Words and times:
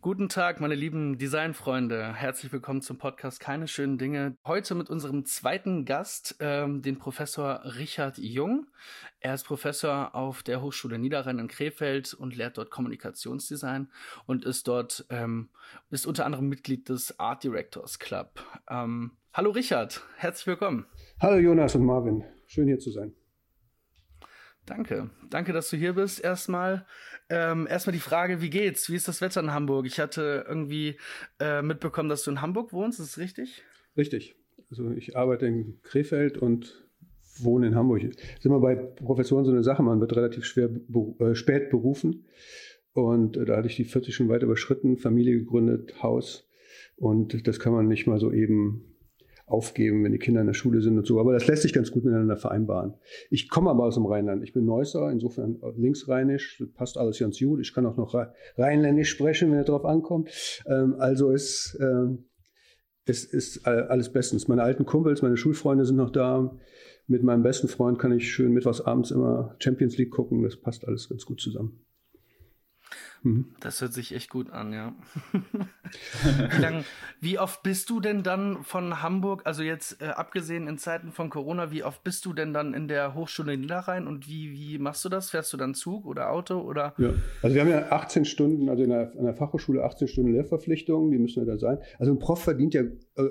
Guten 0.00 0.28
Tag, 0.28 0.60
meine 0.60 0.76
lieben 0.76 1.18
Designfreunde. 1.18 2.14
Herzlich 2.14 2.52
willkommen 2.52 2.82
zum 2.82 2.98
Podcast 2.98 3.40
Keine 3.40 3.66
schönen 3.66 3.98
Dinge. 3.98 4.36
Heute 4.46 4.76
mit 4.76 4.88
unserem 4.90 5.24
zweiten 5.24 5.86
Gast, 5.86 6.36
ähm, 6.38 6.82
den 6.82 6.98
Professor 6.98 7.62
Richard 7.64 8.16
Jung. 8.16 8.68
Er 9.18 9.34
ist 9.34 9.42
Professor 9.42 10.14
auf 10.14 10.44
der 10.44 10.62
Hochschule 10.62 11.00
Niederrhein 11.00 11.40
in 11.40 11.48
Krefeld 11.48 12.14
und 12.14 12.36
lehrt 12.36 12.58
dort 12.58 12.70
Kommunikationsdesign 12.70 13.90
und 14.24 14.44
ist 14.44 14.68
dort 14.68 15.04
ähm, 15.10 15.48
ist 15.90 16.06
unter 16.06 16.26
anderem 16.26 16.48
Mitglied 16.48 16.88
des 16.88 17.18
Art 17.18 17.42
Directors 17.42 17.98
Club. 17.98 18.40
Ähm, 18.70 19.16
hallo 19.34 19.50
Richard, 19.50 20.00
herzlich 20.16 20.46
willkommen. 20.46 20.86
Hallo 21.20 21.38
Jonas 21.38 21.74
und 21.74 21.84
Marvin, 21.84 22.22
schön 22.46 22.68
hier 22.68 22.78
zu 22.78 22.92
sein. 22.92 23.14
Danke. 24.68 25.10
Danke, 25.30 25.52
dass 25.52 25.70
du 25.70 25.76
hier 25.76 25.94
bist. 25.94 26.22
Erstmal, 26.22 26.84
ähm, 27.30 27.66
erstmal 27.68 27.94
die 27.94 28.00
Frage, 28.00 28.42
wie 28.42 28.50
geht's? 28.50 28.90
Wie 28.90 28.96
ist 28.96 29.08
das 29.08 29.20
Wetter 29.20 29.40
in 29.40 29.52
Hamburg? 29.52 29.86
Ich 29.86 29.98
hatte 29.98 30.44
irgendwie 30.46 30.96
äh, 31.40 31.62
mitbekommen, 31.62 32.08
dass 32.08 32.22
du 32.22 32.30
in 32.30 32.42
Hamburg 32.42 32.72
wohnst. 32.72 33.00
Ist 33.00 33.16
das 33.16 33.18
richtig? 33.22 33.62
Richtig. 33.96 34.36
Also 34.70 34.90
ich 34.90 35.16
arbeite 35.16 35.46
in 35.46 35.80
Krefeld 35.82 36.36
und 36.36 36.86
wohne 37.38 37.68
in 37.68 37.74
Hamburg. 37.74 38.02
Das 38.02 38.38
ist 38.38 38.46
immer 38.46 38.60
bei 38.60 38.74
Professoren 38.74 39.44
so 39.44 39.50
eine 39.50 39.62
Sache. 39.62 39.82
Man 39.82 40.00
wird 40.00 40.14
relativ 40.14 40.44
schwer 40.44 40.68
äh, 41.20 41.34
spät 41.34 41.70
berufen. 41.70 42.26
Und 42.92 43.36
äh, 43.36 43.44
da 43.46 43.56
hatte 43.56 43.68
ich 43.68 43.76
die 43.76 43.84
40 43.84 44.14
schon 44.14 44.28
weit 44.28 44.42
überschritten, 44.42 44.98
Familie 44.98 45.38
gegründet, 45.38 46.02
Haus. 46.02 46.46
Und 46.96 47.46
das 47.46 47.60
kann 47.60 47.72
man 47.72 47.88
nicht 47.88 48.06
mal 48.06 48.18
so 48.18 48.32
eben 48.32 48.87
aufgeben, 49.48 50.04
wenn 50.04 50.12
die 50.12 50.18
Kinder 50.18 50.40
in 50.40 50.46
der 50.46 50.54
Schule 50.54 50.80
sind 50.80 50.98
und 50.98 51.06
so. 51.06 51.18
Aber 51.20 51.32
das 51.32 51.46
lässt 51.46 51.62
sich 51.62 51.72
ganz 51.72 51.90
gut 51.90 52.04
miteinander 52.04 52.36
vereinbaren. 52.36 52.94
Ich 53.30 53.48
komme 53.48 53.70
aber 53.70 53.84
aus 53.84 53.94
dem 53.94 54.06
Rheinland. 54.06 54.42
Ich 54.42 54.52
bin 54.52 54.64
Neusser, 54.64 55.10
insofern 55.10 55.58
linksrheinisch, 55.76 56.62
passt 56.74 56.98
alles 56.98 57.18
ganz 57.18 57.38
gut. 57.38 57.60
Ich 57.60 57.72
kann 57.74 57.86
auch 57.86 57.96
noch 57.96 58.14
rheinländisch 58.56 59.10
sprechen, 59.10 59.50
wenn 59.50 59.58
es 59.58 59.66
darauf 59.66 59.84
ankommt. 59.84 60.30
Ähm, 60.66 60.96
also 60.98 61.30
ist, 61.30 61.78
ähm, 61.80 62.24
es 63.06 63.24
ist 63.24 63.66
alles 63.66 64.12
bestens. 64.12 64.48
Meine 64.48 64.62
alten 64.62 64.84
Kumpels, 64.84 65.22
meine 65.22 65.38
Schulfreunde 65.38 65.86
sind 65.86 65.96
noch 65.96 66.10
da. 66.10 66.54
Mit 67.06 67.22
meinem 67.22 67.42
besten 67.42 67.68
Freund 67.68 67.98
kann 67.98 68.12
ich 68.12 68.30
schön 68.30 68.52
mittwochs 68.52 68.82
abends 68.82 69.10
immer 69.10 69.56
Champions 69.60 69.96
League 69.96 70.10
gucken. 70.10 70.42
Das 70.42 70.60
passt 70.60 70.86
alles 70.86 71.08
ganz 71.08 71.24
gut 71.24 71.40
zusammen. 71.40 71.87
Mhm. 73.22 73.46
Das 73.60 73.80
hört 73.80 73.92
sich 73.92 74.14
echt 74.14 74.30
gut 74.30 74.50
an, 74.50 74.72
ja. 74.72 74.94
wie, 76.50 76.60
lang, 76.60 76.84
wie 77.20 77.38
oft 77.38 77.62
bist 77.62 77.90
du 77.90 78.00
denn 78.00 78.22
dann 78.22 78.62
von 78.62 79.02
Hamburg, 79.02 79.42
also 79.44 79.62
jetzt 79.62 80.00
äh, 80.00 80.06
abgesehen 80.06 80.68
in 80.68 80.78
Zeiten 80.78 81.12
von 81.12 81.30
Corona, 81.30 81.70
wie 81.70 81.82
oft 81.82 82.02
bist 82.04 82.24
du 82.24 82.32
denn 82.32 82.52
dann 82.52 82.74
in 82.74 82.88
der 82.88 83.14
Hochschule 83.14 83.56
Niederrhein 83.56 84.06
und 84.06 84.28
wie, 84.28 84.52
wie 84.52 84.78
machst 84.78 85.04
du 85.04 85.08
das? 85.08 85.30
Fährst 85.30 85.52
du 85.52 85.56
dann 85.56 85.74
Zug 85.74 86.06
oder 86.06 86.30
Auto 86.30 86.60
oder? 86.60 86.94
Ja, 86.98 87.10
also 87.42 87.54
wir 87.54 87.62
haben 87.62 87.70
ja 87.70 87.90
18 87.90 88.24
Stunden, 88.24 88.68
also 88.68 88.82
in 88.82 88.90
der, 88.90 89.12
an 89.18 89.24
der 89.24 89.34
Fachhochschule 89.34 89.82
18 89.84 90.08
Stunden 90.08 90.32
Lehrverpflichtungen, 90.32 91.10
die 91.10 91.18
müssen 91.18 91.40
ja 91.40 91.52
da 91.52 91.58
sein. 91.58 91.78
Also 91.98 92.12
ein 92.12 92.18
Prof 92.18 92.42
verdient 92.42 92.74
ja 92.74 92.82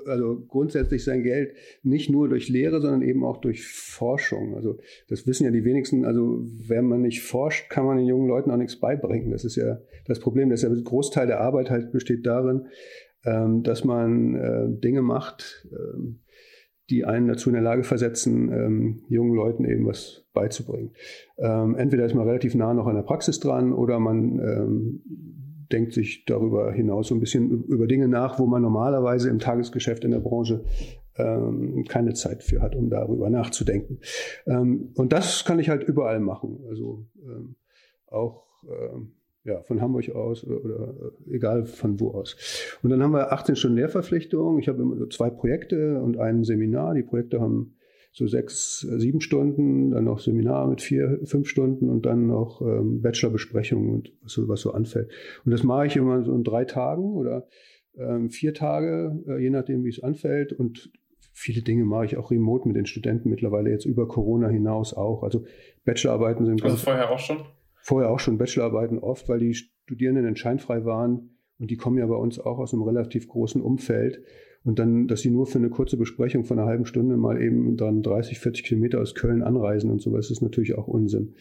also 0.06 0.44
grundsätzlich 0.46 1.04
sein 1.04 1.22
Geld 1.22 1.54
nicht 1.82 2.10
nur 2.10 2.28
durch 2.28 2.48
Lehre, 2.48 2.80
sondern 2.80 3.02
eben 3.02 3.24
auch 3.24 3.38
durch 3.38 3.66
Forschung. 3.66 4.54
Also 4.54 4.78
das 5.08 5.26
wissen 5.26 5.44
ja 5.44 5.50
die 5.50 5.64
wenigsten. 5.64 6.04
Also 6.04 6.44
wenn 6.66 6.86
man 6.86 7.02
nicht 7.02 7.22
forscht, 7.22 7.70
kann 7.70 7.86
man 7.86 7.96
den 7.96 8.06
jungen 8.06 8.28
Leuten 8.28 8.50
auch 8.50 8.56
nichts 8.56 8.78
beibringen. 8.78 9.30
Das 9.30 9.44
ist 9.44 9.56
ja 9.56 9.78
das 10.06 10.20
Problem. 10.20 10.50
dass 10.50 10.60
der 10.60 10.70
Großteil 10.70 11.26
der 11.26 11.40
Arbeit 11.40 11.70
halt 11.70 11.92
besteht 11.92 12.26
darin, 12.26 12.66
ähm, 13.24 13.62
dass 13.62 13.84
man 13.84 14.34
äh, 14.34 14.80
Dinge 14.80 15.02
macht, 15.02 15.66
ähm, 15.72 16.20
die 16.90 17.04
einen 17.04 17.28
dazu 17.28 17.50
in 17.50 17.54
der 17.54 17.62
Lage 17.62 17.82
versetzen, 17.82 18.50
ähm, 18.50 19.02
jungen 19.08 19.34
Leuten 19.34 19.64
eben 19.64 19.86
was 19.86 20.24
beizubringen. 20.32 20.92
Entweder 21.36 22.06
ist 22.06 22.14
man 22.14 22.26
relativ 22.26 22.54
nah 22.54 22.72
noch 22.72 22.86
an 22.86 22.94
der 22.94 23.02
Praxis 23.02 23.40
dran 23.40 23.72
oder 23.72 23.98
man 23.98 25.00
denkt 25.72 25.92
sich 25.92 26.24
darüber 26.24 26.72
hinaus 26.72 27.08
so 27.08 27.14
ein 27.14 27.20
bisschen 27.20 27.64
über 27.64 27.86
Dinge 27.86 28.08
nach, 28.08 28.38
wo 28.38 28.46
man 28.46 28.62
normalerweise 28.62 29.28
im 29.28 29.38
Tagesgeschäft 29.38 30.04
in 30.04 30.12
der 30.12 30.20
Branche 30.20 30.64
ähm, 31.16 31.84
keine 31.88 32.14
Zeit 32.14 32.42
für 32.42 32.62
hat, 32.62 32.74
um 32.74 32.90
darüber 32.90 33.30
nachzudenken. 33.30 34.00
Ähm, 34.46 34.90
und 34.94 35.12
das 35.12 35.44
kann 35.44 35.58
ich 35.58 35.68
halt 35.68 35.82
überall 35.84 36.20
machen. 36.20 36.60
Also 36.68 37.06
ähm, 37.22 37.56
auch 38.06 38.48
ja, 39.48 39.62
von 39.62 39.80
Hamburg 39.80 40.10
aus 40.14 40.44
oder, 40.44 40.64
oder, 40.64 40.94
äh, 41.26 41.34
egal 41.34 41.64
von 41.64 41.98
wo 41.98 42.10
aus. 42.10 42.36
Und 42.82 42.90
dann 42.90 43.02
haben 43.02 43.12
wir 43.12 43.32
18 43.32 43.56
Stunden 43.56 43.78
Lehrverpflichtung. 43.78 44.58
Ich 44.58 44.68
habe 44.68 44.82
immer 44.82 45.08
zwei 45.10 45.30
Projekte 45.30 46.00
und 46.00 46.18
ein 46.18 46.44
Seminar. 46.44 46.94
Die 46.94 47.02
Projekte 47.02 47.40
haben 47.40 47.74
so 48.18 48.26
sechs, 48.26 48.80
sieben 48.80 49.20
Stunden, 49.20 49.92
dann 49.92 50.04
noch 50.04 50.18
Seminar 50.20 50.66
mit 50.68 50.82
vier, 50.82 51.20
fünf 51.24 51.48
Stunden 51.48 51.88
und 51.88 52.04
dann 52.04 52.26
noch 52.26 52.60
ähm, 52.60 53.00
Bachelorbesprechungen 53.00 53.90
und 53.90 54.12
was 54.22 54.32
so, 54.32 54.48
was 54.48 54.60
so 54.60 54.72
anfällt. 54.72 55.10
Und 55.44 55.52
das 55.52 55.62
mache 55.62 55.86
ich 55.86 55.96
immer 55.96 56.22
so 56.22 56.34
in 56.34 56.44
drei 56.44 56.64
Tagen 56.64 57.14
oder 57.14 57.46
ähm, 57.96 58.30
vier 58.30 58.54
Tage, 58.54 59.22
äh, 59.26 59.38
je 59.42 59.50
nachdem, 59.50 59.84
wie 59.84 59.88
es 59.88 60.02
anfällt. 60.02 60.52
Und 60.52 60.90
viele 61.32 61.62
Dinge 61.62 61.84
mache 61.84 62.04
ich 62.04 62.16
auch 62.16 62.30
remote 62.30 62.68
mit 62.68 62.76
den 62.76 62.86
Studenten 62.86 63.30
mittlerweile 63.30 63.70
jetzt 63.70 63.86
über 63.86 64.06
Corona 64.06 64.48
hinaus 64.48 64.92
auch. 64.92 65.22
Also 65.22 65.44
Bachelorarbeiten 65.84 66.44
sind. 66.44 66.62
Also 66.62 66.76
vorher 66.76 67.10
auch 67.10 67.18
schon? 67.18 67.38
vorher 67.88 68.10
auch 68.10 68.20
schon 68.20 68.36
Bachelorarbeiten 68.36 68.98
oft, 68.98 69.28
weil 69.28 69.38
die 69.38 69.54
Studierenden 69.54 70.26
entscheidfrei 70.26 70.84
waren 70.84 71.30
und 71.58 71.70
die 71.70 71.76
kommen 71.76 71.96
ja 71.96 72.06
bei 72.06 72.14
uns 72.14 72.38
auch 72.38 72.58
aus 72.58 72.74
einem 72.74 72.82
relativ 72.82 73.28
großen 73.28 73.62
Umfeld. 73.62 74.22
Und 74.68 74.78
dann, 74.78 75.08
dass 75.08 75.22
sie 75.22 75.30
nur 75.30 75.46
für 75.46 75.56
eine 75.56 75.70
kurze 75.70 75.96
Besprechung 75.96 76.44
von 76.44 76.58
einer 76.58 76.68
halben 76.68 76.84
Stunde 76.84 77.16
mal 77.16 77.40
eben 77.40 77.78
dann 77.78 78.02
30, 78.02 78.38
40 78.38 78.64
Kilometer 78.64 79.00
aus 79.00 79.14
Köln 79.14 79.42
anreisen 79.42 79.90
und 79.90 80.02
sowas, 80.02 80.30
ist 80.30 80.42
natürlich 80.42 80.76
auch 80.76 80.86
Unsinn. 80.86 81.36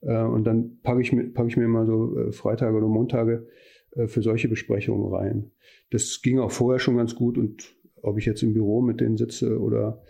Äh, 0.00 0.22
und 0.22 0.44
dann 0.44 0.78
packe 0.82 1.02
ich, 1.02 1.12
mir, 1.12 1.24
packe 1.24 1.48
ich 1.48 1.58
mir 1.58 1.68
mal 1.68 1.84
so 1.84 2.16
äh, 2.16 2.32
Freitage 2.32 2.74
oder 2.74 2.88
Montage 2.88 3.46
äh, 3.90 4.06
für 4.06 4.22
solche 4.22 4.48
Besprechungen 4.48 5.12
rein. 5.12 5.50
Das 5.90 6.22
ging 6.22 6.38
auch 6.38 6.52
vorher 6.52 6.78
schon 6.78 6.96
ganz 6.96 7.14
gut 7.14 7.36
und 7.36 7.76
ob 8.00 8.16
ich 8.16 8.24
jetzt 8.24 8.42
im 8.42 8.54
Büro 8.54 8.80
mit 8.80 9.02
denen 9.02 9.18
sitze 9.18 9.60
oder 9.60 10.00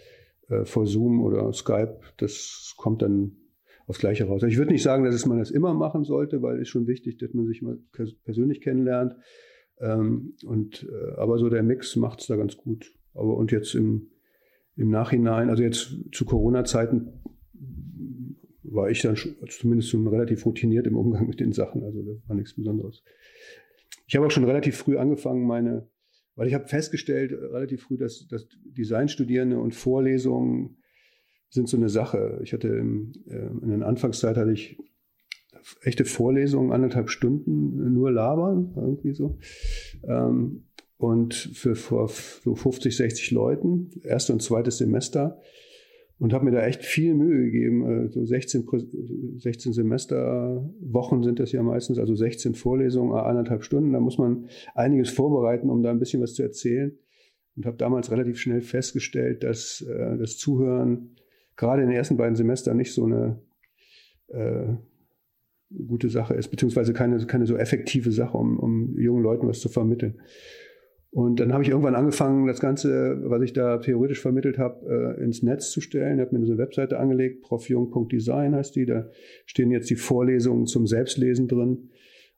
vor 0.64 0.86
Zoom 0.86 1.22
oder 1.22 1.52
Skype, 1.52 1.98
das 2.18 2.74
kommt 2.76 3.02
dann 3.02 3.36
aufs 3.86 3.98
Gleiche 3.98 4.26
raus. 4.26 4.44
Ich 4.44 4.58
würde 4.58 4.70
nicht 4.70 4.82
sagen, 4.82 5.04
dass 5.04 5.26
man 5.26 5.38
das 5.38 5.50
immer 5.50 5.74
machen 5.74 6.04
sollte, 6.04 6.40
weil 6.40 6.60
es 6.60 6.68
schon 6.68 6.86
wichtig, 6.86 7.18
dass 7.18 7.34
man 7.34 7.46
sich 7.46 7.62
mal 7.62 7.78
persönlich 8.24 8.60
kennenlernt. 8.60 9.16
Ähm, 9.80 10.34
und, 10.44 10.86
äh, 10.90 11.14
aber 11.16 11.38
so 11.38 11.48
der 11.48 11.62
Mix 11.62 11.96
macht 11.96 12.20
es 12.20 12.26
da 12.26 12.36
ganz 12.36 12.56
gut. 12.56 12.92
Aber 13.14 13.36
und 13.36 13.50
jetzt 13.50 13.74
im, 13.74 14.10
im 14.76 14.90
Nachhinein, 14.90 15.50
also 15.50 15.62
jetzt 15.62 15.94
zu 16.12 16.24
Corona-Zeiten 16.24 17.20
war 18.62 18.90
ich 18.90 19.02
dann 19.02 19.12
also 19.12 19.46
zumindest 19.48 19.90
schon 19.90 20.06
relativ 20.06 20.46
routiniert 20.46 20.86
im 20.86 20.96
Umgang 20.96 21.26
mit 21.26 21.40
den 21.40 21.52
Sachen. 21.52 21.82
Also 21.82 22.02
das 22.02 22.28
war 22.28 22.36
nichts 22.36 22.54
Besonderes. 22.54 23.02
Ich 24.06 24.16
habe 24.16 24.26
auch 24.26 24.30
schon 24.30 24.44
relativ 24.44 24.76
früh 24.76 24.96
angefangen, 24.96 25.46
meine, 25.46 25.88
weil 26.36 26.46
ich 26.46 26.54
habe 26.54 26.66
festgestellt, 26.66 27.32
relativ 27.32 27.82
früh, 27.82 27.96
dass, 27.96 28.26
dass 28.28 28.46
Designstudierende 28.64 29.58
und 29.58 29.74
Vorlesungen 29.74 30.76
sind 31.48 31.68
so 31.68 31.76
eine 31.76 31.88
Sache. 31.88 32.40
Ich 32.44 32.52
hatte 32.52 32.68
im, 32.68 33.12
äh, 33.28 33.46
in 33.62 33.78
der 33.78 33.88
Anfangszeit 33.88 34.36
hatte 34.36 34.52
ich 34.52 34.78
echte 35.82 36.04
Vorlesungen, 36.04 36.72
anderthalb 36.72 37.10
Stunden 37.10 37.92
nur 37.92 38.10
labern, 38.10 38.72
irgendwie 38.76 39.12
so. 39.12 39.38
Ähm, 40.06 40.64
und 40.96 41.34
für 41.34 41.74
vor 41.74 42.08
so 42.08 42.54
50, 42.54 42.94
60 42.94 43.30
Leuten, 43.30 43.90
erste 44.04 44.32
und 44.34 44.42
zweites 44.42 44.78
Semester. 44.78 45.40
Und 46.18 46.34
habe 46.34 46.44
mir 46.44 46.50
da 46.50 46.60
echt 46.66 46.84
viel 46.84 47.14
Mühe 47.14 47.44
gegeben. 47.44 48.06
Äh, 48.06 48.08
so 48.10 48.22
16, 48.22 48.68
16 49.38 49.72
Semesterwochen 49.72 51.22
sind 51.22 51.40
das 51.40 51.52
ja 51.52 51.62
meistens, 51.62 51.98
also 51.98 52.14
16 52.14 52.54
Vorlesungen, 52.54 53.14
anderthalb 53.14 53.64
Stunden. 53.64 53.94
Da 53.94 54.00
muss 54.00 54.18
man 54.18 54.48
einiges 54.74 55.08
vorbereiten, 55.08 55.70
um 55.70 55.82
da 55.82 55.90
ein 55.90 55.98
bisschen 55.98 56.20
was 56.20 56.34
zu 56.34 56.42
erzählen. 56.42 56.92
Und 57.56 57.64
habe 57.64 57.78
damals 57.78 58.10
relativ 58.10 58.38
schnell 58.38 58.60
festgestellt, 58.60 59.42
dass 59.42 59.80
äh, 59.80 60.18
das 60.18 60.36
Zuhören 60.36 61.16
gerade 61.56 61.82
in 61.82 61.88
den 61.88 61.96
ersten 61.96 62.18
beiden 62.18 62.36
Semestern 62.36 62.76
nicht 62.76 62.92
so 62.92 63.06
eine 63.06 63.40
äh, 64.28 64.74
gute 65.70 66.08
Sache 66.08 66.34
ist, 66.34 66.48
beziehungsweise 66.48 66.92
keine, 66.92 67.24
keine 67.26 67.46
so 67.46 67.56
effektive 67.56 68.12
Sache, 68.12 68.36
um, 68.36 68.58
um 68.58 68.98
jungen 68.98 69.22
Leuten 69.22 69.46
was 69.48 69.60
zu 69.60 69.68
vermitteln. 69.68 70.20
Und 71.12 71.40
dann 71.40 71.52
habe 71.52 71.64
ich 71.64 71.70
irgendwann 71.70 71.96
angefangen, 71.96 72.46
das 72.46 72.60
Ganze, 72.60 73.20
was 73.24 73.42
ich 73.42 73.52
da 73.52 73.78
theoretisch 73.78 74.20
vermittelt 74.20 74.58
habe, 74.58 75.16
äh, 75.18 75.24
ins 75.24 75.42
Netz 75.42 75.70
zu 75.70 75.80
stellen. 75.80 76.18
Ich 76.18 76.26
habe 76.26 76.38
mir 76.38 76.46
eine 76.46 76.56
Webseite 76.56 77.00
angelegt, 77.00 77.42
profjung.design 77.42 78.54
heißt 78.54 78.76
die. 78.76 78.86
Da 78.86 79.08
stehen 79.44 79.72
jetzt 79.72 79.90
die 79.90 79.96
Vorlesungen 79.96 80.66
zum 80.66 80.86
Selbstlesen 80.86 81.48
drin. 81.48 81.90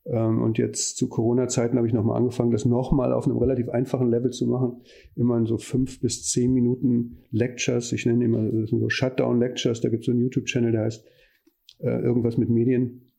Ähm, 0.06 0.40
und 0.40 0.56
jetzt 0.56 0.96
zu 0.96 1.08
Corona-Zeiten 1.11 1.76
habe 1.76 1.87
ich 1.87 1.93
nochmal 1.93 2.17
angefangen, 2.17 2.50
das 2.50 2.64
nochmal 2.64 3.12
auf 3.12 3.26
einem 3.26 3.37
relativ 3.37 3.69
einfachen 3.69 4.08
Level 4.08 4.31
zu 4.31 4.46
machen. 4.46 4.81
Immer 5.17 5.37
in 5.37 5.44
so 5.44 5.58
fünf 5.58 6.00
bis 6.00 6.26
zehn 6.31 6.55
Minuten 6.55 7.19
Lectures. 7.31 7.93
Ich 7.93 8.06
nenne 8.06 8.25
immer, 8.25 8.43
das 8.43 8.70
sind 8.70 8.81
so 8.81 8.88
Shutdown-Lectures. 8.88 9.82
Da 9.82 9.90
gibt 9.90 10.00
es 10.00 10.06
so 10.06 10.12
einen 10.12 10.23
YouTube-Channel, 10.23 10.73
der 10.73 10.85
heißt 10.85 11.06
äh, 11.81 12.00
irgendwas 12.02 12.38
mit 12.38 12.49
Medien. 12.49 13.12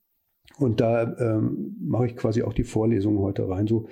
Und 0.58 0.82
da 0.82 1.18
ähm, 1.18 1.76
mache 1.80 2.08
ich 2.08 2.16
quasi 2.16 2.44
auch 2.44 2.54
die 2.54 2.64
Vorlesungen 2.64 3.20
heute 3.20 3.48
rein, 3.48 3.68
so 3.68 3.88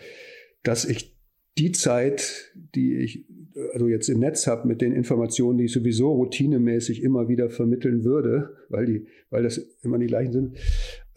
dass 0.64 0.86
ich 0.86 1.18
die 1.58 1.72
Zeit, 1.72 2.54
die 2.76 2.98
ich 2.98 3.26
also 3.74 3.88
jetzt 3.88 4.10
im 4.10 4.20
Netz 4.20 4.48
habe 4.48 4.68
mit 4.68 4.82
den 4.82 4.94
Informationen, 4.94 5.58
die 5.58 5.66
ich 5.66 5.74
sowieso 5.74 6.12
routinemäßig 6.14 7.04
immer 7.04 7.28
wieder 7.28 7.50
vermitteln 7.50 8.04
würde, 8.04 8.56
weil 8.70 8.86
die, 8.86 9.08
weil 9.30 9.44
das 9.44 9.58
immer 9.82 9.98
die 9.98 10.08
gleichen 10.08 10.32
sind, 10.32 10.58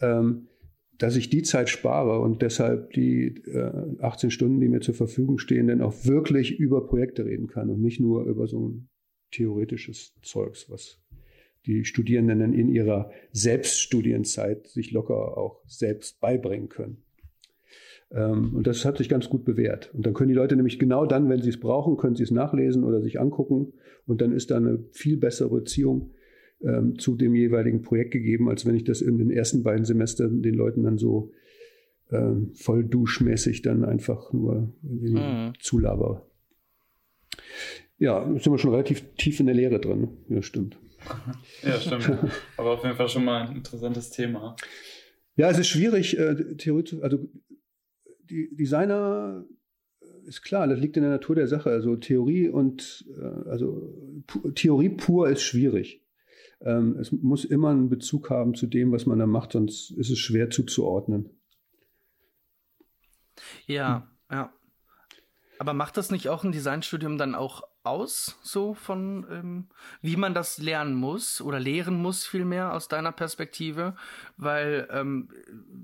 ähm, 0.01 0.47
dass 0.97 1.15
ich 1.15 1.29
die 1.29 1.43
Zeit 1.43 1.69
spare 1.69 2.19
und 2.21 2.41
deshalb 2.41 2.91
die 2.91 3.27
äh, 3.47 3.71
18 3.99 4.31
Stunden, 4.31 4.59
die 4.59 4.67
mir 4.67 4.81
zur 4.81 4.95
Verfügung 4.95 5.37
stehen, 5.37 5.67
dann 5.67 5.81
auch 5.81 6.05
wirklich 6.05 6.57
über 6.59 6.87
Projekte 6.87 7.25
reden 7.25 7.47
kann 7.47 7.69
und 7.69 7.81
nicht 7.81 7.99
nur 7.99 8.25
über 8.25 8.47
so 8.47 8.67
ein 8.67 8.89
theoretisches 9.31 10.13
Zeugs, 10.21 10.69
was 10.69 11.01
die 11.65 11.85
Studierenden 11.85 12.53
in 12.53 12.69
ihrer 12.69 13.11
Selbststudienzeit 13.31 14.67
sich 14.67 14.91
locker 14.91 15.37
auch 15.37 15.61
selbst 15.67 16.19
beibringen 16.19 16.69
können. 16.69 16.97
Ähm, 18.11 18.55
und 18.55 18.67
das 18.67 18.85
hat 18.85 18.97
sich 18.97 19.09
ganz 19.09 19.29
gut 19.29 19.45
bewährt. 19.45 19.93
Und 19.93 20.05
dann 20.05 20.13
können 20.13 20.29
die 20.29 20.35
Leute 20.35 20.55
nämlich 20.55 20.79
genau 20.79 21.05
dann, 21.05 21.29
wenn 21.29 21.41
sie 21.41 21.49
es 21.49 21.59
brauchen, 21.59 21.97
können 21.97 22.15
sie 22.15 22.23
es 22.23 22.31
nachlesen 22.31 22.83
oder 22.83 23.01
sich 23.01 23.19
angucken. 23.19 23.73
Und 24.05 24.21
dann 24.21 24.31
ist 24.31 24.51
da 24.51 24.57
eine 24.57 24.83
viel 24.91 25.17
bessere 25.17 25.49
Beziehung 25.49 26.11
ähm, 26.61 26.97
zu 26.99 27.15
dem 27.15 27.35
jeweiligen 27.35 27.81
Projekt 27.81 28.11
gegeben, 28.11 28.49
als 28.49 28.65
wenn 28.65 28.75
ich 28.75 28.83
das 28.83 29.01
in 29.01 29.17
den 29.17 29.31
ersten 29.31 29.63
beiden 29.63 29.85
Semestern 29.85 30.41
den 30.41 30.55
Leuten 30.55 30.83
dann 30.83 30.97
so 30.97 31.31
ähm, 32.11 32.51
voll 32.53 32.83
duschmäßig 32.83 33.61
dann 33.61 33.83
einfach 33.83 34.31
nur 34.31 34.73
mhm. 34.81 35.53
zulabere. 35.59 36.21
Ja, 37.97 38.25
sind 38.25 38.51
wir 38.51 38.57
schon 38.57 38.71
relativ 38.71 39.03
tief 39.17 39.39
in 39.39 39.45
der 39.47 39.55
Lehre 39.55 39.79
drin. 39.79 40.09
Ja, 40.29 40.41
stimmt. 40.41 40.77
Ja, 41.63 41.79
stimmt. 41.79 42.09
Aber 42.57 42.71
auf 42.71 42.83
jeden 42.83 42.95
Fall 42.95 43.09
schon 43.09 43.25
mal 43.25 43.47
ein 43.47 43.55
interessantes 43.55 44.09
Thema. 44.09 44.55
Ja, 45.35 45.49
es 45.49 45.57
ist 45.57 45.67
schwierig, 45.67 46.17
äh, 46.17 46.55
Theorie 46.55 46.83
zu, 46.83 47.03
also 47.03 47.29
die 48.29 48.55
Designer 48.55 49.45
äh, 50.01 50.27
ist 50.27 50.41
klar, 50.41 50.67
das 50.67 50.79
liegt 50.79 50.97
in 50.97 51.03
der 51.03 51.11
Natur 51.11 51.35
der 51.35 51.47
Sache. 51.47 51.69
Also 51.69 51.95
Theorie 51.95 52.49
und 52.49 53.05
äh, 53.19 53.49
also 53.49 54.23
Theorie 54.55 54.89
pur 54.89 55.29
ist 55.29 55.41
schwierig. 55.41 56.01
Ähm, 56.61 56.97
es 56.99 57.11
muss 57.11 57.45
immer 57.45 57.69
einen 57.69 57.89
Bezug 57.89 58.29
haben 58.29 58.55
zu 58.55 58.67
dem, 58.67 58.91
was 58.91 59.05
man 59.05 59.19
da 59.19 59.27
macht, 59.27 59.51
sonst 59.51 59.91
ist 59.91 60.09
es 60.09 60.19
schwer 60.19 60.49
zuzuordnen. 60.49 61.29
Ja, 63.67 64.07
hm. 64.29 64.37
ja. 64.37 64.53
Aber 65.59 65.73
macht 65.73 65.97
das 65.97 66.11
nicht 66.11 66.29
auch 66.29 66.43
ein 66.43 66.51
Designstudium 66.51 67.17
dann 67.17 67.35
auch 67.35 67.63
aus, 67.85 68.39
so 68.41 68.73
von 68.73 69.25
ähm, 69.29 69.67
wie 70.01 70.15
man 70.15 70.33
das 70.33 70.57
lernen 70.57 70.95
muss 70.95 71.39
oder 71.39 71.59
lehren 71.59 72.01
muss 72.01 72.25
vielmehr 72.25 72.73
aus 72.73 72.87
deiner 72.87 73.11
Perspektive, 73.11 73.95
weil 74.37 74.87
ähm, 74.91 75.29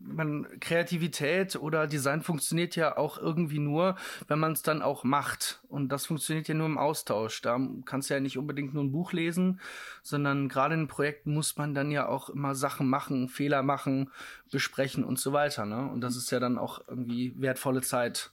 man 0.03 0.47
Kreativität 0.59 1.55
oder 1.55 1.85
Design 1.87 2.21
funktioniert 2.21 2.75
ja 2.75 2.97
auch 2.97 3.19
irgendwie 3.19 3.59
nur, 3.59 3.95
wenn 4.27 4.39
man 4.39 4.53
es 4.53 4.63
dann 4.63 4.81
auch 4.81 5.03
macht 5.03 5.61
und 5.67 5.89
das 5.89 6.07
funktioniert 6.07 6.47
ja 6.47 6.55
nur 6.55 6.65
im 6.65 6.79
Austausch. 6.79 7.41
Da 7.41 7.59
kannst 7.85 8.09
du 8.09 8.15
ja 8.15 8.19
nicht 8.19 8.37
unbedingt 8.37 8.73
nur 8.73 8.83
ein 8.83 8.91
Buch 8.91 9.13
lesen, 9.13 9.59
sondern 10.01 10.49
gerade 10.49 10.73
in 10.73 10.87
Projekten 10.87 11.33
muss 11.33 11.55
man 11.57 11.75
dann 11.75 11.91
ja 11.91 12.07
auch 12.07 12.29
immer 12.29 12.55
Sachen 12.55 12.89
machen, 12.89 13.29
Fehler 13.29 13.61
machen, 13.61 14.09
besprechen 14.51 15.03
und 15.03 15.19
so 15.19 15.33
weiter. 15.33 15.65
Ne? 15.65 15.87
Und 15.87 16.01
das 16.01 16.15
ist 16.15 16.31
ja 16.31 16.39
dann 16.39 16.57
auch 16.57 16.81
irgendwie 16.87 17.35
wertvolle 17.37 17.81
Zeit, 17.81 18.31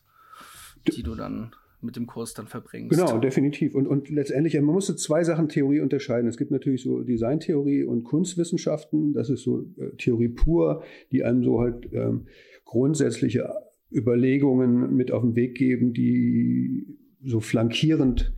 die 0.86 1.02
du 1.02 1.14
dann 1.14 1.52
mit 1.80 1.96
dem 1.96 2.06
Kurs 2.06 2.34
dann 2.34 2.48
verbringst. 2.48 2.90
Genau, 2.90 3.18
definitiv. 3.18 3.74
Und, 3.74 3.86
und 3.86 4.08
letztendlich, 4.10 4.54
man 4.54 4.74
muss 4.74 4.86
so 4.86 4.94
zwei 4.94 5.22
Sachen 5.22 5.48
Theorie 5.48 5.80
unterscheiden. 5.80 6.28
Es 6.28 6.36
gibt 6.36 6.50
natürlich 6.50 6.82
so 6.82 7.02
Designtheorie 7.02 7.84
und 7.84 8.04
Kunstwissenschaften. 8.04 9.12
Das 9.12 9.30
ist 9.30 9.42
so 9.42 9.60
äh, 9.78 9.90
Theorie 9.96 10.28
pur, 10.28 10.82
die 11.12 11.22
einem 11.22 11.44
so 11.44 11.60
halt 11.60 11.88
ähm, 11.92 12.26
grundsätzliche 12.64 13.48
Überlegungen 13.92 14.94
mit 14.96 15.12
auf 15.12 15.22
den 15.22 15.36
Weg 15.36 15.56
geben, 15.56 15.92
die 15.92 16.98
so 17.24 17.40
flankierend 17.40 18.34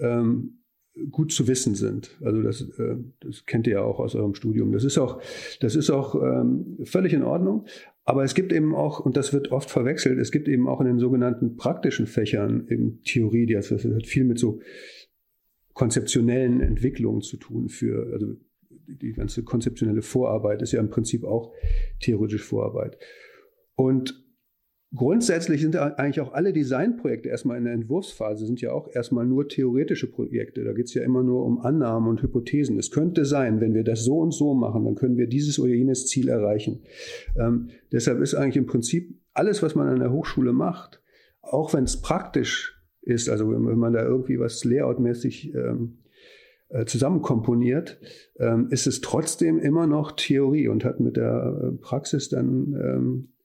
ähm, 0.00 0.58
gut 1.10 1.32
zu 1.32 1.46
wissen 1.46 1.74
sind. 1.74 2.16
Also 2.22 2.42
das, 2.42 2.62
äh, 2.78 2.96
das 3.20 3.44
kennt 3.46 3.66
ihr 3.66 3.74
ja 3.74 3.82
auch 3.82 4.00
aus 4.00 4.14
eurem 4.14 4.34
Studium. 4.34 4.72
Das 4.72 4.84
ist 4.84 4.98
auch, 4.98 5.20
das 5.60 5.76
ist 5.76 5.90
auch 5.90 6.14
ähm, 6.14 6.78
völlig 6.84 7.12
in 7.12 7.22
Ordnung. 7.22 7.66
Aber 8.08 8.24
es 8.24 8.34
gibt 8.34 8.54
eben 8.54 8.74
auch, 8.74 9.00
und 9.00 9.18
das 9.18 9.34
wird 9.34 9.52
oft 9.52 9.70
verwechselt, 9.70 10.18
es 10.18 10.32
gibt 10.32 10.48
eben 10.48 10.66
auch 10.66 10.80
in 10.80 10.86
den 10.86 10.98
sogenannten 10.98 11.58
praktischen 11.58 12.06
Fächern 12.06 12.66
eben 12.70 13.02
Theorie, 13.02 13.44
die 13.44 13.54
hat, 13.54 13.70
hat 13.70 14.06
viel 14.06 14.24
mit 14.24 14.38
so 14.38 14.60
konzeptionellen 15.74 16.62
Entwicklungen 16.62 17.20
zu 17.20 17.36
tun 17.36 17.68
für, 17.68 18.10
also 18.14 18.34
die 18.86 19.12
ganze 19.12 19.42
konzeptionelle 19.42 20.00
Vorarbeit 20.00 20.62
ist 20.62 20.72
ja 20.72 20.80
im 20.80 20.88
Prinzip 20.88 21.22
auch 21.22 21.52
theoretische 22.00 22.46
Vorarbeit. 22.46 22.96
Und 23.74 24.24
Grundsätzlich 24.94 25.60
sind 25.60 25.76
eigentlich 25.76 26.20
auch 26.22 26.32
alle 26.32 26.54
Designprojekte 26.54 27.28
erstmal 27.28 27.58
in 27.58 27.64
der 27.64 27.74
Entwurfsphase, 27.74 28.46
sind 28.46 28.62
ja 28.62 28.72
auch 28.72 28.88
erstmal 28.90 29.26
nur 29.26 29.46
theoretische 29.46 30.10
Projekte. 30.10 30.64
Da 30.64 30.72
geht 30.72 30.86
es 30.86 30.94
ja 30.94 31.02
immer 31.02 31.22
nur 31.22 31.44
um 31.44 31.60
Annahmen 31.60 32.08
und 32.08 32.22
Hypothesen. 32.22 32.78
Es 32.78 32.90
könnte 32.90 33.26
sein, 33.26 33.60
wenn 33.60 33.74
wir 33.74 33.84
das 33.84 34.02
so 34.02 34.18
und 34.18 34.32
so 34.32 34.54
machen, 34.54 34.86
dann 34.86 34.94
können 34.94 35.18
wir 35.18 35.26
dieses 35.26 35.58
oder 35.58 35.74
jenes 35.74 36.06
Ziel 36.06 36.30
erreichen. 36.30 36.84
Ähm, 37.38 37.68
deshalb 37.92 38.20
ist 38.22 38.34
eigentlich 38.34 38.56
im 38.56 38.64
Prinzip 38.64 39.20
alles, 39.34 39.62
was 39.62 39.74
man 39.74 39.88
an 39.88 40.00
der 40.00 40.10
Hochschule 40.10 40.54
macht, 40.54 41.02
auch 41.42 41.74
wenn 41.74 41.84
es 41.84 42.00
praktisch 42.00 42.80
ist, 43.02 43.28
also 43.28 43.50
wenn, 43.50 43.78
man 43.78 43.92
da 43.92 44.02
irgendwie 44.02 44.38
was 44.38 44.64
layoutmäßig 44.64 45.54
ähm, 45.54 45.98
äh, 46.70 46.86
zusammenkomponiert, 46.86 48.00
ähm, 48.38 48.68
ist 48.70 48.86
es 48.86 49.02
trotzdem 49.02 49.58
immer 49.58 49.86
noch 49.86 50.12
Theorie 50.12 50.68
und 50.68 50.84
hat 50.84 50.98
mit 50.98 51.16
der 51.16 51.60
äh, 51.62 51.72
Praxis 51.76 52.30
dann 52.30 52.74
ähm, 52.82 53.28
äh, 53.30 53.37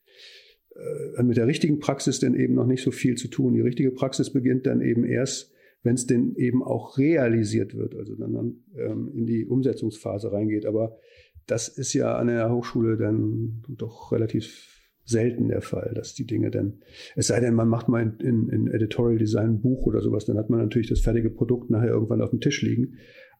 mit 1.22 1.38
der 1.38 1.48
richtigen 1.48 1.80
Praxis 1.80 2.20
denn 2.20 2.36
eben 2.36 2.56
noch 2.56 2.66
nicht 2.66 2.84
so 2.84 2.92
viel 2.92 3.16
zu 3.16 3.28
tun. 3.28 3.54
Die 3.54 3.62
richtige 3.62 3.92
Praxis 3.92 4.32
beginnt 4.32 4.66
dann 4.66 4.82
eben 4.82 5.06
erst, 5.06 5.54
wenn 5.84 5.96
es 5.96 6.08
denn 6.08 6.36
eben 6.36 6.64
auch 6.64 6.98
realisiert 6.98 7.76
wird, 7.76 7.96
also 7.96 8.16
dann, 8.16 8.34
dann 8.34 8.56
ähm, 8.78 9.12
in 9.14 9.26
die 9.26 9.46
Umsetzungsphase 9.46 10.32
reingeht. 10.32 10.66
Aber 10.66 10.98
das 11.46 11.68
ist 11.68 11.94
ja 11.94 12.16
an 12.16 12.28
der 12.28 12.52
Hochschule 12.52 12.98
dann 12.98 13.64
doch 13.68 14.12
relativ 14.12 14.70
selten 15.06 15.50
der 15.50 15.62
Fall, 15.62 15.92
dass 15.94 16.14
die 16.14 16.26
Dinge 16.26 16.50
dann, 16.50 16.80
es 17.16 17.28
sei 17.28 17.42
denn, 17.42 17.54
man 17.54 17.68
macht 17.68 17.90
mal 17.90 18.02
in, 18.02 18.26
in, 18.26 18.50
in 18.50 18.68
Editorial 18.68 19.18
Design 19.18 19.50
ein 19.50 19.62
Buch 19.62 19.86
oder 19.86 20.02
sowas, 20.02 20.26
dann 20.26 20.38
hat 20.38 20.50
man 20.50 20.60
natürlich 20.60 20.88
das 20.88 21.02
fertige 21.02 21.30
Produkt 21.30 21.70
nachher 21.70 21.90
irgendwann 21.90 22.22
auf 22.22 22.30
dem 22.30 22.40
Tisch 22.40 22.62
liegen. 22.62 22.96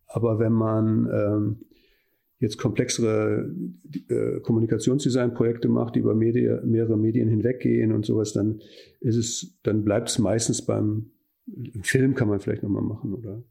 Aber 0.08 0.40
wenn 0.40 0.52
man 0.52 1.10
ähm, 1.12 1.66
jetzt 2.44 2.58
komplexere 2.58 3.50
äh, 4.10 4.40
Kommunikationsdesign-Projekte 4.42 5.70
macht, 5.70 5.96
die 5.96 6.00
über 6.00 6.14
Media, 6.14 6.62
mehrere 6.64 6.98
Medien 6.98 7.30
hinweggehen 7.30 7.94
und 7.94 8.06
sowas, 8.06 8.34
dann 8.34 8.62
ist 9.00 9.16
es, 9.16 9.58
dann 9.64 9.84
bleibt 9.84 10.10
es 10.10 10.20
meistens 10.20 10.64
beim 10.64 11.10
Film 11.82 12.16
kann 12.16 12.30
man 12.30 12.40
vielleicht 12.40 12.64
nochmal 12.64 12.84
machen 12.84 13.14
oder 13.14 13.44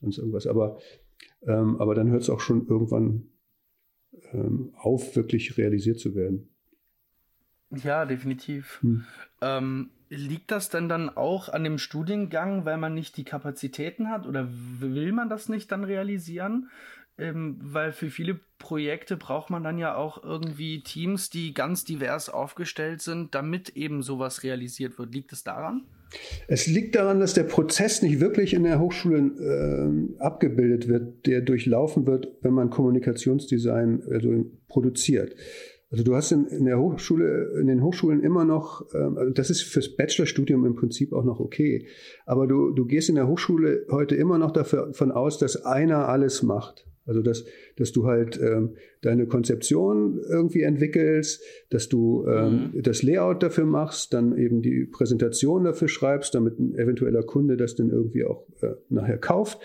sonst 0.00 0.18
irgendwas. 0.18 0.46
Aber, 0.46 0.78
ähm, 1.42 1.80
aber 1.80 1.94
dann 1.94 2.10
hört 2.10 2.22
es 2.22 2.30
auch 2.30 2.40
schon 2.40 2.66
irgendwann 2.66 3.28
ähm, 4.32 4.72
auf, 4.76 5.16
wirklich 5.16 5.56
realisiert 5.56 5.98
zu 5.98 6.14
werden. 6.14 6.48
Ja, 7.70 8.04
definitiv. 8.04 8.78
Hm. 8.82 9.04
Ähm, 9.40 9.90
liegt 10.08 10.50
das 10.50 10.70
denn 10.70 10.88
dann 10.88 11.08
auch 11.08 11.48
an 11.48 11.62
dem 11.62 11.78
Studiengang, 11.78 12.64
weil 12.64 12.78
man 12.78 12.94
nicht 12.94 13.16
die 13.16 13.24
Kapazitäten 13.24 14.10
hat 14.10 14.26
oder 14.26 14.48
will 14.50 15.12
man 15.12 15.28
das 15.28 15.48
nicht 15.48 15.70
dann 15.70 15.84
realisieren? 15.84 16.68
Ähm, 17.18 17.58
weil 17.60 17.92
für 17.92 18.10
viele 18.10 18.40
Projekte 18.58 19.16
braucht 19.16 19.50
man 19.50 19.62
dann 19.64 19.78
ja 19.78 19.94
auch 19.94 20.22
irgendwie 20.22 20.82
Teams, 20.82 21.30
die 21.30 21.54
ganz 21.54 21.84
divers 21.84 22.28
aufgestellt 22.28 23.02
sind, 23.02 23.34
damit 23.34 23.70
eben 23.70 24.02
sowas 24.02 24.42
realisiert 24.42 24.98
wird. 24.98 25.14
Liegt 25.14 25.32
es 25.32 25.44
daran? 25.44 25.82
Es 26.48 26.66
liegt 26.66 26.96
daran, 26.96 27.20
dass 27.20 27.34
der 27.34 27.44
Prozess 27.44 28.02
nicht 28.02 28.20
wirklich 28.20 28.54
in 28.54 28.64
der 28.64 28.80
Hochschule 28.80 29.18
äh, 29.18 30.20
abgebildet 30.22 30.88
wird, 30.88 31.26
der 31.26 31.40
durchlaufen 31.40 32.06
wird, 32.06 32.28
wenn 32.42 32.52
man 32.52 32.70
Kommunikationsdesign 32.70 34.02
also 34.10 34.44
produziert. 34.68 35.34
Also 35.90 36.04
du 36.04 36.14
hast 36.14 36.30
in, 36.30 36.46
in, 36.46 36.66
der 36.66 36.78
Hochschule, 36.78 37.58
in 37.60 37.66
den 37.66 37.82
Hochschulen 37.82 38.22
immer 38.22 38.44
noch, 38.44 38.84
also 38.94 39.30
das 39.30 39.50
ist 39.50 39.62
fürs 39.62 39.96
Bachelorstudium 39.96 40.64
im 40.64 40.76
Prinzip 40.76 41.12
auch 41.12 41.24
noch 41.24 41.40
okay, 41.40 41.88
aber 42.26 42.46
du, 42.46 42.70
du 42.70 42.86
gehst 42.86 43.08
in 43.08 43.16
der 43.16 43.26
Hochschule 43.26 43.86
heute 43.90 44.14
immer 44.14 44.38
noch 44.38 44.52
davon 44.52 45.10
aus, 45.10 45.38
dass 45.38 45.64
einer 45.64 46.08
alles 46.08 46.44
macht. 46.44 46.86
Also 47.06 47.22
dass, 47.22 47.44
dass 47.76 47.92
du 47.92 48.06
halt 48.06 48.38
ähm, 48.40 48.76
deine 49.02 49.26
Konzeption 49.26 50.20
irgendwie 50.28 50.62
entwickelst, 50.62 51.42
dass 51.70 51.88
du 51.88 52.26
ähm, 52.26 52.70
mhm. 52.74 52.82
das 52.82 53.02
Layout 53.02 53.42
dafür 53.42 53.64
machst, 53.64 54.12
dann 54.12 54.36
eben 54.36 54.60
die 54.60 54.84
Präsentation 54.84 55.64
dafür 55.64 55.88
schreibst, 55.88 56.34
damit 56.34 56.58
ein 56.58 56.74
eventueller 56.74 57.22
Kunde 57.22 57.56
das 57.56 57.74
dann 57.76 57.90
irgendwie 57.90 58.24
auch 58.24 58.46
äh, 58.60 58.72
nachher 58.90 59.18
kauft. 59.18 59.58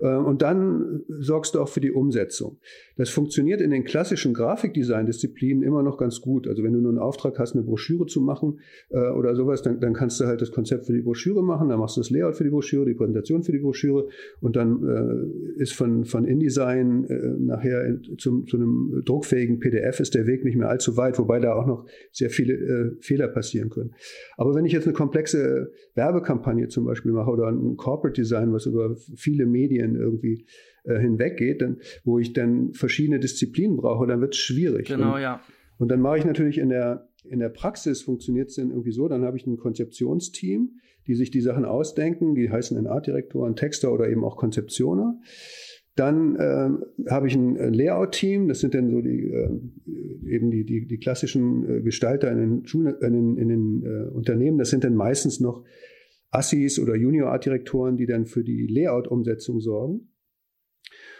Äh, 0.00 0.14
und 0.14 0.42
dann 0.42 1.02
sorgst 1.08 1.54
du 1.54 1.60
auch 1.60 1.68
für 1.68 1.80
die 1.80 1.92
Umsetzung. 1.92 2.58
Das 2.96 3.08
funktioniert 3.08 3.60
in 3.62 3.70
den 3.70 3.84
klassischen 3.84 4.34
Grafikdesign-Disziplinen 4.34 5.62
immer 5.62 5.82
noch 5.82 5.96
ganz 5.96 6.20
gut. 6.20 6.46
Also 6.46 6.62
wenn 6.62 6.74
du 6.74 6.80
nur 6.80 6.90
einen 6.90 6.98
Auftrag 6.98 7.38
hast, 7.38 7.54
eine 7.54 7.64
Broschüre 7.64 8.06
zu 8.06 8.20
machen 8.20 8.60
äh, 8.90 8.98
oder 9.10 9.34
sowas, 9.34 9.62
dann, 9.62 9.80
dann 9.80 9.94
kannst 9.94 10.20
du 10.20 10.26
halt 10.26 10.42
das 10.42 10.52
Konzept 10.52 10.86
für 10.86 10.92
die 10.92 11.00
Broschüre 11.00 11.42
machen, 11.42 11.70
dann 11.70 11.78
machst 11.78 11.96
du 11.96 12.00
das 12.00 12.10
Layout 12.10 12.36
für 12.36 12.44
die 12.44 12.50
Broschüre, 12.50 12.84
die 12.84 12.94
Präsentation 12.94 13.42
für 13.42 13.52
die 13.52 13.58
Broschüre 13.58 14.08
und 14.40 14.56
dann 14.56 14.86
äh, 15.56 15.62
ist 15.62 15.72
von, 15.72 16.04
von 16.04 16.26
InDesign 16.26 17.04
äh, 17.04 17.14
nachher 17.38 17.86
in, 17.86 18.18
zum, 18.18 18.46
zu 18.46 18.58
einem 18.58 18.81
druckfähigen 19.04 19.58
PDF 19.58 20.00
ist 20.00 20.14
der 20.14 20.26
Weg 20.26 20.44
nicht 20.44 20.56
mehr 20.56 20.68
allzu 20.68 20.96
weit, 20.96 21.18
wobei 21.18 21.40
da 21.40 21.54
auch 21.54 21.66
noch 21.66 21.86
sehr 22.10 22.30
viele 22.30 22.54
äh, 22.54 22.96
Fehler 23.00 23.28
passieren 23.28 23.70
können. 23.70 23.94
Aber 24.36 24.54
wenn 24.54 24.64
ich 24.64 24.72
jetzt 24.72 24.86
eine 24.86 24.94
komplexe 24.94 25.72
Werbekampagne 25.94 26.68
zum 26.68 26.84
Beispiel 26.84 27.12
mache 27.12 27.30
oder 27.30 27.48
ein 27.48 27.76
Corporate 27.76 28.20
Design, 28.20 28.52
was 28.52 28.66
über 28.66 28.96
viele 29.16 29.46
Medien 29.46 29.96
irgendwie 29.96 30.46
äh, 30.84 30.98
hinweggeht, 30.98 31.62
dann, 31.62 31.78
wo 32.04 32.18
ich 32.18 32.32
dann 32.32 32.72
verschiedene 32.72 33.20
Disziplinen 33.20 33.76
brauche, 33.76 34.06
dann 34.06 34.20
wird 34.20 34.34
es 34.34 34.40
schwierig. 34.40 34.88
Genau, 34.88 35.14
und, 35.14 35.20
ja. 35.20 35.40
Und 35.78 35.88
dann 35.88 36.00
mache 36.00 36.18
ich 36.18 36.24
natürlich 36.24 36.58
in 36.58 36.68
der, 36.68 37.08
in 37.24 37.38
der 37.38 37.48
Praxis 37.48 38.02
funktioniert 38.02 38.50
es 38.50 38.56
dann 38.56 38.70
irgendwie 38.70 38.92
so, 38.92 39.08
dann 39.08 39.24
habe 39.24 39.36
ich 39.36 39.46
ein 39.46 39.56
Konzeptionsteam, 39.56 40.80
die 41.06 41.14
sich 41.14 41.30
die 41.30 41.40
Sachen 41.40 41.64
ausdenken, 41.64 42.34
die 42.34 42.50
heißen 42.50 42.76
dann 42.76 42.86
Artdirektoren, 42.86 43.56
Texter 43.56 43.92
oder 43.92 44.08
eben 44.08 44.24
auch 44.24 44.36
Konzeptioner. 44.36 45.18
Dann 45.94 46.36
äh, 46.36 47.10
habe 47.10 47.26
ich 47.26 47.34
ein 47.34 47.54
Layout-Team, 47.74 48.48
das 48.48 48.60
sind 48.60 48.74
dann 48.74 48.90
so 48.90 49.02
die 49.02 49.30
äh, 49.30 49.50
eben 50.26 50.50
die, 50.50 50.64
die, 50.64 50.86
die 50.86 50.98
klassischen 50.98 51.68
äh, 51.68 51.82
Gestalter 51.82 52.30
in 52.32 52.38
den, 52.38 52.66
Schulen, 52.66 52.94
in 53.00 53.12
den, 53.12 53.36
in 53.36 53.48
den 53.48 53.82
äh, 53.84 54.10
Unternehmen. 54.10 54.58
Das 54.58 54.70
sind 54.70 54.84
dann 54.84 54.94
meistens 54.94 55.40
noch 55.40 55.64
Assis 56.30 56.78
oder 56.78 56.96
Junior-Art-Direktoren, 56.96 57.96
die 57.96 58.06
dann 58.06 58.24
für 58.24 58.42
die 58.42 58.66
Layout-Umsetzung 58.66 59.60
sorgen. 59.60 60.08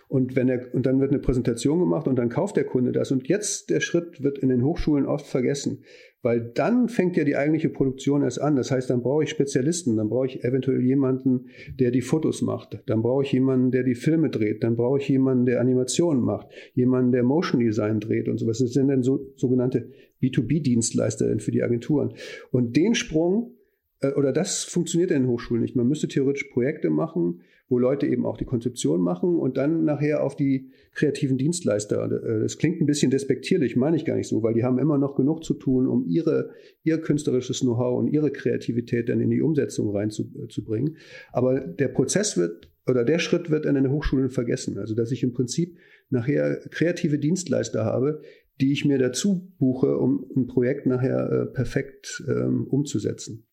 Und, 0.08 0.36
wenn 0.36 0.48
er, 0.48 0.74
und 0.74 0.84
dann 0.86 1.00
wird 1.00 1.10
eine 1.10 1.20
Präsentation 1.20 1.80
gemacht 1.80 2.06
und 2.06 2.16
dann 2.16 2.28
kauft 2.28 2.56
der 2.56 2.64
Kunde 2.64 2.92
das. 2.92 3.10
Und 3.12 3.28
jetzt 3.28 3.70
der 3.70 3.80
Schritt 3.80 4.22
wird 4.22 4.38
in 4.38 4.48
den 4.48 4.62
Hochschulen 4.62 5.06
oft 5.06 5.26
vergessen, 5.26 5.84
weil 6.22 6.40
dann 6.54 6.88
fängt 6.88 7.16
ja 7.16 7.24
die 7.24 7.36
eigentliche 7.36 7.68
Produktion 7.68 8.22
erst 8.22 8.40
an. 8.40 8.56
Das 8.56 8.70
heißt, 8.70 8.88
dann 8.90 9.02
brauche 9.02 9.24
ich 9.24 9.30
Spezialisten, 9.30 9.96
dann 9.96 10.08
brauche 10.08 10.26
ich 10.26 10.44
eventuell 10.44 10.80
jemanden, 10.80 11.46
der 11.78 11.90
die 11.90 12.00
Fotos 12.00 12.42
macht, 12.42 12.80
dann 12.86 13.02
brauche 13.02 13.24
ich 13.24 13.32
jemanden, 13.32 13.70
der 13.70 13.82
die 13.82 13.94
Filme 13.94 14.30
dreht, 14.30 14.62
dann 14.62 14.76
brauche 14.76 14.98
ich 14.98 15.08
jemanden, 15.08 15.46
der 15.46 15.60
Animationen 15.60 16.22
macht, 16.22 16.48
jemanden, 16.74 17.12
der 17.12 17.24
Motion 17.24 17.60
Design 17.60 18.00
dreht 18.00 18.28
und 18.28 18.38
sowas. 18.38 18.58
Das 18.58 18.72
sind 18.72 18.88
dann 18.88 19.02
so, 19.02 19.26
sogenannte 19.36 19.90
B2B-Dienstleister 20.22 21.38
für 21.38 21.50
die 21.50 21.62
Agenturen. 21.62 22.14
Und 22.50 22.76
den 22.76 22.94
Sprung 22.94 23.56
äh, 24.02 24.12
oder 24.12 24.32
das 24.32 24.64
funktioniert 24.64 25.10
in 25.10 25.22
den 25.22 25.28
Hochschulen 25.28 25.62
nicht. 25.62 25.76
Man 25.76 25.88
müsste 25.88 26.08
theoretisch 26.08 26.44
Projekte 26.52 26.90
machen, 26.90 27.40
wo 27.72 27.78
Leute 27.78 28.06
eben 28.06 28.26
auch 28.26 28.36
die 28.36 28.44
Konzeption 28.44 29.00
machen 29.00 29.36
und 29.36 29.56
dann 29.56 29.84
nachher 29.84 30.22
auf 30.22 30.36
die 30.36 30.70
kreativen 30.94 31.38
Dienstleister. 31.38 32.04
Äh, 32.04 32.40
das 32.40 32.58
klingt 32.58 32.80
ein 32.80 32.86
bisschen 32.86 33.10
despektierlich, 33.10 33.76
meine 33.76 33.96
ich 33.96 34.04
gar 34.04 34.14
nicht 34.14 34.28
so, 34.28 34.42
weil 34.42 34.52
die 34.52 34.62
haben 34.62 34.78
immer 34.78 34.98
noch 34.98 35.16
genug 35.16 35.42
zu 35.42 35.54
tun, 35.54 35.88
um 35.88 36.04
ihre, 36.06 36.50
ihr 36.84 37.00
künstlerisches 37.00 37.60
Know-how 37.60 37.98
und 37.98 38.08
ihre 38.08 38.30
Kreativität 38.30 39.08
dann 39.08 39.20
in 39.20 39.30
die 39.30 39.40
Umsetzung 39.40 39.90
reinzubringen. 39.96 40.98
Aber 41.32 41.60
der 41.60 41.88
Prozess 41.88 42.36
wird 42.36 42.68
oder 42.86 43.04
der 43.04 43.18
Schritt 43.18 43.50
wird 43.50 43.66
an 43.66 43.76
den 43.76 43.90
Hochschulen 43.90 44.28
vergessen. 44.28 44.76
Also, 44.76 44.94
dass 44.94 45.10
ich 45.10 45.22
im 45.22 45.32
Prinzip 45.32 45.78
nachher 46.10 46.60
kreative 46.70 47.18
Dienstleister 47.18 47.84
habe, 47.84 48.20
die 48.60 48.72
ich 48.72 48.84
mir 48.84 48.98
dazu 48.98 49.50
buche, 49.58 49.96
um 49.96 50.26
ein 50.36 50.46
Projekt 50.46 50.86
nachher 50.86 51.30
äh, 51.30 51.46
perfekt 51.46 52.22
ähm, 52.28 52.66
umzusetzen. 52.66 53.46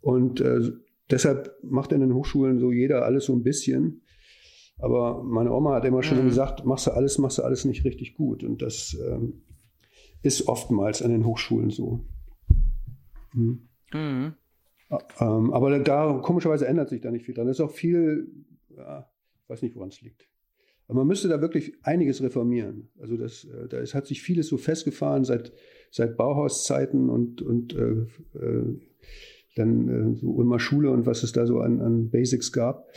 Und 0.00 0.40
äh, 0.40 0.60
Deshalb 1.12 1.54
macht 1.62 1.92
in 1.92 2.00
den 2.00 2.14
Hochschulen 2.14 2.58
so 2.58 2.72
jeder 2.72 3.04
alles 3.04 3.26
so 3.26 3.34
ein 3.34 3.42
bisschen. 3.42 4.00
Aber 4.78 5.22
meine 5.22 5.52
Oma 5.52 5.74
hat 5.74 5.84
immer 5.84 6.02
schon 6.02 6.18
mhm. 6.18 6.28
gesagt, 6.28 6.64
machst 6.64 6.86
du 6.86 6.92
alles, 6.92 7.18
machst 7.18 7.36
du 7.38 7.42
alles 7.42 7.66
nicht 7.66 7.84
richtig 7.84 8.14
gut. 8.14 8.42
Und 8.42 8.62
das 8.62 8.96
ähm, 9.06 9.42
ist 10.22 10.48
oftmals 10.48 11.02
an 11.02 11.10
den 11.10 11.26
Hochschulen 11.26 11.68
so. 11.68 12.06
Hm. 13.32 13.68
Mhm. 13.92 14.34
Ähm, 15.20 15.52
aber 15.52 15.78
da 15.78 16.18
komischerweise 16.22 16.66
ändert 16.66 16.88
sich 16.88 17.02
da 17.02 17.10
nicht 17.10 17.26
viel 17.26 17.34
dran. 17.34 17.46
Das 17.46 17.58
ist 17.58 17.64
auch 17.64 17.70
viel, 17.70 18.28
ja, 18.74 19.06
ich 19.42 19.48
weiß 19.50 19.62
nicht, 19.62 19.76
woran 19.76 19.90
es 19.90 20.00
liegt. 20.00 20.28
Aber 20.88 21.00
man 21.00 21.08
müsste 21.08 21.28
da 21.28 21.40
wirklich 21.40 21.74
einiges 21.82 22.22
reformieren. 22.22 22.88
Also 22.98 23.18
das, 23.18 23.44
äh, 23.44 23.68
da 23.68 23.78
ist, 23.80 23.94
hat 23.94 24.06
sich 24.06 24.22
vieles 24.22 24.48
so 24.48 24.56
festgefahren 24.56 25.24
seit, 25.24 25.52
seit 25.90 26.16
Bauhauszeiten 26.16 27.10
und, 27.10 27.42
und 27.42 27.74
äh, 27.74 28.06
äh, 28.38 28.80
dann 29.56 29.88
äh, 29.88 30.16
so 30.16 30.30
Ulmer 30.30 30.58
Schule 30.58 30.90
und 30.90 31.06
was 31.06 31.22
es 31.22 31.32
da 31.32 31.46
so 31.46 31.60
an, 31.60 31.80
an 31.80 32.10
Basics 32.10 32.52
gab. 32.52 32.88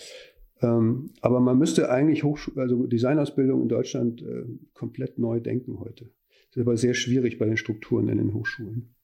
Ähm, 0.62 1.12
aber 1.22 1.40
man 1.40 1.58
müsste 1.58 1.90
eigentlich 1.90 2.24
Hochschule, 2.24 2.62
also 2.62 2.86
Designausbildung 2.86 3.62
in 3.62 3.70
Deutschland 3.70 4.22
äh, 4.22 4.46
komplett 4.74 5.20
neu 5.20 5.40
denken 5.40 5.80
heute. 5.80 6.06
Das 6.50 6.58
ist 6.58 6.62
aber 6.62 6.78
sehr 6.78 6.94
schwierig 6.94 7.38
bei 7.38 7.46
den 7.46 7.58
Strukturen 7.58 8.08
in 8.08 8.18
den 8.18 8.34
Hochschulen. 8.34 8.96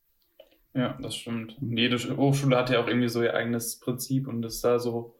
Ja, 0.74 0.98
das 1.02 1.16
stimmt. 1.16 1.58
Jede 1.62 1.98
Hochschule 2.16 2.56
hat 2.56 2.70
ja 2.70 2.82
auch 2.82 2.88
irgendwie 2.88 3.10
so 3.10 3.22
ihr 3.22 3.34
eigenes 3.34 3.80
Prinzip 3.80 4.28
und 4.28 4.46
ist 4.46 4.64
da 4.64 4.80
so 4.80 5.16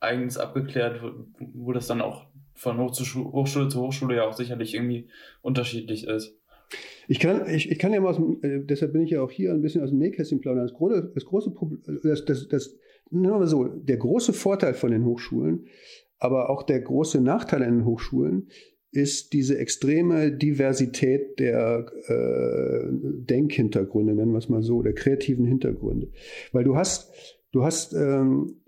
eigens 0.00 0.38
abgeklärt, 0.38 1.02
wo 1.38 1.72
das 1.72 1.86
dann 1.86 2.00
auch 2.00 2.26
von 2.54 2.78
Hochschule 2.78 3.68
zu 3.68 3.80
Hochschule 3.80 4.16
ja 4.16 4.24
auch 4.24 4.32
sicherlich 4.32 4.74
irgendwie 4.74 5.08
unterschiedlich 5.42 6.06
ist. 6.06 6.38
Ich 7.08 7.18
kann, 7.18 7.42
ich, 7.48 7.70
ich 7.70 7.78
kann 7.78 7.92
ja 7.92 8.00
mal, 8.00 8.10
aus 8.10 8.16
dem, 8.16 8.38
äh, 8.42 8.64
deshalb 8.64 8.92
bin 8.92 9.02
ich 9.02 9.10
ja 9.10 9.22
auch 9.22 9.30
hier 9.30 9.52
ein 9.52 9.60
bisschen 9.60 9.82
aus 9.82 9.90
dem 9.90 9.98
Nähkästchen 9.98 10.40
plaudern. 10.40 10.64
Das 10.64 10.74
große, 10.74 11.12
das 11.14 11.24
große 11.24 11.50
Problem, 11.50 11.82
das, 12.02 12.24
das, 12.24 12.48
das, 12.48 12.76
nehmen 13.10 13.38
wir 13.38 13.46
so, 13.46 13.64
der 13.64 13.98
große 13.98 14.32
Vorteil 14.32 14.74
von 14.74 14.90
den 14.90 15.04
Hochschulen, 15.04 15.66
aber 16.18 16.50
auch 16.50 16.62
der 16.62 16.80
große 16.80 17.20
Nachteil 17.20 17.62
an 17.62 17.78
den 17.78 17.84
Hochschulen 17.84 18.48
ist 18.90 19.32
diese 19.32 19.58
extreme 19.58 20.32
Diversität 20.32 21.38
der 21.38 21.86
äh, 22.08 22.88
Denkhintergründe, 22.90 24.14
nennen 24.14 24.32
wir 24.32 24.38
es 24.38 24.50
mal 24.50 24.62
so, 24.62 24.82
der 24.82 24.94
kreativen 24.94 25.46
Hintergründe. 25.46 26.10
Weil 26.52 26.64
du 26.64 26.76
hast, 26.76 27.10
du 27.52 27.64
hast 27.64 27.94
ähm, 27.94 28.61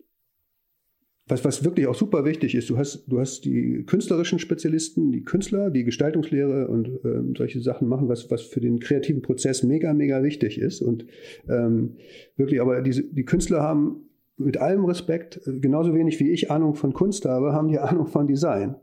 was, 1.27 1.45
was 1.45 1.65
wirklich 1.65 1.87
auch 1.87 1.95
super 1.95 2.25
wichtig 2.25 2.55
ist, 2.55 2.69
du 2.69 2.77
hast, 2.77 3.05
du 3.07 3.19
hast 3.19 3.45
die 3.47 3.85
künstlerischen 3.87 4.39
Spezialisten, 4.39 5.11
die 5.11 5.23
Künstler, 5.23 5.71
die 5.71 5.85
Gestaltungslehre 5.85 6.69
und 6.69 6.89
ähm, 7.05 7.35
solche 7.37 7.61
Sachen 7.61 7.89
machen, 7.89 8.09
was, 8.09 8.31
was 8.31 8.43
für 8.43 8.61
den 8.61 8.79
kreativen 8.79 9.23
Prozess 9.23 9.63
mega, 9.63 9.95
mega 9.95 10.23
wichtig 10.23 10.59
ist. 10.59 10.83
Und 10.83 11.07
ähm, 11.49 11.97
wirklich, 12.37 12.61
aber 12.61 12.83
diese, 12.83 13.05
die 13.05 13.25
Künstler 13.25 13.63
haben 13.63 14.09
mit 14.37 14.57
allem 14.57 14.85
Respekt, 14.85 15.41
äh, 15.47 15.59
genauso 15.59 15.95
wenig 15.95 16.19
wie 16.21 16.31
ich 16.31 16.51
Ahnung 16.51 16.75
von 16.75 16.93
Kunst 16.93 17.25
habe, 17.25 17.53
haben 17.53 17.69
die 17.69 17.79
Ahnung 17.79 18.07
von 18.07 18.27
Design, 18.27 18.77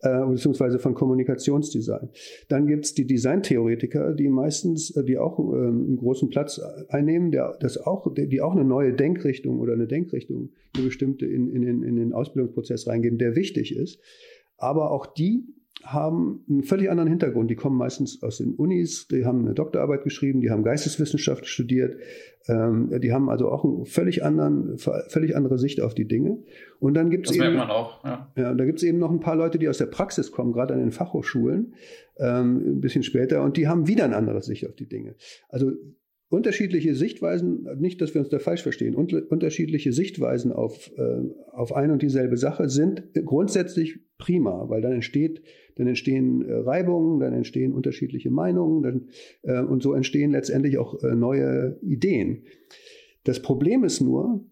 äh, 0.00 0.26
beziehungsweise 0.26 0.78
von 0.78 0.94
Kommunikationsdesign. 0.94 2.10
Dann 2.48 2.66
gibt's 2.66 2.94
die 2.94 3.06
Designtheoretiker, 3.06 4.14
die 4.14 4.28
meistens, 4.28 4.90
äh, 4.96 5.04
die 5.04 5.18
auch 5.18 5.38
äh, 5.38 5.56
einen 5.56 5.96
großen 5.96 6.28
Platz 6.28 6.60
einnehmen, 6.88 7.30
der, 7.30 7.56
das 7.60 7.78
auch, 7.78 8.12
die 8.14 8.40
auch 8.40 8.52
eine 8.52 8.64
neue 8.64 8.92
Denkrichtung 8.92 9.60
oder 9.60 9.72
eine 9.72 9.86
Denkrichtung, 9.86 10.50
eine 10.74 10.84
bestimmte 10.84 11.26
in, 11.26 11.48
in, 11.48 11.62
den, 11.62 11.82
in 11.82 11.96
den 11.96 12.12
Ausbildungsprozess 12.12 12.86
reingeben, 12.86 13.18
der 13.18 13.34
wichtig 13.36 13.74
ist. 13.74 14.00
Aber 14.58 14.90
auch 14.90 15.06
die 15.06 15.46
haben 15.84 16.44
einen 16.48 16.62
völlig 16.62 16.90
anderen 16.90 17.08
Hintergrund. 17.08 17.50
Die 17.50 17.56
kommen 17.56 17.76
meistens 17.76 18.22
aus 18.22 18.38
den 18.38 18.54
Unis, 18.54 19.08
die 19.08 19.24
haben 19.24 19.40
eine 19.40 19.54
Doktorarbeit 19.54 20.04
geschrieben, 20.04 20.40
die 20.40 20.50
haben 20.50 20.62
Geisteswissenschaft 20.62 21.46
studiert, 21.46 21.96
ähm, 22.48 22.90
die 23.00 23.12
haben 23.12 23.28
also 23.28 23.50
auch 23.50 23.64
eine 23.64 23.84
völlig, 23.84 24.24
anderen, 24.24 24.78
völlig 24.78 25.36
andere 25.36 25.58
Sicht 25.58 25.80
auf 25.80 25.94
die 25.94 26.06
Dinge. 26.06 26.38
Und 26.78 26.94
dann 26.94 27.10
gibt 27.10 27.30
es 27.30 27.36
eben, 27.36 27.58
auch, 27.58 28.04
ja. 28.04 28.32
ja 28.36 28.54
da 28.54 28.64
gibt 28.64 28.78
es 28.78 28.84
eben 28.84 28.98
noch 28.98 29.10
ein 29.10 29.20
paar 29.20 29.36
Leute, 29.36 29.58
die 29.58 29.68
aus 29.68 29.78
der 29.78 29.86
Praxis 29.86 30.32
kommen, 30.32 30.52
gerade 30.52 30.74
an 30.74 30.80
den 30.80 30.92
Fachhochschulen, 30.92 31.74
ähm, 32.18 32.76
ein 32.76 32.80
bisschen 32.80 33.02
später, 33.02 33.42
und 33.42 33.56
die 33.56 33.68
haben 33.68 33.88
wieder 33.88 34.04
eine 34.04 34.16
andere 34.16 34.42
Sicht 34.42 34.68
auf 34.68 34.74
die 34.74 34.88
Dinge. 34.88 35.16
Also 35.48 35.72
unterschiedliche 36.32 36.94
Sichtweisen, 36.94 37.68
nicht, 37.78 38.00
dass 38.00 38.14
wir 38.14 38.22
uns 38.22 38.30
da 38.30 38.38
falsch 38.38 38.62
verstehen, 38.62 38.94
unterschiedliche 38.94 39.92
Sichtweisen 39.92 40.50
auf, 40.50 40.90
äh, 40.96 41.20
auf 41.52 41.74
ein 41.74 41.90
und 41.90 42.00
dieselbe 42.00 42.38
Sache 42.38 42.70
sind 42.70 43.02
grundsätzlich 43.26 44.00
prima, 44.22 44.68
weil 44.68 44.80
dann 44.80 44.92
entsteht, 44.92 45.42
dann 45.74 45.88
entstehen 45.88 46.42
äh, 46.48 46.54
Reibungen, 46.54 47.18
dann 47.18 47.32
entstehen 47.32 47.72
unterschiedliche 47.72 48.30
Meinungen 48.30 48.82
dann, 48.82 49.08
äh, 49.42 49.60
und 49.60 49.82
so 49.82 49.94
entstehen 49.94 50.30
letztendlich 50.30 50.78
auch 50.78 51.02
äh, 51.02 51.16
neue 51.16 51.76
Ideen. 51.82 52.44
Das 53.24 53.42
Problem 53.42 53.82
ist 53.82 54.00
nur, 54.00 54.44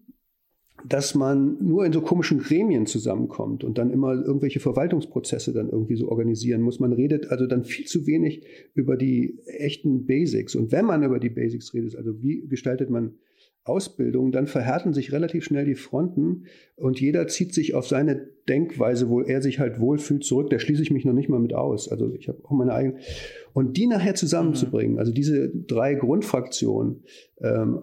dass 0.85 1.15
man 1.15 1.57
nur 1.63 1.85
in 1.85 1.93
so 1.93 2.01
komischen 2.01 2.39
Gremien 2.39 2.85
zusammenkommt 2.85 3.63
und 3.63 3.77
dann 3.77 3.91
immer 3.91 4.13
irgendwelche 4.13 4.59
Verwaltungsprozesse 4.59 5.53
dann 5.53 5.69
irgendwie 5.69 5.95
so 5.95 6.09
organisieren 6.09 6.61
muss. 6.61 6.79
Man 6.79 6.91
redet 6.91 7.31
also 7.31 7.47
dann 7.47 7.63
viel 7.63 7.85
zu 7.85 8.07
wenig 8.07 8.43
über 8.73 8.97
die 8.97 9.39
echten 9.45 10.05
Basics. 10.05 10.55
Und 10.55 10.71
wenn 10.73 10.85
man 10.85 11.03
über 11.03 11.19
die 11.19 11.29
Basics 11.29 11.73
redet, 11.73 11.95
also 11.95 12.21
wie 12.21 12.45
gestaltet 12.47 12.89
man 12.89 13.13
Ausbildung, 13.63 14.31
dann 14.31 14.47
verhärten 14.47 14.93
sich 14.93 15.11
relativ 15.11 15.43
schnell 15.43 15.65
die 15.65 15.75
Fronten 15.75 16.45
und 16.75 16.99
jeder 16.99 17.27
zieht 17.27 17.53
sich 17.53 17.75
auf 17.75 17.87
seine 17.87 18.27
Denkweise, 18.49 19.07
wo 19.07 19.21
er 19.21 19.41
sich 19.41 19.59
halt 19.59 19.79
wohlfühlt, 19.79 20.23
zurück. 20.23 20.49
Da 20.49 20.57
schließe 20.57 20.81
ich 20.81 20.89
mich 20.89 21.05
noch 21.05 21.13
nicht 21.13 21.29
mal 21.29 21.39
mit 21.39 21.53
aus. 21.53 21.87
Also 21.87 22.11
ich 22.15 22.27
habe 22.27 22.39
auch 22.43 22.51
meine 22.51 22.73
eigene. 22.73 22.97
Und 23.53 23.77
die 23.77 23.85
nachher 23.85 24.15
zusammenzubringen, 24.15 24.93
mhm. 24.93 24.99
also 24.99 25.11
diese 25.11 25.49
drei 25.49 25.93
Grundfraktionen, 25.93 27.03
ähm, 27.39 27.81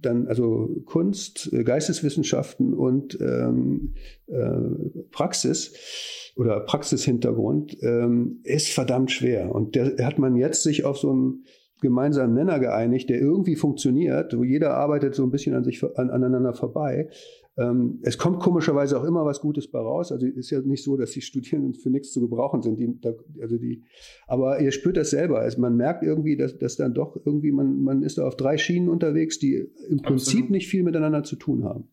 dann 0.00 0.26
also 0.26 0.70
Kunst, 0.86 1.52
äh, 1.52 1.64
Geisteswissenschaften 1.64 2.72
und 2.72 3.18
ähm, 3.20 3.94
äh, 4.26 5.02
Praxis 5.10 6.32
oder 6.36 6.60
Praxishintergrund, 6.60 7.76
ähm, 7.82 8.40
ist 8.42 8.68
verdammt 8.68 9.10
schwer. 9.10 9.54
Und 9.54 9.74
der 9.74 10.06
hat 10.06 10.18
man 10.18 10.36
jetzt 10.36 10.62
sich 10.62 10.84
auf 10.84 10.96
so 10.96 11.12
ein 11.12 11.44
gemeinsamen 11.84 12.34
Nenner 12.34 12.58
geeinigt, 12.58 13.10
der 13.10 13.20
irgendwie 13.20 13.56
funktioniert, 13.56 14.36
wo 14.36 14.42
jeder 14.42 14.74
arbeitet 14.74 15.14
so 15.14 15.22
ein 15.22 15.30
bisschen 15.30 15.54
an 15.54 15.64
sich 15.64 15.84
an, 15.96 16.10
aneinander 16.10 16.54
vorbei. 16.54 17.10
Ähm, 17.56 18.00
es 18.02 18.16
kommt 18.16 18.40
komischerweise 18.40 18.98
auch 18.98 19.04
immer 19.04 19.24
was 19.26 19.40
Gutes 19.40 19.70
bei 19.70 19.78
raus. 19.78 20.10
Also 20.10 20.26
ist 20.26 20.50
ja 20.50 20.60
nicht 20.62 20.82
so, 20.82 20.96
dass 20.96 21.12
die 21.12 21.20
Studierenden 21.20 21.74
für 21.74 21.90
nichts 21.90 22.10
zu 22.12 22.20
gebrauchen 22.20 22.62
sind. 22.62 22.78
Die, 22.78 22.98
also 23.40 23.58
die, 23.58 23.84
aber 24.26 24.60
ihr 24.60 24.72
spürt 24.72 24.96
das 24.96 25.10
selber. 25.10 25.40
Also 25.40 25.60
man 25.60 25.76
merkt 25.76 26.02
irgendwie, 26.02 26.36
dass, 26.36 26.58
dass 26.58 26.76
dann 26.76 26.94
doch 26.94 27.16
irgendwie 27.24 27.52
man, 27.52 27.82
man 27.82 28.02
ist 28.02 28.16
da 28.16 28.26
auf 28.26 28.36
drei 28.36 28.56
Schienen 28.56 28.88
unterwegs, 28.88 29.38
die 29.38 29.68
im 29.88 30.00
Prinzip 30.00 30.32
Absolut. 30.32 30.50
nicht 30.50 30.68
viel 30.68 30.82
miteinander 30.82 31.22
zu 31.22 31.36
tun 31.36 31.64
haben. 31.64 31.88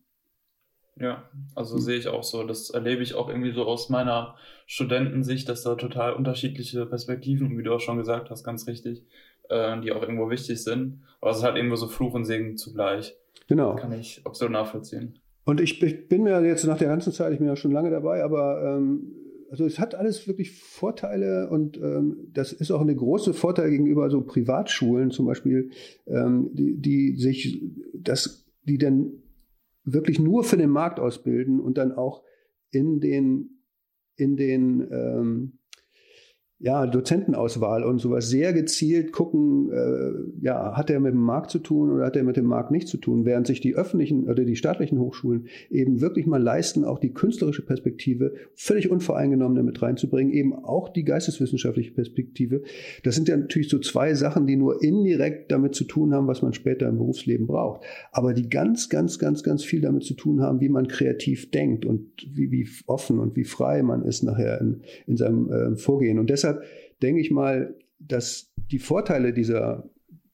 Ja, 0.96 1.28
also 1.54 1.76
mhm. 1.76 1.80
sehe 1.80 1.98
ich 1.98 2.08
auch 2.08 2.22
so. 2.22 2.44
Das 2.44 2.70
erlebe 2.70 3.02
ich 3.02 3.14
auch 3.14 3.28
irgendwie 3.28 3.52
so 3.52 3.64
aus 3.64 3.88
meiner 3.88 4.36
Studentensicht, 4.66 5.48
dass 5.48 5.62
da 5.62 5.74
total 5.74 6.14
unterschiedliche 6.14 6.86
Perspektiven, 6.86 7.56
wie 7.58 7.62
du 7.62 7.72
auch 7.72 7.80
schon 7.80 7.98
gesagt 7.98 8.30
hast, 8.30 8.44
ganz 8.44 8.66
richtig, 8.66 9.04
äh, 9.52 9.80
die 9.80 9.92
auch 9.92 10.02
irgendwo 10.02 10.30
wichtig 10.30 10.62
sind. 10.62 11.02
Aber 11.20 11.30
es 11.30 11.38
ist 11.38 11.44
halt 11.44 11.56
irgendwo 11.56 11.76
so 11.76 11.88
Fluch 11.88 12.14
und 12.14 12.24
Segen 12.24 12.56
zugleich. 12.56 13.16
Genau. 13.48 13.76
Kann 13.76 13.92
ich 13.92 14.22
absolut 14.24 14.52
nachvollziehen. 14.52 15.18
Und 15.44 15.60
ich, 15.60 15.82
ich, 15.82 16.08
bin 16.08 16.22
mir 16.22 16.40
jetzt 16.44 16.64
nach 16.64 16.78
der 16.78 16.88
ganzen 16.88 17.12
Zeit, 17.12 17.32
ich 17.32 17.38
bin 17.38 17.48
ja 17.48 17.56
schon 17.56 17.72
lange 17.72 17.90
dabei, 17.90 18.22
aber 18.22 18.62
ähm, 18.62 19.12
also 19.50 19.66
es 19.66 19.78
hat 19.78 19.94
alles 19.94 20.26
wirklich 20.26 20.52
Vorteile 20.52 21.50
und 21.50 21.76
ähm, 21.76 22.28
das 22.32 22.52
ist 22.52 22.70
auch 22.70 22.80
eine 22.80 22.94
große 22.94 23.34
Vorteil 23.34 23.70
gegenüber 23.70 24.08
so 24.08 24.22
Privatschulen 24.22 25.10
zum 25.10 25.26
Beispiel, 25.26 25.70
ähm, 26.06 26.50
die, 26.54 26.80
die 26.80 27.16
sich 27.16 27.60
das, 27.92 28.46
die 28.62 28.78
dann 28.78 29.12
wirklich 29.84 30.18
nur 30.20 30.44
für 30.44 30.56
den 30.56 30.70
Markt 30.70 31.00
ausbilden 31.00 31.60
und 31.60 31.76
dann 31.76 31.92
auch 31.92 32.22
in 32.70 33.00
den 33.00 33.58
in 34.16 34.36
den 34.36 34.88
ähm, 34.90 35.58
ja, 36.62 36.86
Dozentenauswahl 36.86 37.82
und 37.82 37.98
sowas 37.98 38.28
sehr 38.28 38.52
gezielt 38.52 39.10
gucken, 39.10 39.72
äh, 39.72 40.44
ja, 40.44 40.76
hat 40.76 40.90
er 40.90 41.00
mit 41.00 41.12
dem 41.12 41.20
Markt 41.20 41.50
zu 41.50 41.58
tun 41.58 41.90
oder 41.90 42.06
hat 42.06 42.14
er 42.14 42.22
mit 42.22 42.36
dem 42.36 42.44
Markt 42.44 42.70
nicht 42.70 42.86
zu 42.86 42.98
tun, 42.98 43.24
während 43.24 43.48
sich 43.48 43.60
die 43.60 43.74
öffentlichen 43.74 44.28
oder 44.28 44.44
die 44.44 44.54
staatlichen 44.54 45.00
Hochschulen 45.00 45.48
eben 45.70 46.00
wirklich 46.00 46.24
mal 46.24 46.40
leisten, 46.40 46.84
auch 46.84 47.00
die 47.00 47.12
künstlerische 47.12 47.66
Perspektive 47.66 48.34
völlig 48.54 48.92
unvoreingenommen 48.92 49.56
damit 49.56 49.82
reinzubringen, 49.82 50.32
eben 50.32 50.54
auch 50.54 50.88
die 50.88 51.02
geisteswissenschaftliche 51.02 51.90
Perspektive. 51.90 52.62
Das 53.02 53.16
sind 53.16 53.26
ja 53.26 53.36
natürlich 53.36 53.68
so 53.68 53.80
zwei 53.80 54.14
Sachen, 54.14 54.46
die 54.46 54.54
nur 54.54 54.84
indirekt 54.84 55.50
damit 55.50 55.74
zu 55.74 55.82
tun 55.82 56.14
haben, 56.14 56.28
was 56.28 56.42
man 56.42 56.52
später 56.52 56.88
im 56.88 56.98
Berufsleben 56.98 57.48
braucht, 57.48 57.82
aber 58.12 58.34
die 58.34 58.48
ganz, 58.48 58.88
ganz, 58.88 59.18
ganz, 59.18 59.42
ganz 59.42 59.64
viel 59.64 59.80
damit 59.80 60.04
zu 60.04 60.14
tun 60.14 60.40
haben, 60.40 60.60
wie 60.60 60.68
man 60.68 60.86
kreativ 60.86 61.50
denkt 61.50 61.84
und 61.84 62.06
wie, 62.32 62.52
wie 62.52 62.68
offen 62.86 63.18
und 63.18 63.34
wie 63.34 63.44
frei 63.44 63.82
man 63.82 64.04
ist 64.04 64.22
nachher 64.22 64.60
in, 64.60 64.82
in 65.08 65.16
seinem 65.16 65.50
äh, 65.50 65.76
Vorgehen. 65.76 66.20
Und 66.20 66.30
deshalb 66.30 66.51
deshalb 66.52 66.64
denke 67.02 67.20
ich 67.20 67.30
mal, 67.30 67.74
dass 67.98 68.52
die 68.70 68.78
Vorteile 68.78 69.32
dieser 69.32 69.88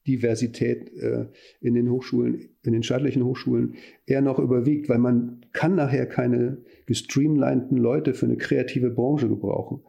Diversität 0.07 0.91
äh, 0.93 1.25
in 1.61 1.75
den 1.75 1.89
Hochschulen, 1.89 2.49
in 2.63 2.73
den 2.73 2.83
staatlichen 2.83 3.23
Hochschulen 3.23 3.75
eher 4.07 4.21
noch 4.21 4.39
überwiegt, 4.39 4.89
weil 4.89 4.97
man 4.97 5.45
kann 5.51 5.75
nachher 5.75 6.07
keine 6.07 6.63
gestreamlinten 6.87 7.77
Leute 7.77 8.13
für 8.13 8.25
eine 8.25 8.37
kreative 8.37 8.89
Branche 8.89 9.27
gebrauchen. 9.27 9.81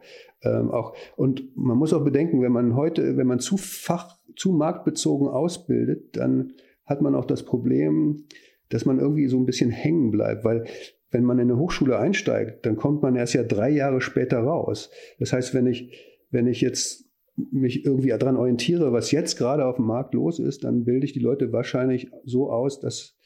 Ähm, 0.43 0.69
auch, 0.69 0.95
und 1.15 1.55
man 1.55 1.77
muss 1.77 1.93
auch 1.93 2.03
bedenken, 2.03 2.41
wenn 2.41 2.51
man 2.51 2.75
heute, 2.75 3.17
wenn 3.17 3.27
man 3.27 3.39
zu 3.39 3.57
fach, 3.57 4.17
zu 4.35 4.51
marktbezogen 4.51 5.27
ausbildet, 5.27 6.15
dann 6.17 6.53
hat 6.85 7.01
man 7.01 7.15
auch 7.15 7.25
das 7.25 7.43
Problem, 7.43 8.25
dass 8.69 8.85
man 8.85 8.99
irgendwie 8.99 9.27
so 9.27 9.37
ein 9.37 9.45
bisschen 9.45 9.71
hängen 9.71 10.11
bleibt, 10.11 10.43
weil 10.43 10.65
wenn 11.09 11.23
man 11.23 11.39
in 11.39 11.49
eine 11.49 11.59
Hochschule 11.59 11.97
einsteigt, 11.97 12.65
dann 12.65 12.77
kommt 12.77 13.01
man 13.01 13.15
erst 13.15 13.33
ja 13.33 13.43
drei 13.43 13.69
Jahre 13.69 14.01
später 14.01 14.39
raus. 14.39 14.89
Das 15.19 15.33
heißt, 15.33 15.53
wenn 15.53 15.67
ich 15.67 16.10
wenn 16.31 16.47
ich 16.47 16.61
jetzt 16.61 17.05
mich 17.35 17.85
irgendwie 17.85 18.09
daran 18.09 18.37
orientiere, 18.37 18.91
was 18.91 19.11
jetzt 19.11 19.37
gerade 19.37 19.65
auf 19.65 19.77
dem 19.77 19.85
Markt 19.85 20.13
los 20.13 20.39
ist, 20.39 20.63
dann 20.63 20.83
bilde 20.83 21.05
ich 21.05 21.13
die 21.13 21.19
Leute 21.19 21.51
wahrscheinlich 21.51 22.09
so 22.25 22.51
aus, 22.51 22.79
dass, 22.79 23.17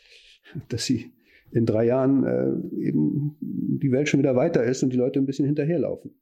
dass 0.70 0.86
sie 0.86 1.14
in 1.52 1.66
drei 1.66 1.86
Jahren 1.86 2.24
äh, 2.24 2.86
eben 2.86 3.38
die 3.40 3.92
Welt 3.92 4.10
schon 4.10 4.20
wieder 4.20 4.36
weiter 4.36 4.64
ist 4.64 4.84
und 4.84 4.92
die 4.92 4.98
Leute 4.98 5.20
ein 5.20 5.26
bisschen 5.26 5.46
hinterherlaufen. 5.46 6.16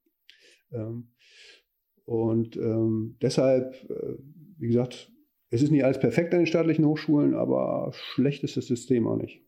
Ähm, 0.72 1.10
und 2.06 2.58
ähm, 2.58 3.18
deshalb, 3.22 3.74
äh, 3.90 4.18
wie 4.58 4.68
gesagt, 4.68 5.12
es 5.50 5.62
ist 5.62 5.72
nicht 5.72 5.86
alles 5.86 6.00
perfekt 6.00 6.34
an 6.34 6.42
den 6.42 6.48
staatlichen 6.48 6.86
Hochschulen, 6.86 7.36
aber 7.36 7.92
schlecht 7.94 8.44
ist 8.44 8.58
das 8.58 8.66
System 8.66 9.08
auch 9.08 9.18
nicht. 9.18 9.42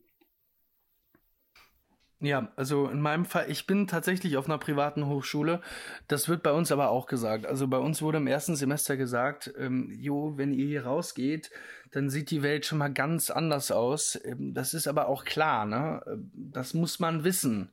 Ja, 2.25 2.51
also 2.55 2.87
in 2.87 3.01
meinem 3.01 3.23
Fall, 3.23 3.45
ich 3.49 3.67
bin 3.67 3.85
tatsächlich 3.85 4.35
auf 4.35 4.47
einer 4.47 4.57
privaten 4.57 5.05
Hochschule. 5.05 5.61
Das 6.07 6.27
wird 6.27 6.41
bei 6.41 6.51
uns 6.51 6.71
aber 6.71 6.89
auch 6.89 7.05
gesagt. 7.05 7.45
Also 7.45 7.67
bei 7.67 7.77
uns 7.77 8.01
wurde 8.01 8.17
im 8.17 8.25
ersten 8.25 8.55
Semester 8.55 8.97
gesagt, 8.97 9.53
ähm, 9.59 9.91
jo, 9.91 10.33
wenn 10.35 10.51
ihr 10.51 10.65
hier 10.65 10.85
rausgeht, 10.85 11.51
dann 11.91 12.09
sieht 12.09 12.31
die 12.31 12.41
Welt 12.41 12.65
schon 12.65 12.79
mal 12.79 12.91
ganz 12.91 13.29
anders 13.29 13.71
aus. 13.71 14.19
Ähm, 14.25 14.55
das 14.55 14.73
ist 14.73 14.87
aber 14.87 15.07
auch 15.07 15.23
klar, 15.23 15.67
ne? 15.67 16.01
Ähm, 16.07 16.31
das 16.33 16.73
muss 16.73 16.99
man 16.99 17.23
wissen. 17.23 17.69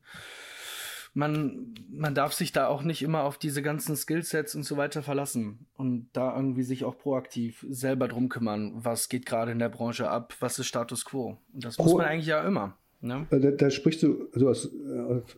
Man, 1.15 1.75
man 1.91 2.15
darf 2.15 2.35
sich 2.35 2.53
da 2.53 2.67
auch 2.67 2.83
nicht 2.83 3.03
immer 3.03 3.25
auf 3.25 3.38
diese 3.38 3.62
ganzen 3.62 3.97
Skillsets 3.97 4.55
und 4.55 4.65
so 4.65 4.77
weiter 4.77 5.03
verlassen 5.03 5.67
und 5.77 6.11
da 6.12 6.35
irgendwie 6.37 6.62
sich 6.62 6.85
auch 6.85 6.97
proaktiv 6.99 7.67
selber 7.71 8.09
drum 8.09 8.29
kümmern, 8.29 8.73
was 8.75 9.09
geht 9.09 9.25
gerade 9.25 9.53
in 9.53 9.59
der 9.59 9.69
Branche 9.71 10.11
ab, 10.11 10.35
was 10.41 10.59
ist 10.59 10.67
Status 10.67 11.07
quo. 11.07 11.38
Und 11.53 11.65
das 11.65 11.77
Pro 11.77 11.85
muss 11.85 11.95
man 11.95 12.07
eigentlich 12.07 12.27
ja 12.27 12.43
immer. 12.43 12.79
Ne? 13.03 13.27
Da, 13.31 13.38
da, 13.38 13.71
sprichst 13.71 14.05
du 14.05 14.29
also 14.33 14.49
aus, 14.49 14.71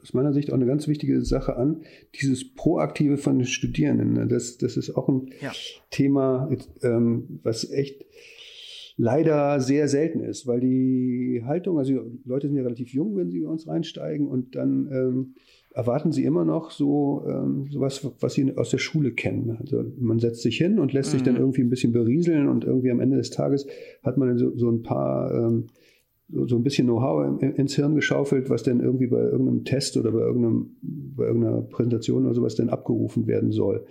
aus, 0.03 0.13
meiner 0.13 0.35
Sicht 0.35 0.51
auch 0.51 0.55
eine 0.55 0.67
ganz 0.67 0.87
wichtige 0.87 1.23
Sache 1.23 1.57
an, 1.57 1.81
dieses 2.21 2.55
Proaktive 2.55 3.17
von 3.17 3.39
den 3.39 3.47
Studierenden. 3.47 4.13
Ne? 4.13 4.27
Das, 4.27 4.59
das 4.59 4.77
ist 4.77 4.95
auch 4.95 5.09
ein 5.09 5.31
ja. 5.41 5.51
Thema, 5.91 6.51
ähm, 6.83 7.41
was 7.43 7.71
echt 7.71 8.05
leider 8.97 9.61
sehr 9.61 9.89
selten 9.89 10.21
ist, 10.21 10.47
weil 10.47 10.61
die 10.61 11.43
Haltung, 11.47 11.79
also 11.79 12.05
Leute 12.25 12.49
sind 12.49 12.57
ja 12.57 12.63
relativ 12.63 12.93
jung, 12.93 13.17
wenn 13.17 13.31
sie 13.31 13.41
bei 13.41 13.49
uns 13.49 13.67
reinsteigen 13.67 14.29
und 14.29 14.55
dann 14.55 14.89
ähm, 14.93 15.35
erwarten 15.73 16.13
sie 16.13 16.25
immer 16.25 16.45
noch 16.45 16.71
so 16.71 17.25
ähm, 17.27 17.67
sowas, 17.71 18.09
was 18.21 18.35
sie 18.35 18.57
aus 18.57 18.71
der 18.71 18.79
Schule 18.79 19.13
kennen. 19.13 19.57
Also 19.59 19.85
man 19.99 20.21
setzt 20.21 20.43
sich 20.43 20.59
hin 20.59 20.79
und 20.79 20.93
lässt 20.93 21.11
mhm. 21.11 21.13
sich 21.13 21.23
dann 21.23 21.35
mhm. 21.35 21.41
irgendwie 21.41 21.63
ein 21.63 21.71
bisschen 21.71 21.93
berieseln 21.93 22.49
und 22.49 22.65
irgendwie 22.65 22.91
am 22.91 23.01
Ende 23.01 23.17
des 23.17 23.31
Tages 23.31 23.67
hat 24.03 24.17
man 24.17 24.29
dann 24.29 24.39
so, 24.39 24.57
so 24.57 24.71
ein 24.71 24.83
paar 24.83 25.33
ähm, 25.35 25.67
so, 26.29 26.47
so 26.47 26.57
ein 26.57 26.63
bisschen 26.63 26.87
Know-how 26.87 27.41
ins 27.41 27.75
Hirn 27.75 27.95
geschaufelt, 27.95 28.51
was 28.51 28.63
denn 28.63 28.81
irgendwie 28.81 29.07
bei 29.07 29.21
irgendeinem 29.21 29.65
Test 29.65 29.97
oder 29.97 30.13
bei, 30.13 30.21
irgendeinem, 30.21 30.77
bei 30.81 31.27
irgendeiner 31.27 31.63
Präsentation 31.63 32.25
oder 32.25 32.35
sowas 32.35 32.55
denn 32.55 32.71
abgerufen 32.71 33.27
werden 33.27 33.53
soll. 33.53 33.87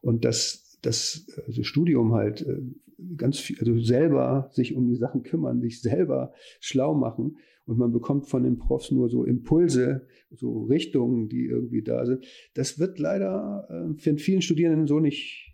Und 0.00 0.24
das, 0.24 0.78
das 0.82 1.26
also 1.46 1.62
Studium 1.62 2.12
halt 2.14 2.46
äh, 2.46 2.62
ganz 3.16 3.38
viel, 3.38 3.58
also 3.58 3.78
selber 3.78 4.50
sich 4.52 4.74
um 4.74 4.88
die 4.88 4.96
Sachen 4.96 5.22
kümmern, 5.22 5.60
sich 5.60 5.80
selber 5.80 6.32
schlau 6.60 6.94
machen 6.94 7.36
und 7.64 7.78
man 7.78 7.92
bekommt 7.92 8.26
von 8.28 8.42
den 8.42 8.58
Profs 8.58 8.90
nur 8.90 9.08
so 9.08 9.24
Impulse, 9.24 10.06
so 10.30 10.64
Richtungen, 10.64 11.28
die 11.28 11.46
irgendwie 11.46 11.82
da 11.82 12.04
sind. 12.06 12.24
Das 12.54 12.78
wird 12.78 12.98
leider 12.98 13.66
äh, 13.70 13.98
für 13.98 14.16
vielen 14.18 14.42
Studierenden 14.42 14.86
so 14.86 15.00
nicht 15.00 15.51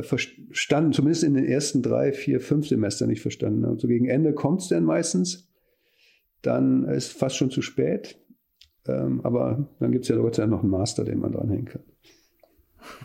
verstanden, 0.00 0.92
zumindest 0.92 1.24
in 1.24 1.34
den 1.34 1.44
ersten 1.44 1.82
drei, 1.82 2.12
vier, 2.12 2.40
fünf 2.40 2.66
Semestern 2.68 3.08
nicht 3.08 3.20
verstanden. 3.20 3.64
Also 3.66 3.88
gegen 3.88 4.08
Ende 4.08 4.32
kommt 4.32 4.62
es 4.62 4.68
dann 4.68 4.84
meistens, 4.84 5.50
dann 6.40 6.84
ist 6.88 7.12
fast 7.12 7.36
schon 7.36 7.50
zu 7.50 7.60
spät. 7.60 8.18
Ähm, 8.86 9.20
aber 9.22 9.68
dann 9.78 9.92
gibt 9.92 10.04
es 10.04 10.08
ja 10.08 10.16
Gott 10.16 10.34
sei 10.34 10.42
Dank 10.42 10.52
noch 10.52 10.62
einen 10.62 10.70
Master, 10.70 11.04
den 11.04 11.20
man 11.20 11.32
dranhängen 11.32 11.66
kann. 11.66 11.82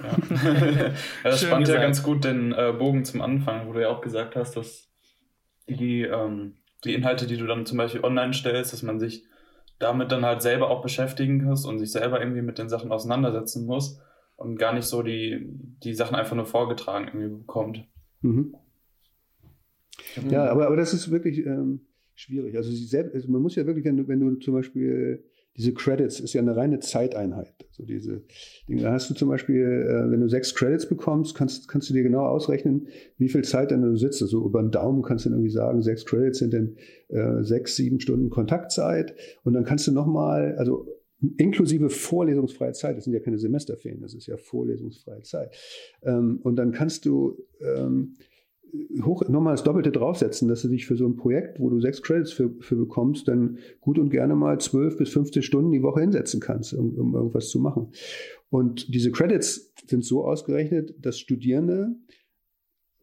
Ja. 0.01 0.93
das 1.23 1.39
Schön 1.39 1.49
spannt 1.49 1.65
gesagt. 1.65 1.79
ja 1.79 1.85
ganz 1.85 2.01
gut 2.01 2.23
den 2.23 2.51
äh, 2.51 2.73
Bogen 2.77 3.05
zum 3.05 3.21
Anfang, 3.21 3.67
wo 3.67 3.73
du 3.73 3.81
ja 3.81 3.89
auch 3.89 4.01
gesagt 4.01 4.35
hast, 4.35 4.55
dass 4.55 4.89
die, 5.69 6.01
ähm, 6.01 6.55
die 6.83 6.93
Inhalte, 6.93 7.27
die 7.27 7.37
du 7.37 7.45
dann 7.45 7.65
zum 7.65 7.77
Beispiel 7.77 8.03
online 8.03 8.33
stellst, 8.33 8.73
dass 8.73 8.81
man 8.81 8.99
sich 8.99 9.25
damit 9.79 10.11
dann 10.11 10.25
halt 10.25 10.41
selber 10.41 10.69
auch 10.69 10.81
beschäftigen 10.81 11.43
muss 11.43 11.65
und 11.65 11.77
sich 11.77 11.91
selber 11.91 12.19
irgendwie 12.19 12.41
mit 12.41 12.57
den 12.57 12.69
Sachen 12.69 12.91
auseinandersetzen 12.91 13.65
muss 13.65 13.99
und 14.37 14.57
gar 14.57 14.73
nicht 14.73 14.85
so 14.85 15.03
die, 15.03 15.45
die 15.83 15.93
Sachen 15.93 16.15
einfach 16.15 16.35
nur 16.35 16.45
vorgetragen 16.45 17.07
irgendwie 17.07 17.37
bekommt. 17.39 17.85
Mhm. 18.21 18.55
Ja, 20.29 20.45
aber, 20.49 20.67
aber 20.67 20.75
das 20.75 20.93
ist 20.93 21.11
wirklich 21.11 21.45
ähm, 21.45 21.81
schwierig. 22.15 22.55
Also, 22.55 22.71
selbst, 22.71 23.13
also, 23.13 23.29
man 23.29 23.41
muss 23.41 23.55
ja 23.55 23.65
wirklich, 23.65 23.85
wenn 23.85 23.97
du, 23.97 24.07
wenn 24.07 24.19
du 24.19 24.35
zum 24.35 24.53
Beispiel 24.53 25.23
diese 25.57 25.73
Credits 25.73 26.19
ist 26.19 26.33
ja 26.33 26.41
eine 26.41 26.55
reine 26.55 26.79
Zeiteinheit. 26.79 27.65
Also 27.69 27.83
diese 27.83 28.21
Dinge. 28.69 28.83
Da 28.83 28.91
hast 28.93 29.09
du 29.09 29.15
zum 29.15 29.27
Beispiel, 29.27 29.63
äh, 29.63 30.11
wenn 30.11 30.21
du 30.21 30.29
sechs 30.29 30.53
Credits 30.53 30.87
bekommst, 30.87 31.35
kannst, 31.35 31.67
kannst 31.67 31.89
du 31.89 31.95
dir 31.95 32.03
genau 32.03 32.25
ausrechnen, 32.27 32.87
wie 33.17 33.27
viel 33.27 33.43
Zeit 33.43 33.71
dann 33.71 33.81
du 33.81 33.97
sitzt. 33.97 34.21
Also 34.21 34.45
über 34.45 34.61
den 34.61 34.69
Daumen 34.69 35.01
kannst 35.01 35.25
du 35.25 35.29
dann 35.29 35.39
irgendwie 35.39 35.53
sagen, 35.53 35.81
sechs 35.81 36.05
Credits 36.05 36.37
sind 36.37 36.53
dann 36.53 36.75
äh, 37.07 37.43
sechs, 37.43 37.75
sieben 37.75 37.99
Stunden 37.99 38.29
Kontaktzeit. 38.29 39.15
Und 39.43 39.53
dann 39.53 39.63
kannst 39.63 39.87
du 39.87 39.91
nochmal, 39.91 40.55
also 40.59 40.87
inklusive 41.37 41.89
vorlesungsfreie 41.89 42.73
Zeit, 42.73 42.97
das 42.97 43.05
sind 43.05 43.13
ja 43.13 43.19
keine 43.19 43.39
Semesterferien, 43.39 44.01
das 44.01 44.13
ist 44.13 44.27
ja 44.27 44.37
vorlesungsfreie 44.37 45.23
Zeit. 45.23 45.55
Ähm, 46.03 46.39
und 46.43 46.55
dann 46.55 46.71
kannst 46.71 47.05
du 47.05 47.37
ähm, 47.61 48.15
hoch, 49.03 49.27
nochmal 49.27 49.53
das 49.53 49.63
Doppelte 49.63 49.91
draufsetzen, 49.91 50.47
dass 50.47 50.61
du 50.61 50.67
dich 50.67 50.85
für 50.85 50.95
so 50.95 51.07
ein 51.07 51.15
Projekt, 51.15 51.59
wo 51.59 51.69
du 51.69 51.79
sechs 51.79 52.01
Credits 52.01 52.31
für, 52.31 52.53
für 52.59 52.75
bekommst, 52.75 53.27
dann 53.27 53.57
gut 53.81 53.97
und 53.97 54.09
gerne 54.09 54.35
mal 54.35 54.59
zwölf 54.59 54.97
bis 54.97 55.09
15 55.09 55.41
Stunden 55.41 55.71
die 55.71 55.83
Woche 55.83 56.01
hinsetzen 56.01 56.39
kannst, 56.39 56.73
um, 56.73 56.95
um 56.97 57.15
irgendwas 57.15 57.49
zu 57.49 57.59
machen. 57.59 57.91
Und 58.49 58.93
diese 58.93 59.11
Credits 59.11 59.73
sind 59.87 60.03
so 60.03 60.25
ausgerechnet, 60.25 60.95
dass 60.99 61.19
Studierende 61.19 61.95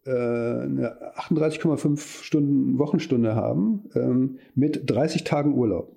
äh, 0.05 0.11
eine 0.11 1.15
38,5 1.17 2.23
Stunden 2.23 2.77
Wochenstunde 2.79 3.35
haben 3.35 3.89
ähm, 3.95 4.37
mit 4.53 4.83
30 4.89 5.23
Tagen 5.23 5.55
Urlaub. 5.55 5.94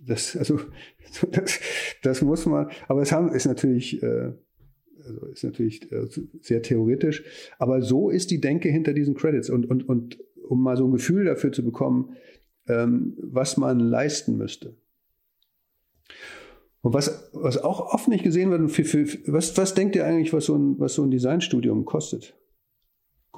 Das, 0.00 0.36
also, 0.36 0.60
das, 1.30 1.60
das 2.02 2.22
muss 2.22 2.46
man, 2.46 2.70
aber 2.86 3.02
es 3.02 3.12
haben, 3.12 3.32
ist 3.32 3.46
natürlich, 3.46 4.02
äh, 4.02 4.32
also 5.04 5.26
ist 5.26 5.44
natürlich 5.44 5.90
äh, 5.92 6.06
sehr 6.40 6.62
theoretisch, 6.62 7.24
aber 7.58 7.82
so 7.82 8.10
ist 8.10 8.30
die 8.30 8.40
Denke 8.40 8.68
hinter 8.68 8.92
diesen 8.92 9.14
Credits 9.14 9.50
und, 9.50 9.66
und, 9.66 9.88
und 9.88 10.18
um 10.42 10.62
mal 10.62 10.76
so 10.76 10.86
ein 10.86 10.92
Gefühl 10.92 11.24
dafür 11.24 11.52
zu 11.52 11.64
bekommen, 11.64 12.16
ähm, 12.66 13.16
was 13.18 13.56
man 13.56 13.80
leisten 13.80 14.36
müsste. 14.36 14.76
Und 16.80 16.94
was, 16.94 17.30
was 17.32 17.58
auch 17.58 17.92
oft 17.92 18.08
nicht 18.08 18.24
gesehen 18.24 18.50
wird, 18.50 18.70
für, 18.70 18.84
für, 18.84 19.32
was, 19.32 19.56
was 19.56 19.74
denkt 19.74 19.96
ihr 19.96 20.06
eigentlich, 20.06 20.32
was 20.32 20.46
so 20.46 20.54
ein, 20.54 20.78
was 20.78 20.94
so 20.94 21.02
ein 21.02 21.10
Designstudium 21.10 21.84
kostet? 21.84 22.36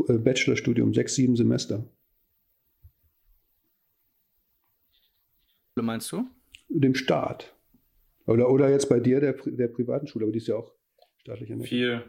Äh, 0.09 0.19
Bachelorstudium, 0.19 0.93
sechs, 0.95 1.15
sieben 1.15 1.37
Semester. 1.37 1.89
Meinst 5.77 6.13
du? 6.13 6.27
Dem 6.71 6.95
Staat. 6.95 7.55
Oder, 8.27 8.51
oder 8.51 8.71
jetzt 8.71 8.89
bei 8.89 9.01
dir 9.01 9.21
der, 9.21 9.35
der 9.45 9.69
privaten 9.69 10.07
Schule, 10.07 10.25
aber 10.25 10.33
die 10.33 10.39
ist 10.39 10.47
ja 10.47 10.57
auch 10.57 10.73
staatlich 11.19 11.51
anerkannt. 11.51 11.69
Viel. 11.69 12.03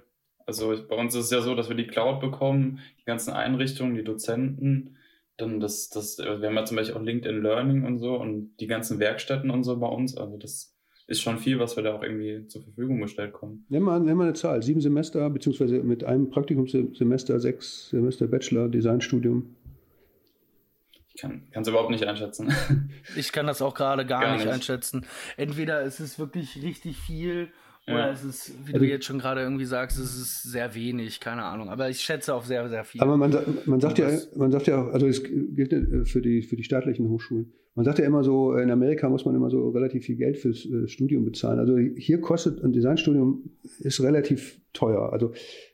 Also 0.46 0.76
bei 0.88 0.96
uns 0.96 1.16
ist 1.16 1.26
es 1.26 1.32
ja 1.32 1.42
so, 1.42 1.56
dass 1.56 1.70
wir 1.70 1.76
die 1.76 1.88
Cloud 1.88 2.20
bekommen, 2.20 2.80
die 3.00 3.06
ganzen 3.06 3.32
Einrichtungen, 3.32 3.96
die 3.96 4.04
Dozenten, 4.04 4.98
dann 5.38 5.60
das, 5.60 5.90
das, 5.90 6.18
wir 6.18 6.48
haben 6.48 6.56
ja 6.56 6.66
zum 6.66 6.78
Beispiel 6.78 6.96
auch 6.96 7.02
LinkedIn 7.02 7.42
Learning 7.42 7.86
und 7.86 8.00
so 8.00 8.16
und 8.16 8.56
die 8.60 8.68
ganzen 8.68 9.00
Werkstätten 9.00 9.50
und 9.50 9.64
so 9.64 9.80
bei 9.80 9.88
uns. 9.88 10.16
Also 10.16 10.38
das 10.38 10.76
ist 11.08 11.22
schon 11.22 11.40
viel, 11.40 11.60
was 11.60 11.76
wir 11.76 11.84
da 11.84 11.94
auch 11.94 12.04
irgendwie 12.04 12.48
zur 12.48 12.64
Verfügung 12.64 13.02
gestellt 13.02 13.34
kommen. 13.34 13.66
Nimm 13.70 13.84
mal, 13.84 14.00
nimm 14.00 14.18
mal 14.18 14.26
eine 14.26 14.34
Zahl. 14.34 14.62
Sieben 14.62 14.82
Semester, 14.82 15.30
beziehungsweise 15.30 15.82
mit 15.84 16.04
einem 16.04 16.30
Praktikumssemester, 16.30 17.40
sechs 17.40 17.90
Semester 17.90 18.28
Bachelor, 18.28 18.70
Designstudium. 18.70 19.56
Ich 21.14 21.22
kann 21.22 21.44
es 21.54 21.68
überhaupt 21.68 21.90
nicht 21.90 22.06
einschätzen. 22.06 22.52
Ich 23.16 23.32
kann 23.32 23.48
das 23.48 23.62
auch 23.62 23.74
gerade 23.74 24.06
gar, 24.06 24.22
gar 24.22 24.34
nicht, 24.34 24.46
nicht, 24.46 24.54
einschätzen. 24.54 25.06
Entweder 25.38 25.82
ist 25.82 26.00
es 26.00 26.18
wirklich 26.20 26.62
richtig 26.64 26.98
viel 26.98 27.50
oder 27.88 28.08
ja. 28.08 28.12
es 28.12 28.24
ist, 28.24 28.54
wie 28.66 28.74
also, 28.74 28.86
du 28.86 28.92
jetzt 28.92 29.06
schon 29.06 29.20
gerade 29.20 29.42
irgendwie 29.42 29.66
sagst, 29.66 29.98
es 29.98 30.16
ist 30.16 30.44
sehr 30.44 30.76
wenig, 30.76 31.20
keine 31.20 31.44
Ahnung. 31.44 31.70
Aber 31.70 31.90
ich 31.90 32.00
schätze 32.00 32.34
auf 32.34 32.46
sehr, 32.46 32.70
sehr 32.70 32.84
viel. 32.84 33.02
Aber 33.02 33.18
man, 33.18 33.36
man 33.66 33.80
sagt 33.80 33.98
ja, 33.98 34.10
man 34.36 34.52
sagt 34.52 34.68
ja 34.68 34.82
auch, 34.82 34.94
also 34.94 35.08
es 35.08 35.24
gilt 35.24 35.74
äh, 35.74 36.06
für 36.06 36.22
die, 36.22 36.44
für 36.44 36.56
die 36.56 36.64
staatlichen 36.64 37.10
Hochschulen. 37.10 37.54
Man 37.74 37.86
sagt 37.86 38.00
ja 38.00 38.06
immer 38.06 38.24
so, 38.24 38.56
in 38.56 38.70
Amerika 38.70 39.10
muss 39.10 39.26
man 39.26 39.34
immer 39.34 39.50
so 39.50 39.70
relativ 39.70 40.06
viel 40.06 40.18
Geld 40.18 40.38
fürs 40.38 40.66
äh, 40.66 40.88
Studium 40.88 41.26
bezahlen. 41.26 41.60
Also 41.60 41.78
hier 41.78 42.22
kostet 42.22 42.64
ein 42.64 42.72
Designstudium 42.72 43.50
ist 43.80 44.02
relativ 44.02 44.62
teuer. 44.74 45.12
Also 45.12 45.34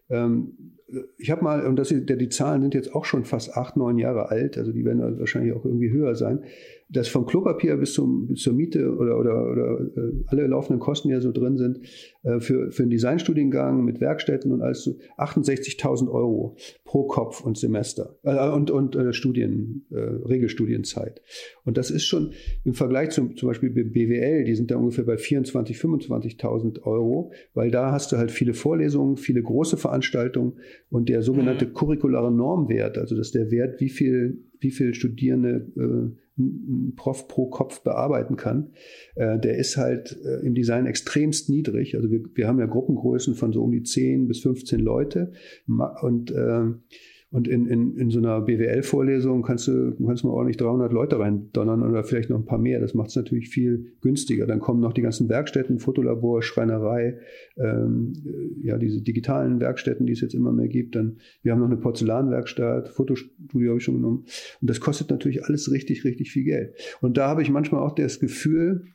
ähm, 0.09 0.76
ich 1.17 1.31
habe 1.31 1.43
mal, 1.43 1.65
und 1.65 1.75
das, 1.75 1.89
die 1.89 2.29
Zahlen 2.29 2.61
sind 2.61 2.73
jetzt 2.73 2.95
auch 2.95 3.05
schon 3.05 3.25
fast 3.25 3.55
acht, 3.57 3.75
neun 3.75 3.97
Jahre 3.97 4.29
alt, 4.29 4.57
also 4.57 4.71
die 4.71 4.85
werden 4.85 5.19
wahrscheinlich 5.19 5.53
auch 5.53 5.65
irgendwie 5.65 5.91
höher 5.91 6.15
sein 6.15 6.43
dass 6.89 7.07
vom 7.07 7.25
Klopapier 7.25 7.75
bis, 7.77 7.93
zum, 7.93 8.27
bis 8.27 8.41
zur 8.41 8.53
Miete 8.53 8.95
oder, 8.95 9.19
oder, 9.19 9.51
oder 9.51 9.79
äh, 9.95 10.13
alle 10.27 10.47
laufenden 10.47 10.79
Kosten, 10.79 11.09
die 11.09 11.13
ja 11.13 11.21
so 11.21 11.31
drin 11.31 11.57
sind, 11.57 11.79
äh, 12.23 12.39
für, 12.39 12.71
für 12.71 12.83
einen 12.83 12.91
Designstudiengang 12.91 13.83
mit 13.83 13.99
Werkstätten 13.99 14.51
und 14.51 14.61
alles 14.61 14.83
so 14.83 14.97
68.000 15.17 16.09
Euro 16.09 16.55
pro 16.85 17.05
Kopf 17.07 17.41
und 17.41 17.57
Semester 17.57 18.17
äh, 18.23 18.49
und, 18.49 18.71
und 18.71 18.95
äh, 18.95 19.11
Studien, 19.11 19.85
äh, 19.91 19.97
Regelstudienzeit. 19.97 21.21
Und 21.65 21.77
das 21.77 21.91
ist 21.91 22.05
schon 22.05 22.31
im 22.63 22.73
Vergleich 22.73 23.09
zum, 23.09 23.35
zum 23.35 23.47
Beispiel 23.47 23.69
BWL, 23.69 24.45
die 24.45 24.55
sind 24.55 24.71
da 24.71 24.77
ungefähr 24.77 25.03
bei 25.03 25.15
24.000, 25.15 25.77
25.000 25.77 26.83
Euro, 26.83 27.31
weil 27.53 27.69
da 27.69 27.91
hast 27.91 28.11
du 28.11 28.17
halt 28.17 28.31
viele 28.31 28.53
Vorlesungen, 28.53 29.17
viele 29.17 29.41
große 29.41 29.77
Veranstaltungen 29.77 30.53
und 30.89 31.09
der 31.09 31.21
sogenannte 31.21 31.65
mhm. 31.65 31.73
curriculare 31.73 32.31
Normwert, 32.31 32.97
also 32.97 33.15
das 33.15 33.27
ist 33.27 33.35
der 33.35 33.51
Wert, 33.51 33.81
wie 33.81 33.89
viel, 33.89 34.45
wie 34.59 34.71
viel 34.71 34.93
Studierende 34.93 35.67
äh, 35.75 36.17
ein 36.39 36.93
Prof 36.95 37.27
pro 37.27 37.47
Kopf 37.47 37.81
bearbeiten 37.81 38.35
kann, 38.35 38.71
äh, 39.15 39.39
der 39.39 39.57
ist 39.57 39.77
halt 39.77 40.17
äh, 40.23 40.45
im 40.45 40.53
Design 40.53 40.85
extremst 40.85 41.49
niedrig. 41.49 41.95
Also 41.95 42.11
wir, 42.11 42.21
wir 42.35 42.47
haben 42.47 42.59
ja 42.59 42.67
Gruppengrößen 42.67 43.35
von 43.35 43.53
so 43.53 43.63
um 43.63 43.71
die 43.71 43.83
10 43.83 44.27
bis 44.27 44.41
15 44.41 44.79
Leute 44.79 45.31
und 46.01 46.31
äh, 46.31 46.65
und 47.29 47.49
in, 47.49 47.65
in, 47.65 47.97
in 47.97 48.09
so 48.09 48.19
einer 48.19 48.39
BWL-Vorlesung 48.39 49.41
kannst 49.41 49.67
du, 49.67 49.93
kannst 50.05 50.23
mal 50.23 50.29
ordentlich 50.29 50.55
300 50.55 50.93
Leute 50.93 51.19
reindonnern 51.19 51.83
oder 51.83 52.05
vielleicht 52.05 52.29
noch 52.29 52.39
ein 52.39 52.45
paar 52.45 52.57
mehr. 52.57 52.79
Das 52.79 52.93
macht 52.93 53.09
es 53.09 53.17
natürlich 53.17 53.49
viel 53.49 53.95
günstiger. 53.99 54.47
Dann 54.47 54.61
kommen 54.61 54.79
noch 54.79 54.93
die 54.93 55.01
ganzen 55.01 55.27
Werkstätten, 55.27 55.79
Fotolabor, 55.79 56.41
Schreinerei, 56.41 57.19
ähm, 57.57 58.13
ja, 58.63 58.77
diese 58.77 59.01
digitalen 59.01 59.59
Werkstätten, 59.59 60.05
die 60.05 60.13
es 60.13 60.21
jetzt 60.21 60.35
immer 60.35 60.53
mehr 60.53 60.69
gibt. 60.69 60.95
Dann, 60.95 61.17
wir 61.43 61.51
haben 61.51 61.59
noch 61.59 61.67
eine 61.67 61.75
Porzellanwerkstatt, 61.75 62.87
Fotostudio 62.89 63.71
habe 63.71 63.79
ich 63.79 63.83
schon 63.83 63.95
genommen. 63.95 64.23
Und 64.61 64.69
das 64.69 64.79
kostet 64.79 65.09
natürlich 65.09 65.43
alles 65.43 65.69
richtig, 65.69 66.05
richtig 66.05 66.31
viel 66.31 66.45
Geld. 66.45 66.75
Und 67.01 67.17
da 67.17 67.27
habe 67.27 67.41
ich 67.41 67.49
manchmal 67.49 67.81
auch 67.81 67.93
das 67.93 68.21
Gefühl, 68.21 68.85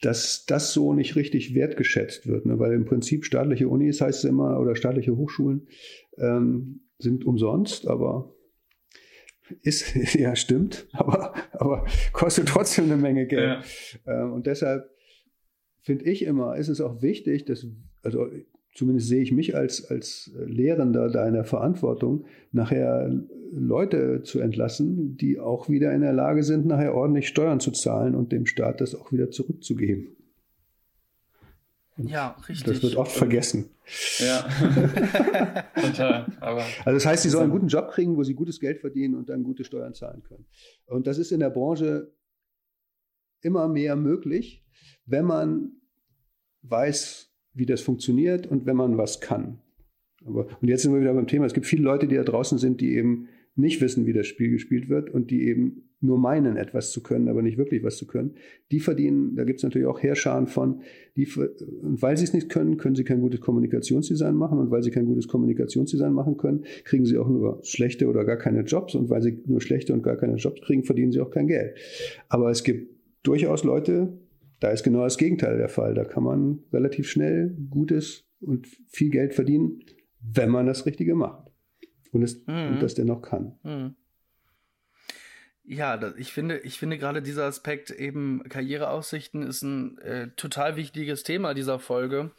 dass 0.00 0.44
das 0.46 0.72
so 0.72 0.94
nicht 0.94 1.16
richtig 1.16 1.56
wertgeschätzt 1.56 2.28
wird. 2.28 2.46
Ne? 2.46 2.60
Weil 2.60 2.72
im 2.72 2.84
Prinzip 2.84 3.24
staatliche 3.24 3.68
Unis 3.68 4.00
heißt 4.00 4.24
es 4.24 4.30
immer 4.30 4.60
oder 4.60 4.76
staatliche 4.76 5.16
Hochschulen, 5.16 5.66
ähm, 6.18 6.82
sind 7.02 7.24
umsonst, 7.24 7.88
aber 7.88 8.34
ist, 9.62 9.94
ja, 10.14 10.36
stimmt, 10.36 10.86
aber, 10.92 11.34
aber 11.52 11.86
kostet 12.12 12.48
trotzdem 12.48 12.86
eine 12.86 12.96
Menge 12.96 13.26
Geld. 13.26 13.64
Ja. 14.06 14.22
Ähm, 14.22 14.32
und 14.32 14.46
deshalb 14.46 14.90
finde 15.82 16.04
ich 16.04 16.24
immer, 16.24 16.56
ist 16.56 16.68
es 16.68 16.80
auch 16.80 17.02
wichtig, 17.02 17.44
dass, 17.46 17.66
also 18.02 18.28
zumindest 18.74 19.08
sehe 19.08 19.22
ich 19.22 19.32
mich 19.32 19.56
als, 19.56 19.90
als 19.90 20.30
Lehrender 20.46 21.10
da 21.10 21.26
in 21.26 21.34
der 21.34 21.44
Verantwortung, 21.44 22.26
nachher 22.52 23.10
Leute 23.52 24.22
zu 24.22 24.40
entlassen, 24.40 25.16
die 25.16 25.40
auch 25.40 25.68
wieder 25.68 25.92
in 25.92 26.02
der 26.02 26.12
Lage 26.12 26.42
sind, 26.42 26.66
nachher 26.66 26.94
ordentlich 26.94 27.28
Steuern 27.28 27.60
zu 27.60 27.72
zahlen 27.72 28.14
und 28.14 28.30
dem 28.32 28.46
Staat 28.46 28.80
das 28.80 28.94
auch 28.94 29.12
wieder 29.12 29.30
zurückzugeben. 29.30 30.16
Ja, 32.08 32.36
richtig. 32.48 32.64
Das 32.64 32.82
wird 32.82 32.96
oft 32.96 33.12
vergessen. 33.12 33.70
Ja, 34.18 34.42
total. 35.80 36.26
Aber 36.40 36.62
also 36.84 36.90
das 36.92 37.06
heißt, 37.06 37.22
sie 37.22 37.28
sollen 37.28 37.44
einen 37.44 37.52
guten 37.52 37.68
Job 37.68 37.90
kriegen, 37.90 38.16
wo 38.16 38.22
sie 38.22 38.34
gutes 38.34 38.60
Geld 38.60 38.80
verdienen 38.80 39.14
und 39.14 39.28
dann 39.28 39.42
gute 39.42 39.64
Steuern 39.64 39.94
zahlen 39.94 40.22
können. 40.22 40.46
Und 40.86 41.06
das 41.06 41.18
ist 41.18 41.32
in 41.32 41.40
der 41.40 41.50
Branche 41.50 42.12
immer 43.42 43.68
mehr 43.68 43.96
möglich, 43.96 44.64
wenn 45.06 45.24
man 45.24 45.72
weiß, 46.62 47.32
wie 47.54 47.66
das 47.66 47.80
funktioniert 47.80 48.46
und 48.46 48.66
wenn 48.66 48.76
man 48.76 48.98
was 48.98 49.20
kann. 49.20 49.60
Aber, 50.24 50.46
und 50.60 50.68
jetzt 50.68 50.82
sind 50.82 50.92
wir 50.92 51.00
wieder 51.00 51.14
beim 51.14 51.26
Thema. 51.26 51.46
Es 51.46 51.54
gibt 51.54 51.66
viele 51.66 51.82
Leute, 51.82 52.06
die 52.06 52.16
da 52.16 52.22
draußen 52.24 52.58
sind, 52.58 52.80
die 52.80 52.94
eben 52.94 53.28
nicht 53.54 53.80
wissen, 53.80 54.06
wie 54.06 54.12
das 54.12 54.26
Spiel 54.26 54.50
gespielt 54.50 54.88
wird 54.88 55.10
und 55.10 55.30
die 55.30 55.42
eben 55.44 55.89
nur 56.02 56.18
meinen, 56.18 56.56
etwas 56.56 56.92
zu 56.92 57.02
können, 57.02 57.28
aber 57.28 57.42
nicht 57.42 57.58
wirklich 57.58 57.82
was 57.82 57.96
zu 57.96 58.06
können, 58.06 58.34
die 58.70 58.80
verdienen, 58.80 59.36
da 59.36 59.44
gibt 59.44 59.58
es 59.58 59.62
natürlich 59.62 59.86
auch 59.86 60.02
Heerscharen 60.02 60.46
von, 60.46 60.80
die, 61.16 61.28
und 61.82 62.00
weil 62.00 62.16
sie 62.16 62.24
es 62.24 62.32
nicht 62.32 62.48
können, 62.48 62.78
können 62.78 62.94
sie 62.94 63.04
kein 63.04 63.20
gutes 63.20 63.40
Kommunikationsdesign 63.40 64.34
machen 64.34 64.58
und 64.58 64.70
weil 64.70 64.82
sie 64.82 64.90
kein 64.90 65.06
gutes 65.06 65.28
Kommunikationsdesign 65.28 66.12
machen 66.12 66.36
können, 66.36 66.64
kriegen 66.84 67.04
sie 67.04 67.18
auch 67.18 67.28
nur 67.28 67.60
schlechte 67.62 68.08
oder 68.08 68.24
gar 68.24 68.38
keine 68.38 68.62
Jobs 68.62 68.94
und 68.94 69.10
weil 69.10 69.20
sie 69.20 69.42
nur 69.46 69.60
schlechte 69.60 69.92
und 69.92 70.02
gar 70.02 70.16
keine 70.16 70.36
Jobs 70.36 70.60
kriegen, 70.62 70.84
verdienen 70.84 71.12
sie 71.12 71.20
auch 71.20 71.30
kein 71.30 71.46
Geld. 71.46 71.76
Aber 72.28 72.50
es 72.50 72.64
gibt 72.64 72.94
durchaus 73.22 73.64
Leute, 73.64 74.18
da 74.60 74.70
ist 74.70 74.82
genau 74.82 75.04
das 75.04 75.18
Gegenteil 75.18 75.58
der 75.58 75.68
Fall. 75.68 75.94
Da 75.94 76.04
kann 76.04 76.22
man 76.22 76.60
relativ 76.72 77.08
schnell 77.08 77.56
gutes 77.70 78.24
und 78.40 78.68
viel 78.88 79.10
Geld 79.10 79.34
verdienen, 79.34 79.80
wenn 80.20 80.50
man 80.50 80.66
das 80.66 80.86
Richtige 80.86 81.14
macht 81.14 81.50
und, 82.12 82.22
es, 82.22 82.46
mhm. 82.46 82.72
und 82.72 82.82
das 82.82 82.94
dennoch 82.94 83.22
kann. 83.22 83.58
Mhm. 83.62 83.94
Ja, 85.72 86.00
ich 86.16 86.32
finde, 86.32 86.58
ich 86.58 86.80
finde 86.80 86.98
gerade 86.98 87.22
dieser 87.22 87.44
Aspekt 87.44 87.90
eben 87.92 88.42
Karriereaussichten 88.48 89.44
ist 89.44 89.62
ein 89.62 89.98
äh, 89.98 90.26
total 90.34 90.74
wichtiges 90.74 91.22
Thema 91.22 91.54
dieser 91.54 91.78
Folge. 91.78 92.32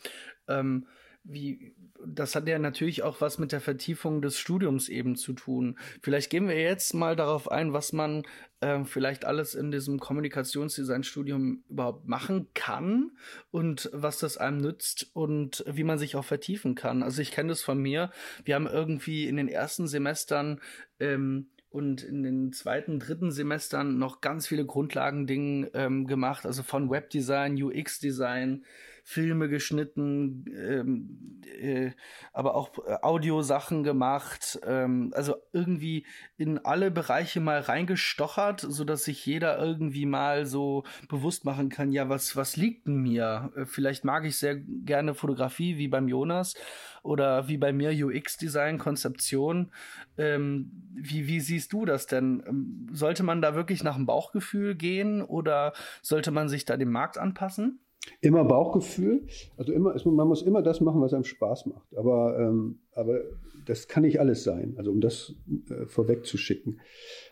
Ähm, 0.49 0.85
wie, 1.23 1.73
das 2.05 2.35
hat 2.35 2.45
ja 2.49 2.59
natürlich 2.59 3.03
auch 3.03 3.21
was 3.21 3.37
mit 3.37 3.53
der 3.53 3.61
Vertiefung 3.61 4.21
des 4.21 4.37
Studiums 4.37 4.89
eben 4.89 5.15
zu 5.15 5.31
tun. 5.31 5.79
Vielleicht 6.01 6.29
gehen 6.29 6.49
wir 6.49 6.59
jetzt 6.59 6.93
mal 6.93 7.15
darauf 7.15 7.49
ein, 7.49 7.71
was 7.71 7.93
man 7.93 8.23
äh, 8.59 8.83
vielleicht 8.83 9.23
alles 9.23 9.55
in 9.55 9.71
diesem 9.71 9.97
Kommunikationsdesign-Studium 10.01 11.63
überhaupt 11.69 12.09
machen 12.09 12.49
kann 12.53 13.11
und 13.49 13.89
was 13.93 14.19
das 14.19 14.35
einem 14.35 14.57
nützt 14.57 15.09
und 15.13 15.63
wie 15.65 15.85
man 15.85 15.97
sich 15.97 16.17
auch 16.17 16.25
vertiefen 16.25 16.75
kann. 16.75 17.01
Also 17.01 17.21
ich 17.21 17.31
kenne 17.31 17.47
das 17.47 17.61
von 17.61 17.81
mir. 17.81 18.11
Wir 18.43 18.55
haben 18.55 18.67
irgendwie 18.67 19.29
in 19.29 19.37
den 19.37 19.47
ersten 19.47 19.87
Semestern 19.87 20.59
ähm, 20.99 21.47
und 21.71 22.03
in 22.03 22.21
den 22.21 22.51
zweiten, 22.51 22.99
dritten 22.99 23.31
Semestern 23.31 23.97
noch 23.97 24.19
ganz 24.19 24.45
viele 24.45 24.65
Grundlagendinge 24.65 25.71
ähm, 25.73 26.05
gemacht, 26.05 26.45
also 26.45 26.63
von 26.63 26.89
Webdesign, 26.89 27.61
UX-Design, 27.61 28.65
Filme 29.03 29.49
geschnitten, 29.49 30.45
ähm, 30.55 31.41
äh, 31.59 31.91
aber 32.33 32.55
auch 32.55 32.71
äh, 32.85 32.97
Audiosachen 33.01 33.83
gemacht, 33.83 34.59
ähm, 34.65 35.11
also 35.15 35.35
irgendwie 35.53 36.05
in 36.37 36.59
alle 36.59 36.91
Bereiche 36.91 37.39
mal 37.39 37.59
reingestochert, 37.59 38.61
so 38.61 38.83
dass 38.83 39.03
sich 39.03 39.25
jeder 39.25 39.59
irgendwie 39.59 40.05
mal 40.05 40.45
so 40.45 40.83
bewusst 41.09 41.45
machen 41.45 41.69
kann, 41.69 41.91
ja, 41.91 42.09
was, 42.09 42.35
was 42.35 42.57
liegt 42.57 42.87
denn 42.87 42.97
mir? 42.97 43.51
Äh, 43.55 43.65
vielleicht 43.65 44.05
mag 44.05 44.25
ich 44.25 44.37
sehr 44.37 44.55
gerne 44.55 45.13
Fotografie, 45.13 45.77
wie 45.77 45.87
beim 45.87 46.07
Jonas, 46.07 46.55
oder 47.03 47.47
wie 47.47 47.57
bei 47.57 47.73
mir 47.73 47.91
UX-Design, 47.91 48.77
Konzeption. 48.77 49.71
Ähm, 50.17 50.71
wie, 50.93 51.27
wie 51.27 51.39
siehst 51.39 51.73
du 51.73 51.85
das 51.85 52.05
denn? 52.05 52.43
Ähm, 52.47 52.87
sollte 52.91 53.23
man 53.23 53.41
da 53.41 53.55
wirklich 53.55 53.83
nach 53.83 53.95
dem 53.95 54.05
Bauchgefühl 54.05 54.75
gehen 54.75 55.21
oder 55.21 55.73
sollte 56.01 56.31
man 56.31 56.49
sich 56.49 56.65
da 56.65 56.77
dem 56.77 56.91
Markt 56.91 57.17
anpassen? 57.17 57.79
Immer 58.21 58.43
Bauchgefühl. 58.45 59.25
Also 59.57 59.73
immer, 59.73 59.95
man 60.05 60.27
muss 60.27 60.43
immer 60.43 60.61
das 60.61 60.79
machen, 60.79 61.01
was 61.01 61.13
einem 61.13 61.23
Spaß 61.23 61.65
macht. 61.65 61.97
Aber, 61.97 62.37
ähm, 62.39 62.79
aber 62.93 63.21
das 63.65 63.87
kann 63.87 64.03
nicht 64.03 64.19
alles 64.19 64.43
sein. 64.43 64.75
Also 64.77 64.91
um 64.91 65.01
das 65.01 65.33
äh, 65.69 65.87
vorwegzuschicken. 65.87 66.79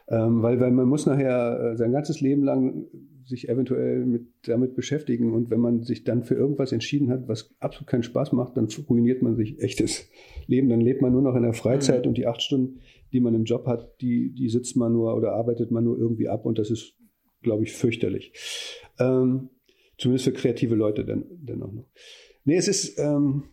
Ähm, 0.08 0.42
weil, 0.42 0.60
weil 0.60 0.72
man 0.72 0.88
muss 0.88 1.06
nachher 1.06 1.74
äh, 1.74 1.78
sein 1.78 1.92
ganzes 1.92 2.22
Leben 2.22 2.44
lang 2.44 2.88
sich 3.24 3.48
eventuell 3.48 4.04
mit, 4.06 4.24
damit 4.48 4.76
beschäftigen. 4.76 5.34
Und 5.34 5.52
wenn 5.52 5.60
man 5.60 5.84
sich 5.84 6.04
dann 6.04 6.24
für 6.24 6.34
irgendwas 6.34 6.72
entschieden 6.72 7.12
hat, 7.12 7.28
was 7.28 7.56
absolut 7.60 7.88
keinen 7.88 8.04
Spaß 8.04 8.32
macht, 8.32 8.58
dann 8.58 8.68
ruiniert 8.90 9.22
man 9.22 9.36
sich 9.36 9.62
echtes 9.62 10.10
Leben. 10.48 10.70
Dann 10.70 10.82
lebt 10.82 11.02
man 11.02 11.14
nur 11.14 11.22
noch 11.22 11.36
in 11.36 11.44
der 11.44 11.54
Freizeit 11.54 12.06
mhm. 12.06 12.10
und 12.10 12.18
die 12.18 12.26
acht 12.26 12.42
Stunden, 12.42 12.80
die 13.14 13.20
man 13.20 13.36
im 13.36 13.44
Job 13.44 13.68
hat, 13.68 14.02
die, 14.02 14.34
die 14.34 14.50
sitzt 14.50 14.76
man 14.76 14.94
nur 14.94 15.16
oder 15.16 15.34
arbeitet 15.34 15.70
man 15.70 15.84
nur 15.84 15.98
irgendwie 15.98 16.28
ab 16.28 16.46
und 16.46 16.58
das 16.58 16.72
ist, 16.72 16.96
glaube 17.42 17.64
ich, 17.64 17.74
fürchterlich. 17.74 18.34
Ähm, 19.00 19.50
zumindest 20.00 20.26
für 20.26 20.34
kreative 20.34 20.76
Leute 20.76 21.06
dann, 21.06 21.26
dennoch 21.30 21.72
noch. 21.72 21.86
Nee, 22.46 22.58
es 22.58 22.68
ist, 22.68 22.98
ähm, 22.98 23.44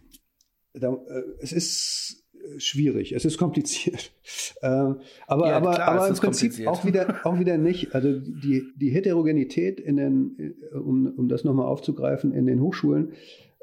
da, 0.73 0.93
äh, 0.93 1.23
es 1.41 1.53
ist 1.53 2.25
schwierig, 2.59 3.13
es 3.13 3.25
ist 3.25 3.39
kompliziert. 3.39 4.13
Ähm, 4.63 5.01
aber 5.27 5.49
ja, 5.49 5.57
aber, 5.59 5.75
klar, 5.75 5.89
aber 5.89 6.09
im 6.09 6.15
Prinzip 6.15 6.67
auch 6.67 6.87
wieder, 6.87 7.21
auch 7.25 7.39
wieder 7.39 7.59
nicht. 7.59 7.95
Also 7.95 8.19
die, 8.19 8.63
die 8.75 8.89
Heterogenität 8.89 9.79
in 9.79 9.97
den, 9.97 10.55
um, 10.73 11.13
um 11.15 11.29
das 11.29 11.45
nochmal 11.45 11.67
aufzugreifen, 11.67 12.33
in 12.33 12.47
den 12.47 12.63
Hochschulen 12.63 13.13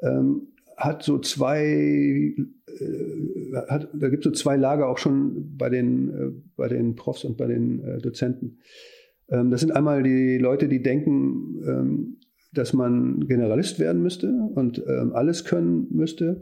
ähm, 0.02 0.52
hat 0.76 1.02
so 1.02 1.18
zwei, 1.18 1.66
äh, 1.66 3.56
hat, 3.68 3.88
da 3.92 4.08
gibt 4.08 4.24
es 4.24 4.30
so 4.30 4.30
zwei 4.30 4.56
Lager 4.56 4.88
auch 4.88 4.98
schon 4.98 5.56
bei 5.56 5.68
den, 5.68 6.10
äh, 6.10 6.30
bei 6.56 6.68
den 6.68 6.94
Profs 6.94 7.24
und 7.24 7.36
bei 7.36 7.46
den 7.46 7.82
äh, 7.82 7.98
Dozenten. 7.98 8.60
Ähm, 9.28 9.50
das 9.50 9.60
sind 9.60 9.72
einmal 9.72 10.04
die 10.04 10.38
Leute, 10.38 10.68
die 10.68 10.80
denken, 10.80 11.62
ähm, 11.66 12.16
dass 12.54 12.72
man 12.72 13.26
Generalist 13.26 13.78
werden 13.78 14.02
müsste 14.02 14.32
und 14.54 14.82
ähm, 14.86 15.12
alles 15.14 15.44
können 15.44 15.86
müsste. 15.90 16.40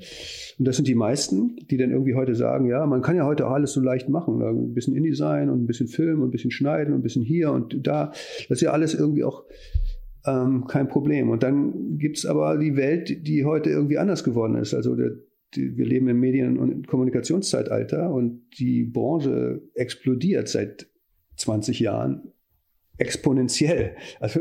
Und 0.58 0.68
das 0.68 0.76
sind 0.76 0.86
die 0.86 0.94
meisten, 0.94 1.56
die 1.70 1.76
dann 1.76 1.90
irgendwie 1.90 2.14
heute 2.14 2.34
sagen, 2.34 2.66
ja, 2.66 2.86
man 2.86 3.02
kann 3.02 3.16
ja 3.16 3.24
heute 3.24 3.46
auch 3.46 3.52
alles 3.52 3.72
so 3.72 3.80
leicht 3.80 4.08
machen. 4.08 4.42
Ein 4.42 4.74
bisschen 4.74 4.94
InDesign 4.94 5.50
und 5.50 5.62
ein 5.62 5.66
bisschen 5.66 5.88
Film 5.88 6.20
und 6.20 6.28
ein 6.28 6.30
bisschen 6.30 6.50
Schneiden 6.50 6.94
und 6.94 7.00
ein 7.00 7.02
bisschen 7.02 7.22
hier 7.22 7.52
und 7.52 7.86
da. 7.86 8.12
Das 8.48 8.58
ist 8.58 8.60
ja 8.60 8.70
alles 8.70 8.94
irgendwie 8.94 9.24
auch 9.24 9.44
ähm, 10.26 10.66
kein 10.66 10.88
Problem. 10.88 11.30
Und 11.30 11.42
dann 11.42 11.98
gibt's 11.98 12.26
aber 12.26 12.58
die 12.58 12.76
Welt, 12.76 13.26
die 13.26 13.44
heute 13.44 13.70
irgendwie 13.70 13.98
anders 13.98 14.24
geworden 14.24 14.56
ist. 14.56 14.74
Also 14.74 14.94
der, 14.94 15.12
die, 15.54 15.76
wir 15.76 15.86
leben 15.86 16.08
im 16.08 16.20
Medien- 16.20 16.58
und 16.58 16.86
Kommunikationszeitalter 16.86 18.10
und 18.10 18.42
die 18.58 18.84
Branche 18.84 19.62
explodiert 19.74 20.48
seit 20.48 20.86
20 21.36 21.80
Jahren 21.80 22.32
exponentiell. 23.02 23.96
Also 24.20 24.40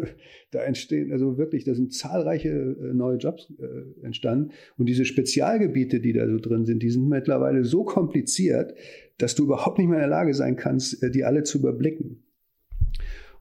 da 0.52 0.60
entstehen, 0.60 1.12
also 1.12 1.38
wirklich, 1.38 1.64
da 1.64 1.74
sind 1.74 1.94
zahlreiche 1.94 2.50
äh, 2.50 2.94
neue 2.94 3.18
Jobs 3.18 3.52
äh, 3.60 4.06
entstanden. 4.06 4.52
Und 4.78 4.88
diese 4.88 5.06
Spezialgebiete, 5.06 6.00
die 6.00 6.14
da 6.14 6.28
so 6.28 6.38
drin 6.38 6.66
sind, 6.66 6.84
die 6.84 6.90
sind 6.92 7.08
mittlerweile 7.08 7.64
so 7.64 7.84
kompliziert, 7.84 8.74
dass 9.18 9.34
du 9.36 9.44
überhaupt 9.46 9.80
nicht 9.80 9.88
mehr 9.88 9.98
in 9.98 10.02
der 10.02 10.10
Lage 10.10 10.34
sein 10.34 10.56
kannst, 10.56 11.02
äh, 11.02 11.10
die 11.10 11.24
alle 11.24 11.44
zu 11.44 11.58
überblicken. 11.58 12.24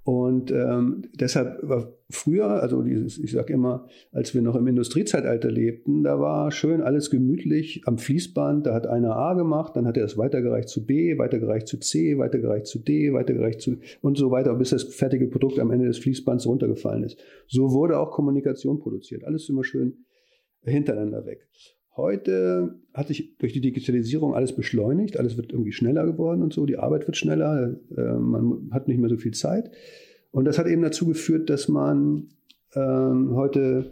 Und 0.03 0.51
ähm, 0.51 1.03
deshalb 1.15 1.59
war 1.63 1.93
früher, 2.09 2.63
also 2.63 2.83
dieses, 2.83 3.19
ich 3.19 3.33
sage 3.33 3.53
immer, 3.53 3.87
als 4.13 4.35
wir 4.35 4.41
noch 4.41 4.57
im 4.57 4.67
Industriezeitalter 4.67 5.51
lebten, 5.51 6.03
da 6.03 6.19
war 6.19 6.51
schön 6.51 6.81
alles 6.81 7.11
gemütlich 7.11 7.83
am 7.85 7.99
Fließband. 7.99 8.67
Da 8.67 8.75
hat 8.75 8.87
einer 8.87 9.17
A 9.17 9.35
gemacht, 9.35 9.77
dann 9.77 9.87
hat 9.87 9.99
er 9.99 10.05
es 10.05 10.17
weitergereicht 10.17 10.69
zu 10.71 10.87
B, 10.87 11.19
weitergereicht 11.19 11.69
zu 11.69 11.79
C, 11.79 12.17
weitergereicht 12.17 12.67
zu 12.67 12.79
D, 12.79 13.13
weitergereicht 13.13 13.61
zu 13.61 13.77
und 14.01 14.17
so 14.17 14.31
weiter, 14.31 14.55
bis 14.55 14.71
das 14.71 14.85
fertige 14.85 15.27
Produkt 15.27 15.59
am 15.59 15.71
Ende 15.71 15.87
des 15.87 15.99
Fließbands 15.99 16.47
runtergefallen 16.47 17.05
ist. 17.05 17.19
So 17.47 17.73
wurde 17.73 17.99
auch 17.99 18.11
Kommunikation 18.11 18.79
produziert. 18.79 19.25
Alles 19.25 19.49
immer 19.51 19.65
schön 19.65 20.07
hintereinander 20.63 21.27
weg. 21.27 21.47
Heute 22.01 22.77
hat 22.95 23.09
sich 23.09 23.37
durch 23.39 23.53
die 23.53 23.61
Digitalisierung 23.61 24.35
alles 24.35 24.55
beschleunigt, 24.55 25.19
alles 25.19 25.37
wird 25.37 25.53
irgendwie 25.53 25.73
schneller 25.73 26.07
geworden 26.07 26.43
und 26.43 26.53
so, 26.53 26.65
die 26.65 26.79
Arbeit 26.79 27.07
wird 27.07 27.17
schneller, 27.17 27.77
äh, 27.97 28.13
man 28.15 28.71
hat 28.73 28.89
nicht 28.89 28.99
mehr 28.99 29.11
so 29.11 29.17
viel 29.17 29.33
Zeit. 29.33 29.71
Und 30.31 30.47
das 30.47 30.59
hat 30.59 30.67
eben 30.67 30.83
dazu 30.83 31.07
geführt, 31.07 31.51
dass 31.51 31.69
man 31.69 32.29
ähm, 32.75 33.35
heute 33.35 33.91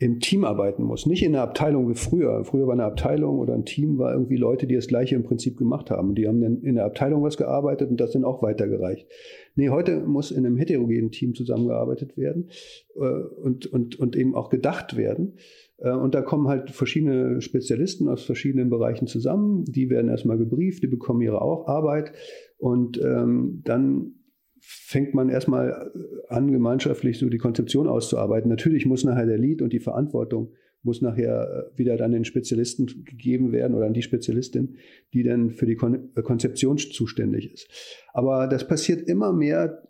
im 0.00 0.20
Team 0.20 0.44
arbeiten 0.44 0.84
muss. 0.84 1.06
Nicht 1.06 1.24
in 1.24 1.34
einer 1.34 1.42
Abteilung 1.42 1.88
wie 1.90 1.96
früher. 1.96 2.44
Früher 2.44 2.66
war 2.66 2.74
eine 2.74 2.84
Abteilung 2.84 3.40
oder 3.40 3.54
ein 3.54 3.64
Team 3.64 3.98
war 3.98 4.12
irgendwie 4.12 4.36
Leute, 4.36 4.68
die 4.68 4.76
das 4.76 4.86
Gleiche 4.86 5.16
im 5.16 5.24
Prinzip 5.24 5.58
gemacht 5.58 5.90
haben. 5.90 6.14
Die 6.14 6.28
haben 6.28 6.40
dann 6.40 6.62
in 6.62 6.76
der 6.76 6.84
Abteilung 6.84 7.24
was 7.24 7.36
gearbeitet 7.36 7.90
und 7.90 8.00
das 8.00 8.12
dann 8.12 8.24
auch 8.24 8.40
weitergereicht. 8.40 9.08
Nee, 9.56 9.70
heute 9.70 10.00
muss 10.00 10.30
in 10.30 10.46
einem 10.46 10.56
heterogenen 10.56 11.10
Team 11.10 11.34
zusammengearbeitet 11.34 12.16
werden 12.16 12.50
äh, 12.94 13.00
und, 13.00 13.66
und, 13.66 13.98
und 13.98 14.14
eben 14.14 14.36
auch 14.36 14.50
gedacht 14.50 14.96
werden. 14.96 15.34
Äh, 15.78 15.92
und 15.92 16.14
da 16.14 16.22
kommen 16.22 16.48
halt 16.48 16.70
verschiedene 16.70 17.40
Spezialisten 17.40 18.08
aus 18.08 18.24
verschiedenen 18.24 18.70
Bereichen 18.70 19.06
zusammen. 19.06 19.64
Die 19.64 19.90
werden 19.90 20.10
erstmal 20.10 20.38
gebrieft, 20.38 20.82
die 20.82 20.88
bekommen 20.88 21.22
ihre 21.22 21.40
Arbeit 21.40 22.12
und 22.58 23.00
ähm, 23.02 23.62
dann 23.64 24.14
fängt 24.60 25.14
man 25.14 25.28
erstmal 25.28 25.92
an, 26.28 26.50
gemeinschaftlich 26.50 27.18
so 27.18 27.28
die 27.28 27.38
Konzeption 27.38 27.86
auszuarbeiten. 27.86 28.50
Natürlich 28.50 28.86
muss 28.86 29.04
nachher 29.04 29.26
der 29.26 29.38
Lead 29.38 29.62
und 29.62 29.72
die 29.72 29.80
Verantwortung 29.80 30.52
muss 30.82 31.00
nachher 31.00 31.70
äh, 31.74 31.78
wieder 31.78 31.96
dann 31.96 32.12
den 32.12 32.24
Spezialisten 32.24 32.86
gegeben 33.04 33.52
werden 33.52 33.74
oder 33.74 33.86
an 33.86 33.94
die 33.94 34.02
Spezialistin, 34.02 34.76
die 35.12 35.22
dann 35.22 35.50
für 35.50 35.66
die 35.66 35.76
Kon 35.76 36.12
Konzeption 36.22 36.78
zuständig 36.78 37.52
ist. 37.52 37.68
Aber 38.12 38.46
das 38.46 38.66
passiert 38.66 39.08
immer 39.08 39.32
mehr 39.32 39.87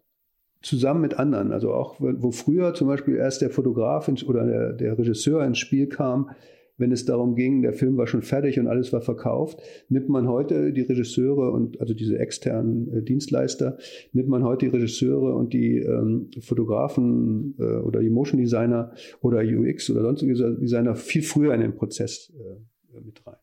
zusammen 0.62 1.01
mit 1.01 1.18
anderen. 1.18 1.53
Also 1.53 1.73
auch, 1.73 1.97
wo 1.99 2.31
früher 2.31 2.75
zum 2.75 2.88
Beispiel 2.88 3.16
erst 3.16 3.42
der 3.42 3.51
Fotograf 3.51 4.09
oder 4.27 4.44
der, 4.44 4.73
der 4.73 4.99
Regisseur 4.99 5.44
ins 5.44 5.59
Spiel 5.59 5.88
kam, 5.88 6.31
wenn 6.79 6.92
es 6.92 7.05
darum 7.05 7.35
ging, 7.35 7.62
der 7.62 7.73
Film 7.73 7.97
war 7.97 8.07
schon 8.07 8.23
fertig 8.23 8.59
und 8.59 8.68
alles 8.68 8.92
war 8.92 9.01
verkauft, 9.01 9.61
nimmt 9.88 10.09
man 10.09 10.29
heute 10.29 10.73
die 10.73 10.83
Regisseure 10.83 11.51
und 11.51 11.81
also 11.81 11.92
diese 11.92 12.18
externen 12.18 12.92
äh, 12.92 13.03
Dienstleister, 13.03 13.79
nimmt 14.12 14.29
man 14.29 14.44
heute 14.44 14.66
die 14.66 14.77
Regisseure 14.77 15.35
und 15.35 15.53
die 15.53 15.79
ähm, 15.79 16.31
Fotografen 16.40 17.57
äh, 17.59 17.79
oder 17.81 18.01
die 18.01 18.11
Motion 18.11 18.38
Designer 18.40 18.92
oder 19.21 19.40
UX 19.40 19.90
oder 19.90 20.03
sonstige 20.03 20.35
Designer 20.35 20.94
viel 20.94 21.23
früher 21.23 21.53
in 21.53 21.61
den 21.61 21.75
Prozess 21.75 22.33
äh, 22.38 23.01
mit 23.01 23.27
rein. 23.27 23.37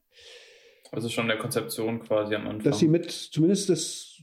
Also 0.92 1.10
schon 1.10 1.28
der 1.28 1.38
Konzeption 1.38 2.00
quasi 2.00 2.36
am 2.36 2.48
Anfang. 2.48 2.64
Dass 2.64 2.80
sie 2.80 2.88
mit 2.88 3.12
zumindest 3.12 3.70
das 3.70 4.22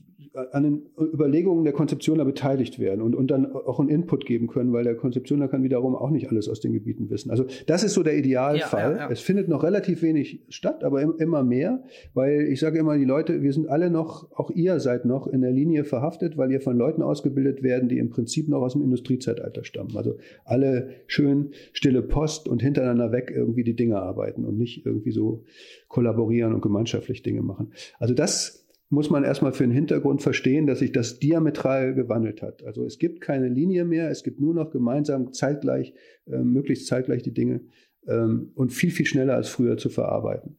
an 0.51 0.63
den 0.63 0.81
Überlegungen 0.97 1.63
der 1.63 1.73
Konzeptioner 1.73 2.25
beteiligt 2.25 2.79
werden 2.79 3.01
und, 3.01 3.15
und 3.15 3.29
dann 3.29 3.51
auch 3.51 3.79
einen 3.79 3.89
Input 3.89 4.25
geben 4.25 4.47
können, 4.47 4.73
weil 4.73 4.83
der 4.83 4.95
Konzeptioner 4.95 5.47
kann 5.47 5.61
wiederum 5.61 5.95
auch 5.95 6.09
nicht 6.09 6.29
alles 6.29 6.49
aus 6.49 6.59
den 6.59 6.73
Gebieten 6.73 7.09
wissen. 7.11 7.29
Also 7.29 7.45
das 7.67 7.83
ist 7.83 7.93
so 7.93 8.01
der 8.01 8.17
Idealfall. 8.17 8.81
Ja, 8.81 8.91
ja, 8.91 8.97
ja. 8.97 9.09
Es 9.11 9.19
findet 9.19 9.47
noch 9.47 9.63
relativ 9.63 10.01
wenig 10.01 10.41
statt, 10.49 10.83
aber 10.83 11.01
immer 11.19 11.43
mehr, 11.43 11.83
weil 12.15 12.47
ich 12.47 12.59
sage 12.59 12.79
immer, 12.79 12.97
die 12.97 13.05
Leute, 13.05 13.43
wir 13.43 13.53
sind 13.53 13.69
alle 13.69 13.91
noch, 13.91 14.31
auch 14.31 14.49
ihr 14.49 14.79
seid 14.79 15.05
noch 15.05 15.27
in 15.27 15.41
der 15.41 15.51
Linie 15.51 15.83
verhaftet, 15.83 16.35
weil 16.35 16.51
ihr 16.51 16.61
von 16.61 16.77
Leuten 16.77 17.03
ausgebildet 17.03 17.61
werden, 17.61 17.87
die 17.87 17.99
im 17.99 18.09
Prinzip 18.09 18.49
noch 18.49 18.61
aus 18.61 18.73
dem 18.73 18.81
Industriezeitalter 18.81 19.63
stammen. 19.63 19.95
Also 19.95 20.15
alle 20.45 20.89
schön 21.05 21.51
stille 21.73 22.01
Post 22.01 22.47
und 22.47 22.63
hintereinander 22.63 23.11
weg 23.11 23.31
irgendwie 23.35 23.63
die 23.63 23.75
Dinge 23.75 24.01
arbeiten 24.01 24.45
und 24.45 24.57
nicht 24.57 24.83
irgendwie 24.83 25.11
so 25.11 25.43
kollaborieren 25.89 26.53
und 26.53 26.61
gemeinschaftlich 26.61 27.21
Dinge 27.21 27.43
machen. 27.43 27.71
Also 27.99 28.15
das 28.15 28.62
muss 28.93 29.09
man 29.09 29.23
erstmal 29.23 29.53
für 29.53 29.63
den 29.63 29.71
Hintergrund 29.71 30.21
verstehen, 30.21 30.67
dass 30.67 30.79
sich 30.79 30.91
das 30.91 31.17
diametral 31.17 31.95
gewandelt 31.95 32.43
hat. 32.43 32.63
Also 32.63 32.85
es 32.85 32.99
gibt 32.99 33.21
keine 33.21 33.49
Linie 33.49 33.85
mehr, 33.85 34.11
es 34.11 34.23
gibt 34.23 34.39
nur 34.39 34.53
noch 34.53 34.69
gemeinsam 34.69 35.33
zeitgleich, 35.33 35.95
äh, 36.27 36.37
möglichst 36.37 36.85
zeitgleich 36.85 37.23
die 37.23 37.33
Dinge 37.33 37.61
ähm, 38.07 38.51
und 38.53 38.71
viel, 38.71 38.91
viel 38.91 39.07
schneller 39.07 39.33
als 39.33 39.49
früher 39.49 39.77
zu 39.77 39.89
verarbeiten. 39.89 40.57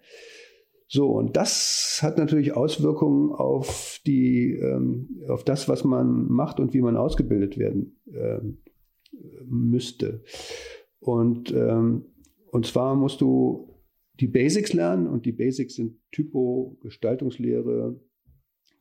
So, 0.88 1.12
und 1.12 1.37
das 1.37 2.01
hat 2.03 2.18
natürlich 2.18 2.57
Auswirkungen 2.57 3.31
auf 3.31 4.01
die, 4.05 4.53
ähm, 4.53 5.23
auf 5.29 5.44
das, 5.44 5.68
was 5.68 5.85
man 5.85 6.27
macht 6.27 6.59
und 6.59 6.75
wie 6.75 6.83
man 6.83 6.97
ausgebildet 6.97 7.57
werden 7.57 8.01
ähm, 8.12 8.59
müsste. 9.47 10.25
Und, 10.99 11.53
ähm, 11.53 12.07
und 12.51 12.66
zwar 12.66 12.97
musst 12.97 13.20
du 13.20 13.81
die 14.18 14.27
Basics 14.27 14.73
lernen 14.73 15.07
und 15.07 15.25
die 15.25 15.33
Basics 15.33 15.77
sind 15.77 15.99
Typo, 16.11 16.79
Gestaltungslehre, 16.83 18.01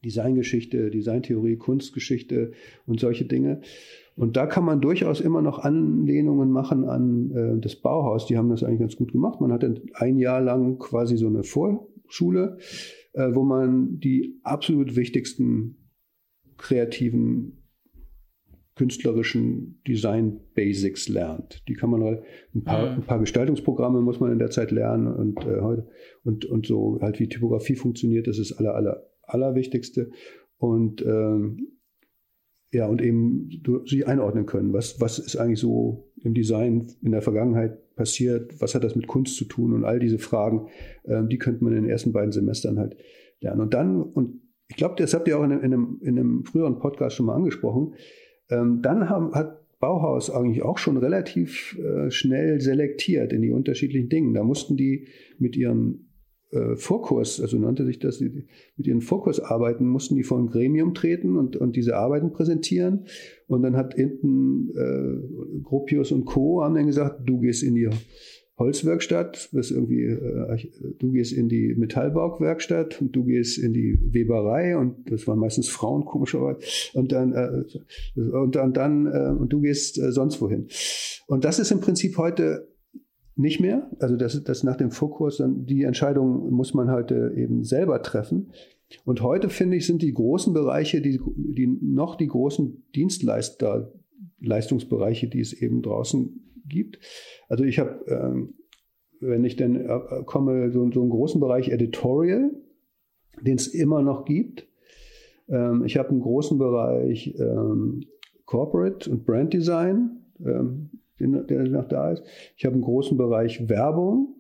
Designgeschichte, 0.04 0.90
Designtheorie, 0.90 1.58
Kunstgeschichte 1.58 2.52
und 2.86 3.00
solche 3.00 3.26
Dinge. 3.26 3.62
Und 4.16 4.38
da 4.38 4.46
kann 4.46 4.64
man 4.64 4.82
durchaus 4.82 5.22
immer 5.22 5.42
noch 5.42 5.60
Anlehnungen 5.60 6.52
machen 6.52 6.86
an 6.86 7.32
äh, 7.32 7.60
das 7.60 7.76
Bauhaus. 7.76 8.28
Die 8.28 8.38
haben 8.38 8.50
das 8.50 8.64
eigentlich 8.64 8.82
ganz 8.82 8.96
gut 8.96 9.12
gemacht. 9.12 9.42
Man 9.42 9.52
hatte 9.52 9.82
ein 9.94 10.20
Jahr 10.20 10.42
lang 10.42 10.78
quasi 10.78 11.18
so 11.18 11.28
eine 11.28 11.44
Vorschule, 11.44 12.58
äh, 13.14 13.34
wo 13.34 13.44
man 13.44 14.00
die 14.00 14.40
absolut 14.44 14.96
wichtigsten 14.96 15.78
kreativen 16.58 17.64
künstlerischen 18.76 19.82
Design 19.88 20.40
Basics 20.56 21.08
lernt. 21.08 21.64
Die 21.68 21.74
kann 21.74 21.92
man 21.92 22.04
halt, 22.04 22.24
ein 22.56 22.64
paar, 22.64 22.92
mhm. 22.92 22.98
ein 22.98 23.04
paar 23.04 23.20
Gestaltungsprogramme 23.20 24.02
muss 24.02 24.20
man 24.20 24.32
in 24.32 24.40
der 24.40 24.50
Zeit 24.50 24.72
lernen 24.72 25.08
und 25.08 25.46
äh, 25.46 25.62
heute 25.62 25.88
und, 26.24 26.46
und 26.46 26.66
so 26.66 27.00
halt 27.02 27.20
wie 27.20 27.28
Typografie 27.28 27.76
funktioniert, 27.76 28.28
das 28.28 28.40
ist 28.40 28.54
aller, 28.54 28.74
aller 28.74 29.04
Allerwichtigste. 29.24 30.12
Und 30.58 31.02
ähm, 31.06 31.68
ja, 32.72 32.88
und 32.88 33.02
eben 33.02 33.50
sich 33.86 34.08
einordnen 34.08 34.46
können. 34.46 34.74
Was, 34.74 35.00
was 35.00 35.20
ist 35.20 35.36
eigentlich 35.36 35.60
so 35.60 36.12
im 36.24 36.34
Design 36.34 36.88
in 37.04 37.12
der 37.12 37.22
Vergangenheit 37.22 37.96
passiert? 37.96 38.60
Was 38.60 38.74
hat 38.74 38.84
das 38.84 38.96
mit 38.96 39.08
Kunst 39.08 39.36
zu 39.38 39.46
tun? 39.46 39.74
Und 39.74 39.86
all 39.86 40.00
diese 40.00 40.18
Fragen, 40.18 40.68
ähm, 41.06 41.30
die 41.30 41.38
könnte 41.38 41.64
man 41.64 41.74
in 41.74 41.84
den 41.84 41.90
ersten 41.90 42.14
beiden 42.14 42.32
Semestern 42.32 42.80
halt 42.80 42.98
lernen. 43.42 43.62
Und 43.62 43.74
dann, 43.76 44.02
und 44.02 44.42
ich 44.70 44.76
glaube, 44.76 44.96
das 44.98 45.14
habt 45.14 45.28
ihr 45.28 45.38
auch 45.38 45.44
in 45.44 45.52
einem, 45.52 45.64
in 45.64 45.74
einem, 45.74 46.00
in 46.02 46.18
einem 46.18 46.46
früheren 46.46 46.80
Podcast 46.80 47.16
schon 47.16 47.28
mal 47.28 47.36
angesprochen, 47.36 47.94
ähm, 48.50 48.82
dann 48.82 49.08
haben, 49.08 49.34
hat 49.36 49.60
Bauhaus 49.80 50.32
eigentlich 50.32 50.64
auch 50.64 50.78
schon 50.78 50.98
relativ 50.98 51.78
äh, 51.78 52.10
schnell 52.10 52.60
selektiert 52.60 53.34
in 53.34 53.42
die 53.42 53.52
unterschiedlichen 53.52 54.10
Dinge. 54.10 54.34
Da 54.34 54.44
mussten 54.44 54.78
die 54.78 55.08
mit 55.38 55.56
ihren 55.56 56.13
äh, 56.54 56.76
Vorkurs, 56.76 57.42
also 57.42 57.58
nannte 57.58 57.86
sich 57.86 58.00
das, 58.00 58.20
mit 58.20 58.88
ihren 58.88 59.02
Vorkursarbeiten 59.02 59.88
mussten 59.88 60.16
die 60.16 60.24
vor 60.24 60.40
ein 60.40 60.48
Gremium 60.48 60.94
treten 60.94 61.38
und, 61.38 61.56
und 61.56 61.76
diese 61.76 61.98
Arbeiten 61.98 62.32
präsentieren. 62.32 63.06
Und 63.48 63.64
dann 63.64 63.76
hat 63.76 63.96
hinten 63.96 64.70
äh, 64.76 65.62
Gropius 65.64 66.12
und 66.12 66.26
Co. 66.26 66.64
haben 66.64 66.76
dann 66.76 66.88
gesagt, 66.88 67.22
du 67.26 67.40
gehst 67.40 67.64
in 67.64 67.76
die 67.76 67.90
Holzwerkstatt, 68.58 69.50
wirst 69.52 69.72
irgendwie, 69.72 70.04
äh, 70.04 70.58
du 71.00 71.12
gehst 71.12 71.34
in 71.34 71.50
die 71.50 71.74
Metallbauwerkstatt 71.76 73.02
und 73.02 73.16
du 73.16 73.24
gehst 73.24 73.58
in 73.58 73.74
die 73.74 73.98
Weberei 74.02 74.78
und 74.78 75.10
das 75.12 75.28
waren 75.28 75.40
meistens 75.40 75.70
Frauen 75.70 76.06
komischerweise 76.06 76.60
und 76.94 77.12
dann 77.12 77.34
äh, 77.34 78.20
und, 78.20 78.56
und 78.56 78.78
dann 78.78 79.08
äh, 79.08 79.40
und 79.40 79.52
du 79.52 79.62
gehst 79.62 79.98
äh, 79.98 80.12
sonst 80.12 80.40
wohin. 80.40 80.68
Und 81.26 81.46
das 81.46 81.58
ist 81.58 81.72
im 81.72 81.82
Prinzip 81.82 82.18
heute 82.18 82.73
nicht 83.36 83.60
mehr. 83.60 83.90
Also 84.00 84.16
das, 84.16 84.44
das 84.44 84.64
nach 84.64 84.78
dem 84.78 84.92
Vorkurs, 84.92 85.38
dann 85.38 85.66
die 85.66 85.84
Entscheidung 85.84 86.52
muss 86.52 86.74
man 86.74 86.90
halt, 86.90 87.12
äh, 87.12 87.34
eben 87.34 87.64
selber 87.64 88.02
treffen. 88.02 88.52
Und 89.06 89.22
heute 89.22 89.50
finde 89.50 89.78
ich, 89.78 89.88
sind 89.88 90.02
die 90.02 90.14
großen 90.14 90.54
Bereiche, 90.54 91.02
die, 91.02 91.20
die 91.36 91.68
noch 91.68 92.16
die 92.16 92.28
großen 92.28 92.84
Dienstleister, 92.96 93.92
Leistungsbereiche, 94.40 95.28
die 95.28 95.40
es 95.40 95.54
eben 95.54 95.82
draußen 95.82 96.42
gibt. 96.68 97.00
Also 97.50 97.64
ich 97.64 97.80
habe, 97.80 98.06
ähm, 98.08 98.54
wenn 99.20 99.44
ich 99.46 99.56
dann 99.56 99.76
äh, 99.76 100.24
komme, 100.26 100.72
so, 100.72 100.90
so 100.92 101.02
einen 101.02 101.10
großen 101.10 101.40
Bereich 101.40 101.70
Editorial, 101.70 102.52
den 103.42 103.56
es 103.56 103.68
immer 103.68 104.02
noch 104.02 104.26
gibt. 104.26 104.68
Ähm, 105.50 105.84
ich 105.86 105.98
habe 105.98 106.10
einen 106.10 106.22
großen 106.22 106.58
Bereich 106.58 107.36
ähm, 107.40 108.04
Corporate 108.46 109.10
und 109.10 109.26
Brand 109.26 109.54
Design. 109.54 110.20
Der 111.20 111.64
noch 111.64 111.88
da 111.88 112.12
ist. 112.12 112.24
Ich 112.58 112.66
habe 112.66 112.74
einen 112.74 112.84
großen 112.84 113.18
Bereich 113.18 113.70
Werbung 113.70 114.36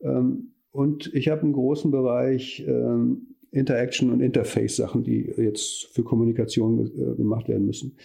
ähm, 0.00 0.54
und 0.70 1.12
ich 1.14 1.28
habe 1.28 1.42
einen 1.42 1.52
großen 1.52 1.90
Bereich 1.90 2.64
ähm, 2.66 3.36
Interaction 3.52 4.12
und 4.12 4.20
Interface-Sachen, 4.20 5.02
die 5.02 5.32
jetzt 5.36 5.88
für 5.92 6.04
Kommunikation 6.04 6.86
äh, 6.86 7.16
gemacht 7.16 7.48
werden 7.48 7.66
müssen. 7.66 7.96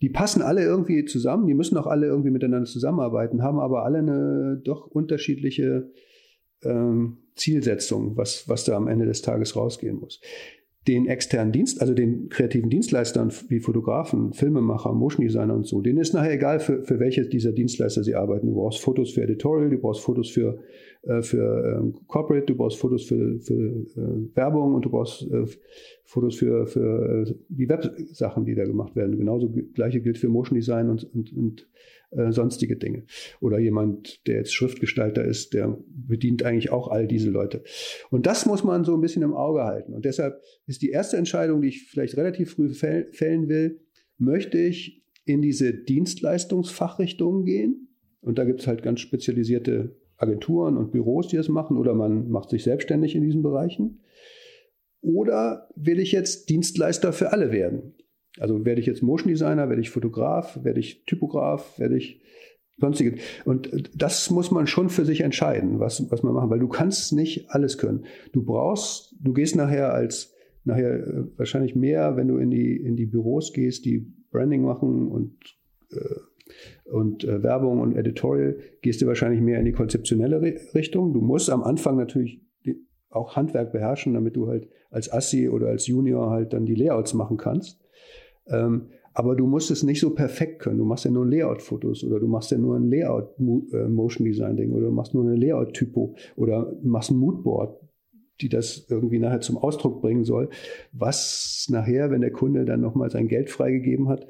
Die 0.00 0.08
passen 0.08 0.42
alle 0.42 0.62
irgendwie 0.62 1.04
zusammen, 1.04 1.46
die 1.48 1.54
müssen 1.54 1.76
auch 1.76 1.88
alle 1.88 2.06
irgendwie 2.06 2.30
miteinander 2.30 2.66
zusammenarbeiten, 2.66 3.42
haben 3.42 3.58
aber 3.58 3.84
alle 3.84 3.98
eine 3.98 4.60
doch 4.64 4.86
unterschiedliche 4.86 5.90
ähm, 6.62 7.18
Zielsetzung, 7.34 8.16
was, 8.16 8.48
was 8.48 8.64
da 8.64 8.76
am 8.76 8.86
Ende 8.86 9.06
des 9.06 9.22
Tages 9.22 9.56
rausgehen 9.56 9.98
muss 9.98 10.20
den 10.88 11.06
externen 11.06 11.52
Dienst, 11.52 11.80
also 11.80 11.94
den 11.94 12.28
kreativen 12.28 12.68
Dienstleistern 12.68 13.32
wie 13.48 13.60
Fotografen, 13.60 14.32
Filmemacher, 14.32 14.92
Motion 14.92 15.24
Designer 15.24 15.54
und 15.54 15.66
so, 15.66 15.80
denen 15.80 15.98
ist 15.98 16.12
nachher 16.12 16.32
egal, 16.32 16.58
für, 16.58 16.82
für 16.82 16.98
welche 16.98 17.24
dieser 17.24 17.52
Dienstleister 17.52 18.02
sie 18.02 18.16
arbeiten. 18.16 18.48
Du 18.48 18.54
brauchst 18.54 18.80
Fotos 18.80 19.12
für 19.12 19.22
Editorial, 19.22 19.70
du 19.70 19.78
brauchst 19.78 20.02
Fotos 20.02 20.30
für, 20.30 20.58
äh, 21.02 21.22
für 21.22 21.78
ähm, 21.80 21.94
Corporate, 22.06 22.46
du 22.46 22.54
brauchst 22.54 22.78
Fotos 22.78 23.04
für, 23.04 23.40
für 23.40 23.52
äh, 23.52 24.36
Werbung 24.36 24.74
und 24.74 24.84
du 24.84 24.90
brauchst 24.90 25.22
äh, 25.22 25.46
Fotos 26.04 26.36
für, 26.36 26.66
für 26.66 27.26
äh, 27.26 27.34
die 27.48 27.68
Websachen, 27.68 28.44
die 28.44 28.54
da 28.54 28.64
gemacht 28.64 28.94
werden. 28.94 29.18
Genauso 29.18 29.52
gleiche 29.74 30.00
gilt 30.00 30.18
für 30.18 30.28
Motion 30.28 30.56
Design 30.56 30.88
und, 30.88 31.04
und, 31.12 31.32
und 31.32 31.68
äh, 32.12 32.30
sonstige 32.30 32.76
Dinge. 32.76 33.04
Oder 33.40 33.58
jemand, 33.58 34.26
der 34.26 34.36
jetzt 34.36 34.54
Schriftgestalter 34.54 35.24
ist, 35.24 35.54
der 35.54 35.78
bedient 35.88 36.44
eigentlich 36.44 36.70
auch 36.70 36.88
all 36.88 37.08
diese 37.08 37.30
Leute. 37.30 37.64
Und 38.10 38.26
das 38.26 38.46
muss 38.46 38.62
man 38.62 38.84
so 38.84 38.94
ein 38.94 39.00
bisschen 39.00 39.22
im 39.22 39.34
Auge 39.34 39.64
halten. 39.64 39.94
Und 39.94 40.04
deshalb 40.04 40.40
ist 40.66 40.82
die 40.82 40.90
erste 40.90 41.16
Entscheidung, 41.16 41.62
die 41.62 41.68
ich 41.68 41.88
vielleicht 41.88 42.16
relativ 42.16 42.52
früh 42.52 42.68
fällen 42.68 43.48
will, 43.48 43.80
möchte 44.18 44.58
ich 44.58 45.02
in 45.24 45.40
diese 45.40 45.72
Dienstleistungsfachrichtungen 45.72 47.44
gehen. 47.44 47.88
Und 48.20 48.38
da 48.38 48.44
gibt 48.44 48.60
es 48.60 48.66
halt 48.66 48.82
ganz 48.82 49.00
spezialisierte 49.00 49.96
Agenturen 50.22 50.76
und 50.76 50.92
Büros, 50.92 51.28
die 51.28 51.36
das 51.36 51.48
machen, 51.48 51.76
oder 51.76 51.94
man 51.94 52.30
macht 52.30 52.50
sich 52.50 52.62
selbstständig 52.62 53.14
in 53.14 53.22
diesen 53.22 53.42
Bereichen. 53.42 54.00
Oder 55.00 55.68
will 55.74 55.98
ich 55.98 56.12
jetzt 56.12 56.48
Dienstleister 56.48 57.12
für 57.12 57.32
alle 57.32 57.50
werden? 57.50 57.94
Also 58.38 58.64
werde 58.64 58.80
ich 58.80 58.86
jetzt 58.86 59.02
Motion 59.02 59.28
Designer, 59.28 59.68
werde 59.68 59.82
ich 59.82 59.90
Fotograf, 59.90 60.62
werde 60.62 60.80
ich 60.80 61.04
Typograf, 61.04 61.78
werde 61.78 61.96
ich 61.96 62.22
sonstige. 62.78 63.16
Und 63.44 63.90
das 63.94 64.30
muss 64.30 64.50
man 64.50 64.66
schon 64.66 64.88
für 64.88 65.04
sich 65.04 65.20
entscheiden, 65.20 65.80
was, 65.80 66.10
was 66.10 66.22
man 66.22 66.34
machen, 66.34 66.50
weil 66.50 66.60
du 66.60 66.68
kannst 66.68 67.12
nicht 67.12 67.50
alles 67.50 67.78
können. 67.78 68.04
Du 68.32 68.42
brauchst, 68.44 69.16
du 69.20 69.32
gehst 69.32 69.56
nachher 69.56 69.92
als, 69.92 70.34
nachher 70.64 70.94
äh, 70.94 71.24
wahrscheinlich 71.36 71.74
mehr, 71.74 72.16
wenn 72.16 72.28
du 72.28 72.38
in 72.38 72.50
die, 72.50 72.76
in 72.76 72.96
die 72.96 73.06
Büros 73.06 73.52
gehst, 73.52 73.84
die 73.84 74.12
Branding 74.30 74.62
machen 74.62 75.08
und, 75.08 75.36
äh, 75.90 75.96
und 76.92 77.24
äh, 77.24 77.42
Werbung 77.42 77.80
und 77.80 77.96
Editorial, 77.96 78.56
gehst 78.82 79.00
du 79.02 79.06
wahrscheinlich 79.06 79.40
mehr 79.40 79.58
in 79.58 79.64
die 79.64 79.72
konzeptionelle 79.72 80.40
Richtung. 80.40 81.12
Du 81.12 81.20
musst 81.20 81.50
am 81.50 81.62
Anfang 81.62 81.96
natürlich 81.96 82.40
auch 83.10 83.36
Handwerk 83.36 83.72
beherrschen, 83.72 84.14
damit 84.14 84.36
du 84.36 84.48
halt 84.48 84.68
als 84.90 85.12
Assi 85.12 85.48
oder 85.48 85.68
als 85.68 85.86
Junior 85.86 86.30
halt 86.30 86.52
dann 86.52 86.64
die 86.64 86.74
Layouts 86.74 87.14
machen 87.14 87.36
kannst. 87.36 87.80
Ähm, 88.46 88.88
aber 89.14 89.36
du 89.36 89.46
musst 89.46 89.70
es 89.70 89.82
nicht 89.82 90.00
so 90.00 90.10
perfekt 90.10 90.60
können. 90.60 90.78
Du 90.78 90.84
machst 90.84 91.04
ja 91.04 91.10
nur 91.10 91.26
Layout-Fotos 91.26 92.02
oder 92.04 92.18
du 92.18 92.26
machst 92.26 92.50
ja 92.50 92.58
nur 92.58 92.76
ein 92.76 92.88
Layout-Motion-Design-Ding 92.88 94.70
äh, 94.70 94.74
oder 94.74 94.86
du 94.86 94.92
machst 94.92 95.12
nur 95.14 95.24
eine 95.24 95.36
Layout-Typo 95.36 96.14
oder 96.36 96.74
machst 96.82 97.10
ein 97.10 97.18
Moodboard, 97.18 97.78
die 98.40 98.48
das 98.48 98.86
irgendwie 98.88 99.18
nachher 99.18 99.40
zum 99.40 99.58
Ausdruck 99.58 100.00
bringen 100.00 100.24
soll, 100.24 100.48
was 100.92 101.66
nachher, 101.70 102.10
wenn 102.10 102.22
der 102.22 102.32
Kunde 102.32 102.64
dann 102.64 102.80
nochmal 102.80 103.10
sein 103.10 103.28
Geld 103.28 103.50
freigegeben 103.50 104.08
hat, 104.08 104.26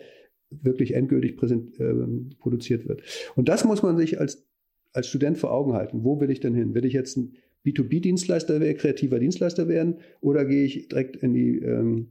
wirklich 0.62 0.94
endgültig 0.94 1.36
präsent, 1.36 1.78
äh, 1.80 1.94
produziert 2.38 2.88
wird. 2.88 3.02
Und 3.36 3.48
das 3.48 3.64
muss 3.64 3.82
man 3.82 3.96
sich 3.96 4.20
als, 4.20 4.46
als 4.92 5.08
Student 5.08 5.38
vor 5.38 5.52
Augen 5.52 5.72
halten. 5.72 6.04
Wo 6.04 6.20
will 6.20 6.30
ich 6.30 6.40
denn 6.40 6.54
hin? 6.54 6.74
Will 6.74 6.84
ich 6.84 6.92
jetzt 6.92 7.16
ein 7.16 7.34
B2B-Dienstleister 7.64 8.60
werden, 8.60 8.76
kreativer 8.76 9.18
Dienstleister 9.18 9.68
werden 9.68 9.96
oder 10.20 10.44
gehe 10.44 10.64
ich 10.64 10.88
direkt 10.88 11.16
in 11.16 11.32
die 11.32 11.58
ähm, 11.58 12.08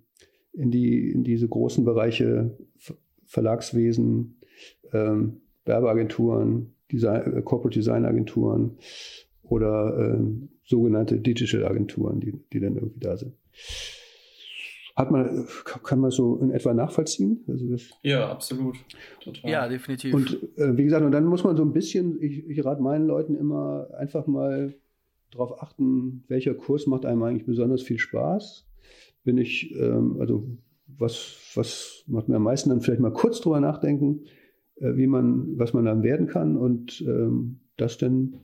in, 0.53 0.71
die, 0.71 1.11
in 1.11 1.23
diese 1.23 1.47
großen 1.47 1.85
Bereiche 1.85 2.57
Verlagswesen, 3.25 4.37
ähm, 4.91 5.41
Werbeagenturen, 5.65 6.73
Design, 6.91 7.37
äh, 7.37 7.41
Corporate 7.41 7.79
Design 7.79 8.05
Agenturen 8.05 8.77
oder 9.43 10.15
ähm, 10.15 10.49
sogenannte 10.63 11.19
Digital 11.19 11.65
Agenturen, 11.65 12.19
die, 12.19 12.33
die 12.51 12.59
dann 12.59 12.75
irgendwie 12.75 12.99
da 12.99 13.17
sind. 13.17 13.33
Hat 14.95 15.11
man, 15.11 15.47
kann 15.83 15.99
man 15.99 16.11
so 16.11 16.37
in 16.37 16.51
etwa 16.51 16.73
nachvollziehen? 16.73 17.43
Also 17.47 17.67
das 17.69 17.89
ja, 18.03 18.29
absolut. 18.29 18.75
Total. 19.23 19.49
Ja, 19.49 19.67
definitiv. 19.67 20.13
Und 20.13 20.37
äh, 20.57 20.77
wie 20.77 20.83
gesagt, 20.83 21.05
und 21.05 21.11
dann 21.11 21.25
muss 21.25 21.43
man 21.43 21.55
so 21.55 21.63
ein 21.63 21.73
bisschen, 21.73 22.21
ich, 22.21 22.47
ich 22.47 22.65
rate 22.65 22.81
meinen 22.81 23.07
Leuten 23.07 23.35
immer 23.35 23.87
einfach 23.97 24.27
mal 24.27 24.75
darauf 25.31 25.61
achten, 25.61 26.25
welcher 26.27 26.53
Kurs 26.53 26.87
macht 26.87 27.05
einem 27.05 27.23
eigentlich 27.23 27.45
besonders 27.45 27.81
viel 27.81 27.99
Spaß 27.99 28.67
bin 29.23 29.37
ich, 29.37 29.75
ähm, 29.75 30.17
also 30.19 30.47
was, 30.87 31.51
was 31.55 32.03
macht 32.07 32.27
mir 32.27 32.35
am 32.35 32.43
meisten 32.43 32.69
dann 32.69 32.81
vielleicht 32.81 33.01
mal 33.01 33.13
kurz 33.13 33.41
drüber 33.41 33.59
nachdenken, 33.59 34.25
äh, 34.75 34.95
wie 34.95 35.07
man, 35.07 35.57
was 35.57 35.73
man 35.73 35.85
dann 35.85 36.03
werden 36.03 36.27
kann 36.27 36.57
und 36.57 37.01
ähm, 37.01 37.59
das 37.77 37.97
dann 37.97 38.37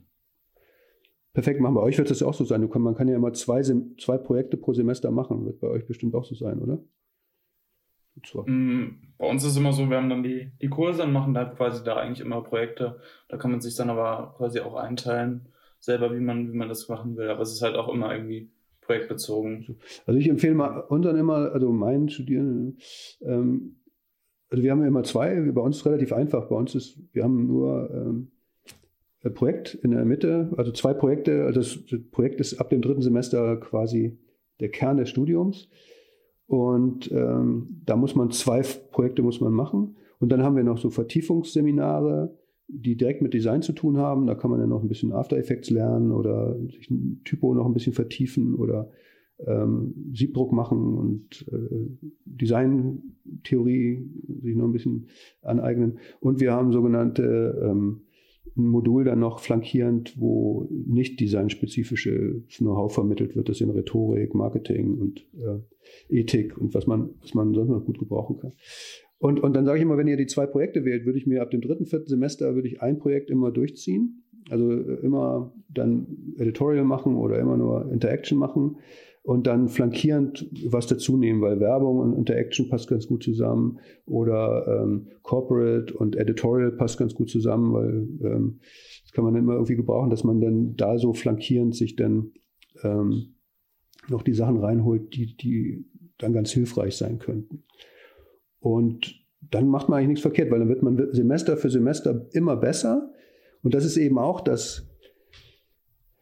perfekt 1.32 1.60
machen. 1.60 1.74
Bei 1.74 1.82
euch 1.82 1.98
wird 1.98 2.10
das 2.10 2.22
auch 2.22 2.34
so 2.34 2.44
sein. 2.44 2.68
Kann, 2.70 2.82
man 2.82 2.94
kann 2.94 3.08
ja 3.08 3.16
immer 3.16 3.32
zwei, 3.32 3.62
zwei 3.62 4.18
Projekte 4.18 4.56
pro 4.56 4.72
Semester 4.72 5.10
machen. 5.10 5.44
Wird 5.46 5.60
bei 5.60 5.68
euch 5.68 5.86
bestimmt 5.86 6.14
auch 6.14 6.24
so 6.24 6.34
sein, 6.34 6.60
oder? 6.60 6.78
Mm, 8.46 8.86
bei 9.16 9.28
uns 9.28 9.44
ist 9.44 9.52
es 9.52 9.56
immer 9.56 9.72
so, 9.72 9.88
wir 9.88 9.96
haben 9.96 10.10
dann 10.10 10.22
die, 10.22 10.50
die 10.60 10.68
Kurse 10.68 11.04
und 11.04 11.12
machen 11.12 11.36
halt 11.36 11.56
quasi 11.56 11.84
da 11.84 11.96
eigentlich 11.96 12.24
immer 12.24 12.42
Projekte. 12.42 13.00
Da 13.28 13.36
kann 13.36 13.50
man 13.50 13.60
sich 13.60 13.76
dann 13.76 13.90
aber 13.90 14.34
quasi 14.36 14.60
auch 14.60 14.74
einteilen, 14.74 15.48
selber, 15.78 16.14
wie 16.14 16.20
man, 16.20 16.52
wie 16.52 16.56
man 16.56 16.68
das 16.68 16.88
machen 16.88 17.16
will. 17.16 17.28
Aber 17.30 17.42
es 17.42 17.52
ist 17.52 17.62
halt 17.62 17.76
auch 17.76 17.92
immer 17.92 18.12
irgendwie 18.12 18.50
projektbezogen. 18.80 19.76
Also 20.06 20.18
ich 20.18 20.28
empfehle 20.28 20.54
mal 20.54 20.80
unseren 20.80 21.16
immer, 21.16 21.52
also 21.52 21.70
meinen 21.70 22.08
Studierenden, 22.08 22.78
ähm, 23.20 23.76
also 24.50 24.64
wir 24.64 24.70
haben 24.70 24.80
ja 24.80 24.88
immer 24.88 25.02
zwei, 25.02 25.38
bei 25.52 25.60
uns 25.60 25.76
ist 25.76 25.82
es 25.82 25.86
relativ 25.86 26.12
einfach. 26.12 26.48
Bei 26.48 26.56
uns 26.56 26.74
ist, 26.74 26.98
wir 27.12 27.22
haben 27.22 27.46
nur 27.46 27.90
ähm, 27.92 28.30
Projekt 29.34 29.74
in 29.74 29.90
der 29.90 30.04
Mitte, 30.04 30.52
also 30.56 30.72
zwei 30.72 30.94
Projekte. 30.94 31.44
Also 31.44 31.60
das, 31.60 32.00
Projekt 32.10 32.40
ist 32.40 32.60
ab 32.60 32.70
dem 32.70 32.82
dritten 32.82 33.02
Semester 33.02 33.56
quasi 33.56 34.18
der 34.60 34.68
Kern 34.68 34.96
des 34.96 35.10
Studiums. 35.10 35.68
Und 36.46 37.10
ähm, 37.12 37.82
da 37.84 37.96
muss 37.96 38.14
man 38.14 38.30
zwei 38.30 38.62
Projekte 38.62 39.22
muss 39.22 39.40
man 39.40 39.52
machen. 39.52 39.96
Und 40.18 40.30
dann 40.30 40.42
haben 40.42 40.56
wir 40.56 40.64
noch 40.64 40.78
so 40.78 40.90
Vertiefungsseminare, 40.90 42.36
die 42.68 42.96
direkt 42.96 43.22
mit 43.22 43.34
Design 43.34 43.62
zu 43.62 43.72
tun 43.72 43.98
haben. 43.98 44.26
Da 44.26 44.34
kann 44.34 44.50
man 44.50 44.60
ja 44.60 44.66
noch 44.66 44.82
ein 44.82 44.88
bisschen 44.88 45.12
After 45.12 45.36
Effects 45.36 45.70
lernen 45.70 46.12
oder 46.12 46.56
sich 46.68 46.90
ein 46.90 47.20
Typo 47.24 47.54
noch 47.54 47.66
ein 47.66 47.74
bisschen 47.74 47.92
vertiefen 47.92 48.54
oder 48.54 48.90
ähm, 49.46 49.94
Siebdruck 50.14 50.52
machen 50.52 50.96
und 50.96 51.46
äh, 51.52 52.08
Designtheorie 52.24 54.10
sich 54.42 54.56
noch 54.56 54.64
ein 54.64 54.72
bisschen 54.72 55.06
aneignen. 55.42 55.98
Und 56.20 56.40
wir 56.40 56.52
haben 56.52 56.72
sogenannte 56.72 57.60
ähm, 57.62 58.02
ein 58.56 58.66
Modul 58.66 59.04
dann 59.04 59.20
noch 59.20 59.40
flankierend, 59.40 60.14
wo 60.18 60.68
nicht 60.70 61.20
designspezifisches 61.20 62.58
Know-how 62.58 62.92
vermittelt 62.92 63.36
wird, 63.36 63.48
das 63.48 63.60
in 63.60 63.70
Rhetorik, 63.70 64.34
Marketing 64.34 64.98
und 64.98 65.26
äh, 65.38 66.18
Ethik 66.20 66.56
und 66.58 66.74
was 66.74 66.86
man, 66.86 67.10
was 67.20 67.34
man 67.34 67.54
sonst 67.54 67.70
noch 67.70 67.84
gut 67.84 67.98
gebrauchen 67.98 68.38
kann. 68.38 68.52
Und, 69.18 69.40
und 69.40 69.54
dann 69.54 69.64
sage 69.64 69.78
ich 69.78 69.82
immer, 69.82 69.96
wenn 69.96 70.06
ihr 70.06 70.16
die 70.16 70.26
zwei 70.26 70.46
Projekte 70.46 70.84
wählt, 70.84 71.04
würde 71.04 71.18
ich 71.18 71.26
mir 71.26 71.42
ab 71.42 71.50
dem 71.50 71.60
dritten, 71.60 71.86
vierten 71.86 72.06
Semester 72.06 72.54
würde 72.54 72.68
ich 72.68 72.80
ein 72.80 72.98
Projekt 72.98 73.30
immer 73.30 73.50
durchziehen. 73.50 74.22
Also 74.50 74.70
äh, 74.70 75.00
immer 75.02 75.52
dann 75.68 76.34
Editorial 76.38 76.84
machen 76.84 77.16
oder 77.16 77.38
immer 77.38 77.56
nur 77.56 77.90
Interaction 77.92 78.38
machen 78.38 78.76
und 79.28 79.46
dann 79.46 79.68
flankierend 79.68 80.48
was 80.70 80.86
dazu 80.86 81.18
nehmen, 81.18 81.42
weil 81.42 81.60
Werbung 81.60 81.98
und 81.98 82.14
Interaction 82.14 82.70
passt 82.70 82.88
ganz 82.88 83.06
gut 83.06 83.22
zusammen 83.22 83.78
oder 84.06 84.66
ähm, 84.66 85.08
Corporate 85.20 85.92
und 85.92 86.16
Editorial 86.16 86.72
passt 86.72 86.96
ganz 86.98 87.14
gut 87.14 87.28
zusammen, 87.28 87.74
weil 87.74 88.08
ähm, 88.22 88.60
das 89.02 89.12
kann 89.12 89.26
man 89.26 89.36
immer 89.36 89.52
irgendwie 89.52 89.76
gebrauchen, 89.76 90.08
dass 90.08 90.24
man 90.24 90.40
dann 90.40 90.76
da 90.76 90.96
so 90.96 91.12
flankierend 91.12 91.76
sich 91.76 91.94
dann 91.94 92.30
ähm, 92.82 93.34
noch 94.08 94.22
die 94.22 94.32
Sachen 94.32 94.56
reinholt, 94.56 95.14
die, 95.14 95.36
die 95.36 95.84
dann 96.16 96.32
ganz 96.32 96.50
hilfreich 96.50 96.96
sein 96.96 97.18
könnten. 97.18 97.64
Und 98.60 99.14
dann 99.42 99.68
macht 99.68 99.90
man 99.90 99.98
eigentlich 99.98 100.08
nichts 100.08 100.22
verkehrt, 100.22 100.50
weil 100.50 100.60
dann 100.60 100.70
wird 100.70 100.82
man 100.82 101.12
Semester 101.12 101.58
für 101.58 101.68
Semester 101.68 102.28
immer 102.32 102.56
besser. 102.56 103.12
Und 103.62 103.74
das 103.74 103.84
ist 103.84 103.98
eben 103.98 104.16
auch 104.16 104.40
das, 104.40 104.88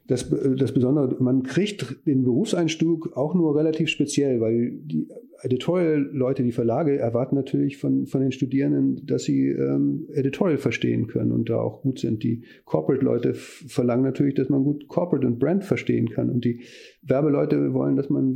das, 0.09 0.31
das 0.57 0.73
Besondere, 0.73 1.17
man 1.21 1.43
kriegt 1.43 2.07
den 2.07 2.23
Berufseinstieg 2.23 3.17
auch 3.17 3.35
nur 3.35 3.57
relativ 3.57 3.89
speziell, 3.89 4.41
weil 4.41 4.73
die 4.73 5.09
Editorial-Leute, 5.43 6.43
die 6.43 6.53
Verlage 6.53 6.99
erwarten 6.99 7.35
natürlich 7.35 7.77
von, 7.77 8.07
von 8.07 8.21
den 8.21 8.33
Studierenden, 8.33 9.05
dass 9.07 9.25
sie 9.25 9.49
ähm, 9.49 10.07
Editorial 10.13 10.59
verstehen 10.59 11.07
können 11.09 11.33
und 11.33 11.51
da 11.51 11.59
auch 11.59 11.83
gut 11.83 11.99
sind. 11.99 12.23
Die 12.23 12.43
Corporate-Leute 12.65 13.35
verlangen 13.35 14.05
natürlich, 14.05 14.35
dass 14.35 14.49
man 14.49 14.65
gut 14.65 14.89
Corporate 14.89 15.27
und 15.27 15.39
Brand 15.39 15.65
verstehen 15.65 16.09
kann. 16.09 16.31
Und 16.31 16.45
die 16.45 16.61
Werbeleute 17.03 17.75
wollen, 17.75 17.97
dass 17.97 18.09
man 18.09 18.35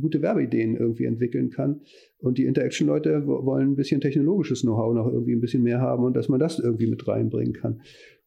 gute 0.00 0.22
Werbeideen 0.22 0.76
irgendwie 0.76 1.04
entwickeln 1.04 1.50
kann. 1.50 1.80
Und 2.18 2.38
die 2.38 2.46
Interaction-Leute 2.46 3.26
wollen 3.26 3.72
ein 3.72 3.76
bisschen 3.76 4.00
technologisches 4.00 4.62
Know-how 4.62 4.94
noch 4.94 5.06
irgendwie 5.06 5.34
ein 5.34 5.40
bisschen 5.40 5.62
mehr 5.62 5.80
haben 5.80 6.04
und 6.04 6.14
dass 6.16 6.28
man 6.28 6.40
das 6.40 6.58
irgendwie 6.58 6.86
mit 6.86 7.06
reinbringen 7.06 7.52
kann. 7.52 7.80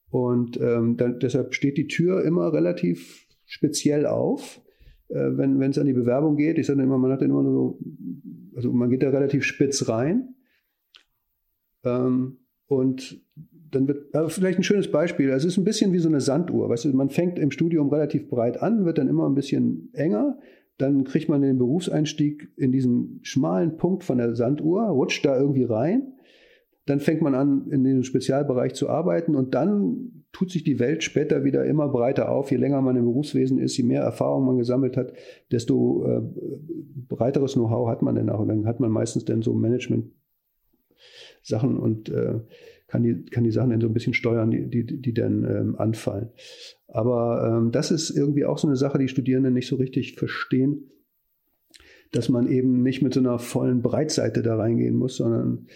Und 0.09 0.59
ähm, 0.61 0.97
dann, 0.97 1.19
deshalb 1.19 1.53
steht 1.53 1.77
die 1.77 1.87
Tür 1.87 2.23
immer 2.23 2.53
relativ 2.53 3.27
speziell 3.45 4.05
auf, 4.05 4.61
äh, 5.09 5.15
wenn 5.15 5.61
es 5.61 5.77
an 5.77 5.87
die 5.87 5.93
Bewerbung 5.93 6.37
geht. 6.37 6.57
Ich 6.57 6.67
sage 6.67 6.81
immer, 6.81 6.97
man 6.97 7.11
hat 7.11 7.21
immer 7.21 7.43
nur 7.43 7.53
so, 7.53 7.79
also 8.55 8.71
man 8.71 8.89
geht 8.89 9.03
da 9.03 9.09
relativ 9.09 9.43
spitz 9.43 9.89
rein. 9.89 10.35
Ähm, 11.83 12.37
und 12.67 13.21
dann 13.69 13.87
wird, 13.87 14.15
also 14.15 14.29
vielleicht 14.29 14.59
ein 14.59 14.63
schönes 14.63 14.89
Beispiel, 14.89 15.29
es 15.29 15.43
ist 15.43 15.57
ein 15.57 15.65
bisschen 15.65 15.91
wie 15.91 15.99
so 15.99 16.07
eine 16.07 16.21
Sanduhr. 16.21 16.69
Weißt 16.69 16.85
du, 16.85 16.89
man 16.89 17.09
fängt 17.09 17.37
im 17.37 17.51
Studium 17.51 17.89
relativ 17.89 18.29
breit 18.29 18.61
an, 18.61 18.85
wird 18.85 18.97
dann 18.97 19.09
immer 19.09 19.27
ein 19.27 19.35
bisschen 19.35 19.89
enger. 19.93 20.39
Dann 20.77 21.03
kriegt 21.03 21.27
man 21.27 21.41
den 21.41 21.57
Berufseinstieg 21.57 22.49
in 22.55 22.71
diesem 22.71 23.19
schmalen 23.23 23.77
Punkt 23.77 24.03
von 24.03 24.19
der 24.19 24.35
Sanduhr, 24.35 24.83
rutscht 24.83 25.25
da 25.25 25.37
irgendwie 25.37 25.63
rein 25.63 26.13
dann 26.87 26.99
fängt 27.01 27.21
man 27.21 27.35
an, 27.35 27.67
in 27.69 27.83
dem 27.83 28.01
Spezialbereich 28.03 28.73
zu 28.73 28.89
arbeiten 28.89 29.35
und 29.35 29.53
dann 29.53 30.23
tut 30.31 30.49
sich 30.51 30.63
die 30.63 30.79
Welt 30.79 31.03
später 31.03 31.43
wieder 31.43 31.65
immer 31.65 31.89
breiter 31.89 32.31
auf. 32.31 32.49
Je 32.49 32.55
länger 32.57 32.81
man 32.81 32.95
im 32.95 33.03
Berufswesen 33.03 33.59
ist, 33.59 33.75
je 33.75 33.83
mehr 33.83 34.03
Erfahrung 34.03 34.45
man 34.45 34.57
gesammelt 34.57 34.95
hat, 34.95 35.11
desto 35.51 36.05
äh, 36.05 36.21
breiteres 37.09 37.51
Know-how 37.53 37.89
hat 37.89 38.01
man 38.01 38.15
dann 38.15 38.29
auch. 38.29 38.39
Und 38.39 38.47
dann 38.47 38.65
hat 38.65 38.79
man 38.79 38.89
meistens 38.89 39.25
dann 39.25 39.41
so 39.41 39.53
Management-Sachen 39.53 41.77
und 41.77 42.07
äh, 42.07 42.39
kann, 42.87 43.03
die, 43.03 43.25
kann 43.25 43.43
die 43.43 43.51
Sachen 43.51 43.71
dann 43.71 43.81
so 43.81 43.87
ein 43.87 43.93
bisschen 43.93 44.13
steuern, 44.13 44.49
die, 44.49 44.69
die, 44.69 44.85
die 44.85 45.13
dann 45.13 45.43
ähm, 45.43 45.75
anfallen. 45.77 46.29
Aber 46.87 47.57
ähm, 47.57 47.73
das 47.73 47.91
ist 47.91 48.11
irgendwie 48.11 48.45
auch 48.45 48.59
so 48.59 48.67
eine 48.67 48.77
Sache, 48.77 48.97
die 48.97 49.09
Studierenden 49.09 49.53
nicht 49.53 49.67
so 49.67 49.75
richtig 49.75 50.15
verstehen, 50.15 50.89
dass 52.13 52.29
man 52.29 52.47
eben 52.47 52.81
nicht 52.81 53.01
mit 53.01 53.13
so 53.13 53.19
einer 53.19 53.39
vollen 53.39 53.81
Breitseite 53.81 54.41
da 54.41 54.55
reingehen 54.55 54.95
muss, 54.95 55.17
sondern 55.17 55.67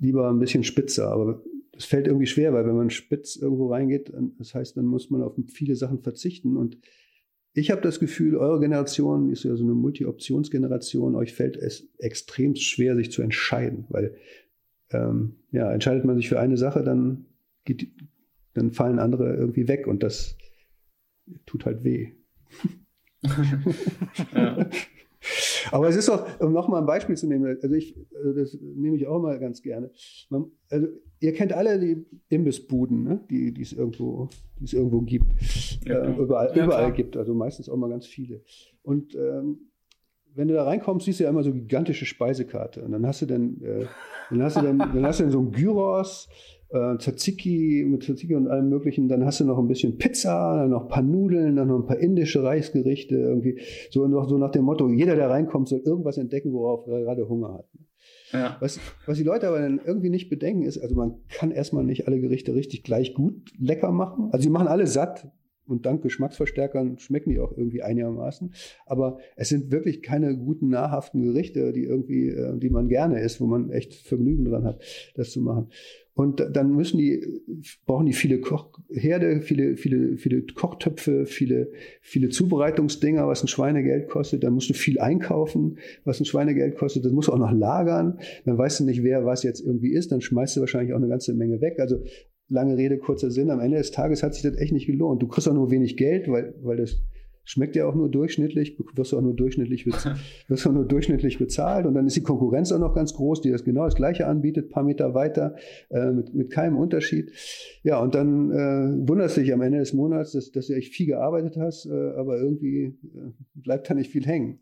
lieber 0.00 0.28
ein 0.28 0.40
bisschen 0.40 0.64
spitzer. 0.64 1.08
Aber 1.08 1.42
es 1.76 1.84
fällt 1.84 2.06
irgendwie 2.06 2.26
schwer, 2.26 2.52
weil 2.52 2.66
wenn 2.66 2.76
man 2.76 2.90
spitz 2.90 3.36
irgendwo 3.36 3.70
reingeht, 3.72 4.12
das 4.38 4.54
heißt, 4.54 4.76
dann 4.76 4.86
muss 4.86 5.10
man 5.10 5.22
auf 5.22 5.34
viele 5.46 5.76
Sachen 5.76 6.00
verzichten. 6.00 6.56
Und 6.56 6.78
ich 7.52 7.70
habe 7.70 7.80
das 7.80 8.00
Gefühl, 8.00 8.36
eure 8.36 8.60
Generation 8.60 9.30
ist 9.30 9.44
ja 9.44 9.54
so 9.56 9.64
eine 9.64 9.74
Multi-Options-Generation, 9.74 11.14
euch 11.14 11.32
fällt 11.32 11.56
es 11.56 11.88
extrem 11.98 12.54
schwer, 12.56 12.96
sich 12.96 13.10
zu 13.12 13.22
entscheiden, 13.22 13.86
weil 13.88 14.16
ähm, 14.90 15.36
ja, 15.52 15.72
entscheidet 15.72 16.04
man 16.04 16.16
sich 16.16 16.28
für 16.28 16.40
eine 16.40 16.56
Sache, 16.56 16.82
dann, 16.82 17.26
geht, 17.64 17.88
dann 18.54 18.72
fallen 18.72 18.98
andere 18.98 19.34
irgendwie 19.36 19.68
weg 19.68 19.86
und 19.86 20.02
das 20.02 20.36
tut 21.46 21.64
halt 21.64 21.84
weh. 21.84 22.12
ja. 24.34 24.68
Aber 25.70 25.88
es 25.88 25.96
ist 25.96 26.08
doch, 26.08 26.26
um 26.40 26.52
nochmal 26.52 26.80
ein 26.80 26.86
Beispiel 26.86 27.16
zu 27.16 27.26
nehmen, 27.26 27.58
also 27.62 27.74
ich, 27.74 27.96
also 28.14 28.32
das 28.32 28.56
nehme 28.60 28.96
ich 28.96 29.06
auch 29.06 29.20
mal 29.20 29.38
ganz 29.38 29.62
gerne. 29.62 29.90
Man, 30.28 30.50
also 30.70 30.88
ihr 31.20 31.32
kennt 31.32 31.52
alle 31.52 31.78
die 31.78 32.04
Imbissbuden, 32.28 33.04
ne? 33.04 33.20
die, 33.30 33.52
die 33.52 33.62
es 33.62 33.72
irgendwo, 33.72 34.28
die 34.58 34.64
es 34.64 34.72
irgendwo 34.72 35.00
gibt, 35.02 35.26
ja, 35.84 36.04
äh, 36.04 36.16
überall, 36.16 36.56
ja, 36.56 36.64
überall 36.64 36.92
gibt, 36.92 37.16
also 37.16 37.34
meistens 37.34 37.68
auch 37.68 37.76
mal 37.76 37.90
ganz 37.90 38.06
viele. 38.06 38.42
Und 38.82 39.14
ähm, 39.14 39.70
wenn 40.34 40.48
du 40.48 40.54
da 40.54 40.64
reinkommst, 40.64 41.04
siehst 41.04 41.20
du 41.20 41.24
ja 41.24 41.30
immer 41.30 41.42
so 41.42 41.52
gigantische 41.52 42.06
Speisekarte. 42.06 42.82
Und 42.82 42.92
dann 42.92 43.06
hast 43.06 43.22
du 43.22 43.26
dann, 43.26 43.60
äh, 43.62 43.86
dann 44.30 44.42
hast 44.42 44.56
du 44.56 44.62
dann, 44.62 44.78
dann 44.78 45.04
hast 45.04 45.20
du 45.20 45.24
dann 45.24 45.32
so 45.32 45.40
ein 45.40 45.50
Gyros, 45.50 46.28
äh, 46.72 46.96
Tzatziki 46.98 47.84
mit 47.88 48.02
Tzatziki 48.02 48.34
und 48.34 48.48
allem 48.48 48.68
möglichen. 48.68 49.08
Dann 49.08 49.24
hast 49.24 49.40
du 49.40 49.44
noch 49.44 49.58
ein 49.58 49.68
bisschen 49.68 49.98
Pizza, 49.98 50.56
dann 50.56 50.70
noch 50.70 50.82
ein 50.82 50.88
paar 50.88 51.02
Nudeln, 51.02 51.56
dann 51.56 51.68
noch 51.68 51.78
ein 51.78 51.86
paar 51.86 51.98
indische 51.98 52.42
Reisgerichte 52.42 53.16
irgendwie. 53.16 53.60
So, 53.90 54.06
noch, 54.06 54.28
so 54.28 54.38
nach 54.38 54.50
dem 54.50 54.64
Motto, 54.64 54.88
jeder, 54.88 55.16
der 55.16 55.30
reinkommt, 55.30 55.68
soll 55.68 55.82
irgendwas 55.84 56.18
entdecken, 56.18 56.52
worauf 56.52 56.86
er 56.86 57.02
gerade 57.02 57.28
Hunger 57.28 57.54
hat. 57.54 57.68
Ja. 58.32 58.56
Was, 58.60 58.78
was 59.06 59.18
die 59.18 59.24
Leute 59.24 59.48
aber 59.48 59.60
dann 59.60 59.80
irgendwie 59.84 60.10
nicht 60.10 60.30
bedenken 60.30 60.62
ist, 60.62 60.78
also 60.78 60.94
man 60.94 61.16
kann 61.28 61.50
erstmal 61.50 61.84
nicht 61.84 62.06
alle 62.06 62.20
Gerichte 62.20 62.54
richtig 62.54 62.84
gleich 62.84 63.14
gut 63.14 63.50
lecker 63.58 63.90
machen. 63.90 64.28
Also 64.32 64.44
sie 64.44 64.50
machen 64.50 64.68
alle 64.68 64.86
satt, 64.86 65.28
und 65.66 65.86
dank 65.86 66.02
Geschmacksverstärkern 66.02 66.98
schmecken 66.98 67.30
die 67.30 67.38
auch 67.38 67.56
irgendwie 67.56 67.82
einigermaßen. 67.82 68.52
Aber 68.86 69.18
es 69.36 69.48
sind 69.48 69.70
wirklich 69.70 70.02
keine 70.02 70.36
guten, 70.36 70.68
nahrhaften 70.68 71.22
Gerichte, 71.22 71.72
die 71.72 71.84
irgendwie, 71.84 72.28
äh, 72.28 72.58
die 72.58 72.70
man 72.70 72.88
gerne 72.88 73.20
isst, 73.20 73.40
wo 73.40 73.46
man 73.46 73.70
echt 73.70 73.94
Vergnügen 73.94 74.44
dran 74.44 74.64
hat, 74.64 74.82
das 75.14 75.30
zu 75.30 75.40
machen. 75.40 75.68
Und 76.20 76.44
dann 76.52 76.74
müssen 76.74 76.98
die, 76.98 77.24
brauchen 77.86 78.04
die 78.04 78.12
viele 78.12 78.40
Kochherde, 78.40 79.40
viele, 79.40 79.76
viele, 79.76 80.18
viele 80.18 80.42
Kochtöpfe, 80.42 81.24
viele, 81.24 81.70
viele 82.02 82.28
Zubereitungsdinger, 82.28 83.26
was 83.26 83.42
ein 83.42 83.48
Schweinegeld 83.48 84.08
kostet. 84.08 84.44
Dann 84.44 84.52
musst 84.52 84.68
du 84.68 84.74
viel 84.74 85.00
einkaufen, 85.00 85.78
was 86.04 86.20
ein 86.20 86.26
Schweinegeld 86.26 86.76
kostet. 86.76 87.06
Das 87.06 87.12
musst 87.12 87.28
du 87.28 87.32
auch 87.32 87.38
noch 87.38 87.52
lagern. 87.52 88.18
Dann 88.44 88.58
weißt 88.58 88.80
du 88.80 88.84
nicht, 88.84 89.02
wer 89.02 89.24
was 89.24 89.44
jetzt 89.44 89.64
irgendwie 89.64 89.92
ist. 89.92 90.12
Dann 90.12 90.20
schmeißt 90.20 90.56
du 90.56 90.60
wahrscheinlich 90.60 90.92
auch 90.92 90.98
eine 90.98 91.08
ganze 91.08 91.32
Menge 91.32 91.62
weg. 91.62 91.78
Also 91.78 92.02
lange 92.50 92.76
Rede, 92.76 92.98
kurzer 92.98 93.30
Sinn. 93.30 93.50
Am 93.50 93.60
Ende 93.60 93.78
des 93.78 93.90
Tages 93.92 94.22
hat 94.22 94.34
sich 94.34 94.42
das 94.42 94.56
echt 94.56 94.72
nicht 94.72 94.86
gelohnt. 94.86 95.22
Du 95.22 95.28
kriegst 95.28 95.48
auch 95.48 95.54
nur 95.54 95.70
wenig 95.70 95.96
Geld, 95.96 96.28
weil, 96.28 96.54
weil 96.62 96.76
das 96.76 97.00
schmeckt 97.44 97.74
ja 97.74 97.86
auch 97.86 97.94
nur 97.94 98.08
durchschnittlich, 98.08 98.78
wirst 98.94 99.12
du 99.12 99.18
auch 99.18 99.22
nur 99.22 99.34
durchschnittlich, 99.34 99.86
wirst 100.48 100.66
auch 100.66 100.72
nur 100.72 100.84
durchschnittlich 100.84 101.38
bezahlt 101.38 101.86
und 101.86 101.94
dann 101.94 102.06
ist 102.06 102.16
die 102.16 102.22
Konkurrenz 102.22 102.70
auch 102.70 102.78
noch 102.78 102.94
ganz 102.94 103.14
groß, 103.14 103.40
die 103.40 103.50
das 103.50 103.64
genau 103.64 103.84
das 103.84 103.94
Gleiche 103.94 104.26
anbietet, 104.26 104.70
paar 104.70 104.84
Meter 104.84 105.14
weiter, 105.14 105.56
äh, 105.88 106.10
mit, 106.12 106.34
mit 106.34 106.50
keinem 106.50 106.76
Unterschied. 106.76 107.32
Ja, 107.82 108.00
und 108.00 108.14
dann 108.14 108.50
äh, 108.50 109.08
wunderst 109.08 109.36
du 109.36 109.40
dich 109.40 109.52
am 109.52 109.62
Ende 109.62 109.78
des 109.78 109.92
Monats, 109.92 110.32
dass, 110.32 110.50
dass 110.52 110.66
du 110.66 110.74
echt 110.74 110.92
viel 110.92 111.06
gearbeitet 111.06 111.56
hast, 111.56 111.86
äh, 111.86 112.10
aber 112.16 112.38
irgendwie 112.38 112.84
äh, 112.84 113.32
bleibt 113.54 113.90
da 113.90 113.94
nicht 113.94 114.10
viel 114.10 114.26
hängen. 114.26 114.60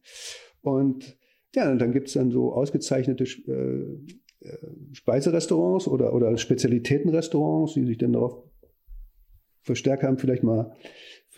Und 0.62 1.18
ja, 1.54 1.70
und 1.70 1.80
dann 1.80 1.92
gibt's 1.92 2.12
dann 2.12 2.30
so 2.30 2.52
ausgezeichnete 2.52 3.24
äh, 3.24 4.14
Speiserestaurants 4.92 5.88
oder, 5.88 6.14
oder 6.14 6.36
Spezialitätenrestaurants, 6.38 7.74
die 7.74 7.84
sich 7.84 7.98
dann 7.98 8.12
darauf 8.12 8.44
verstärkt 9.62 10.02
haben, 10.02 10.18
vielleicht 10.18 10.42
mal 10.42 10.72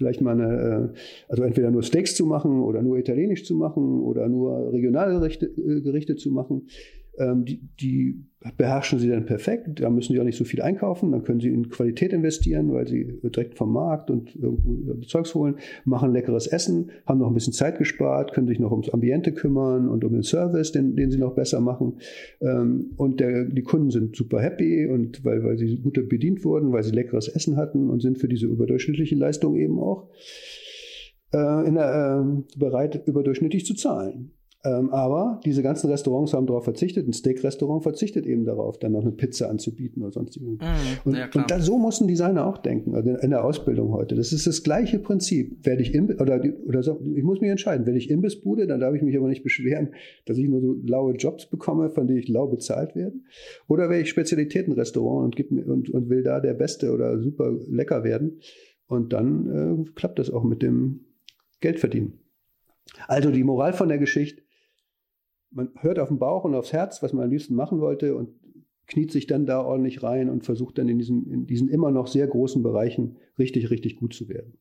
vielleicht 0.00 0.22
mal 0.22 0.32
eine, 0.32 0.94
äh, 0.94 0.98
also 1.28 1.42
entweder 1.42 1.70
nur 1.70 1.82
Steaks 1.82 2.14
zu 2.14 2.24
machen 2.24 2.62
oder 2.62 2.80
nur 2.82 2.96
italienisch 2.96 3.44
zu 3.44 3.54
machen 3.54 4.00
oder 4.00 4.28
nur 4.28 4.72
regionale 4.72 5.12
Gerichte, 5.12 5.46
äh, 5.46 5.82
Gerichte 5.82 6.16
zu 6.16 6.30
machen. 6.30 6.68
Ähm, 7.20 7.44
die, 7.44 7.60
die 7.80 8.24
beherrschen 8.56 8.98
sie 8.98 9.08
dann 9.08 9.26
perfekt. 9.26 9.80
Da 9.80 9.90
müssen 9.90 10.14
sie 10.14 10.20
auch 10.20 10.24
nicht 10.24 10.38
so 10.38 10.44
viel 10.44 10.62
einkaufen. 10.62 11.12
Dann 11.12 11.24
können 11.24 11.40
sie 11.40 11.50
in 11.50 11.68
Qualität 11.68 12.14
investieren, 12.14 12.72
weil 12.72 12.88
sie 12.88 13.20
direkt 13.22 13.58
vom 13.58 13.72
Markt 13.72 14.10
und 14.10 14.34
irgendwo 14.34 14.94
Zeugs 15.02 15.34
holen, 15.34 15.56
machen 15.84 16.12
leckeres 16.12 16.46
Essen, 16.46 16.90
haben 17.06 17.18
noch 17.18 17.28
ein 17.28 17.34
bisschen 17.34 17.52
Zeit 17.52 17.76
gespart, 17.78 18.32
können 18.32 18.48
sich 18.48 18.58
noch 18.58 18.72
ums 18.72 18.88
Ambiente 18.88 19.32
kümmern 19.32 19.88
und 19.88 20.04
um 20.04 20.12
den 20.12 20.22
Service, 20.22 20.72
den, 20.72 20.96
den 20.96 21.10
sie 21.10 21.18
noch 21.18 21.34
besser 21.34 21.60
machen. 21.60 21.98
Ähm, 22.40 22.92
und 22.96 23.20
der, 23.20 23.44
die 23.44 23.62
Kunden 23.62 23.90
sind 23.90 24.16
super 24.16 24.40
happy 24.40 24.86
und 24.86 25.22
weil, 25.22 25.44
weil 25.44 25.58
sie 25.58 25.76
gut 25.76 26.08
bedient 26.08 26.42
wurden, 26.44 26.72
weil 26.72 26.82
sie 26.82 26.92
leckeres 26.92 27.28
Essen 27.28 27.56
hatten 27.56 27.90
und 27.90 28.00
sind 28.00 28.16
für 28.16 28.28
diese 28.28 28.46
überdurchschnittliche 28.46 29.16
Leistung 29.16 29.56
eben 29.56 29.78
auch 29.78 30.08
äh, 31.32 31.70
der, 31.70 32.24
äh, 32.24 32.58
bereit, 32.58 33.06
überdurchschnittlich 33.06 33.66
zu 33.66 33.74
zahlen. 33.74 34.32
Ähm, 34.62 34.90
aber 34.90 35.40
diese 35.46 35.62
ganzen 35.62 35.90
Restaurants 35.90 36.34
haben 36.34 36.46
darauf 36.46 36.64
verzichtet. 36.64 37.08
Ein 37.08 37.14
Steak-Restaurant 37.14 37.82
verzichtet 37.82 38.26
eben 38.26 38.44
darauf, 38.44 38.78
dann 38.78 38.92
noch 38.92 39.00
eine 39.00 39.12
Pizza 39.12 39.48
anzubieten 39.48 40.02
oder 40.02 40.12
sonst 40.12 40.36
irgendwas. 40.36 40.68
Mm, 40.68 41.08
und, 41.08 41.16
ja, 41.16 41.30
und 41.34 41.50
da, 41.50 41.60
so 41.60 41.78
muss 41.78 42.02
ein 42.02 42.08
Designer 42.08 42.46
auch 42.46 42.58
denken, 42.58 42.94
also 42.94 43.08
in 43.08 43.30
der 43.30 43.42
Ausbildung 43.42 43.92
heute. 43.92 44.16
Das 44.16 44.34
ist 44.34 44.46
das 44.46 44.62
gleiche 44.62 44.98
Prinzip. 44.98 45.64
Werde 45.64 45.80
ich 45.80 45.94
Imbiss, 45.94 46.20
oder, 46.20 46.42
oder 46.66 46.82
so, 46.82 47.00
ich 47.14 47.22
muss 47.22 47.40
mich 47.40 47.50
entscheiden. 47.50 47.86
Werde 47.86 47.98
ich 47.98 48.10
Imbissbude, 48.10 48.66
dann 48.66 48.80
darf 48.80 48.94
ich 48.94 49.00
mich 49.00 49.16
aber 49.16 49.28
nicht 49.28 49.42
beschweren, 49.42 49.94
dass 50.26 50.36
ich 50.36 50.46
nur 50.46 50.60
so 50.60 50.76
laue 50.84 51.14
Jobs 51.14 51.46
bekomme, 51.46 51.88
von 51.88 52.06
denen 52.06 52.18
ich 52.18 52.28
lau 52.28 52.46
bezahlt 52.46 52.94
werde. 52.94 53.16
Oder 53.66 53.88
werde 53.88 54.02
ich 54.02 54.10
Spezialitätenrestaurant 54.10 55.24
und, 55.24 55.36
gib 55.36 55.52
mir, 55.52 55.66
und, 55.66 55.88
und 55.88 56.10
will 56.10 56.22
da 56.22 56.38
der 56.38 56.54
Beste 56.54 56.92
oder 56.92 57.18
super 57.18 57.50
lecker 57.66 58.04
werden. 58.04 58.40
Und 58.86 59.14
dann 59.14 59.86
äh, 59.86 59.90
klappt 59.94 60.18
das 60.18 60.30
auch 60.30 60.44
mit 60.44 60.60
dem 60.60 61.00
Geld 61.60 61.80
verdienen. 61.80 62.20
Also 63.06 63.30
die 63.30 63.44
Moral 63.44 63.72
von 63.72 63.88
der 63.88 63.98
Geschichte, 63.98 64.39
man 65.50 65.70
hört 65.80 65.98
auf 65.98 66.08
den 66.08 66.18
Bauch 66.18 66.44
und 66.44 66.54
aufs 66.54 66.72
Herz, 66.72 67.02
was 67.02 67.12
man 67.12 67.24
am 67.24 67.30
liebsten 67.30 67.54
machen 67.54 67.80
wollte 67.80 68.14
und 68.14 68.30
kniet 68.86 69.12
sich 69.12 69.26
dann 69.26 69.46
da 69.46 69.60
ordentlich 69.60 70.02
rein 70.02 70.28
und 70.28 70.44
versucht 70.44 70.78
dann 70.78 70.88
in 70.88 70.98
diesen, 70.98 71.30
in 71.30 71.46
diesen 71.46 71.68
immer 71.68 71.90
noch 71.90 72.06
sehr 72.06 72.26
großen 72.26 72.62
Bereichen 72.62 73.16
richtig, 73.38 73.70
richtig 73.70 73.96
gut 73.96 74.14
zu 74.14 74.28
werden. 74.28 74.58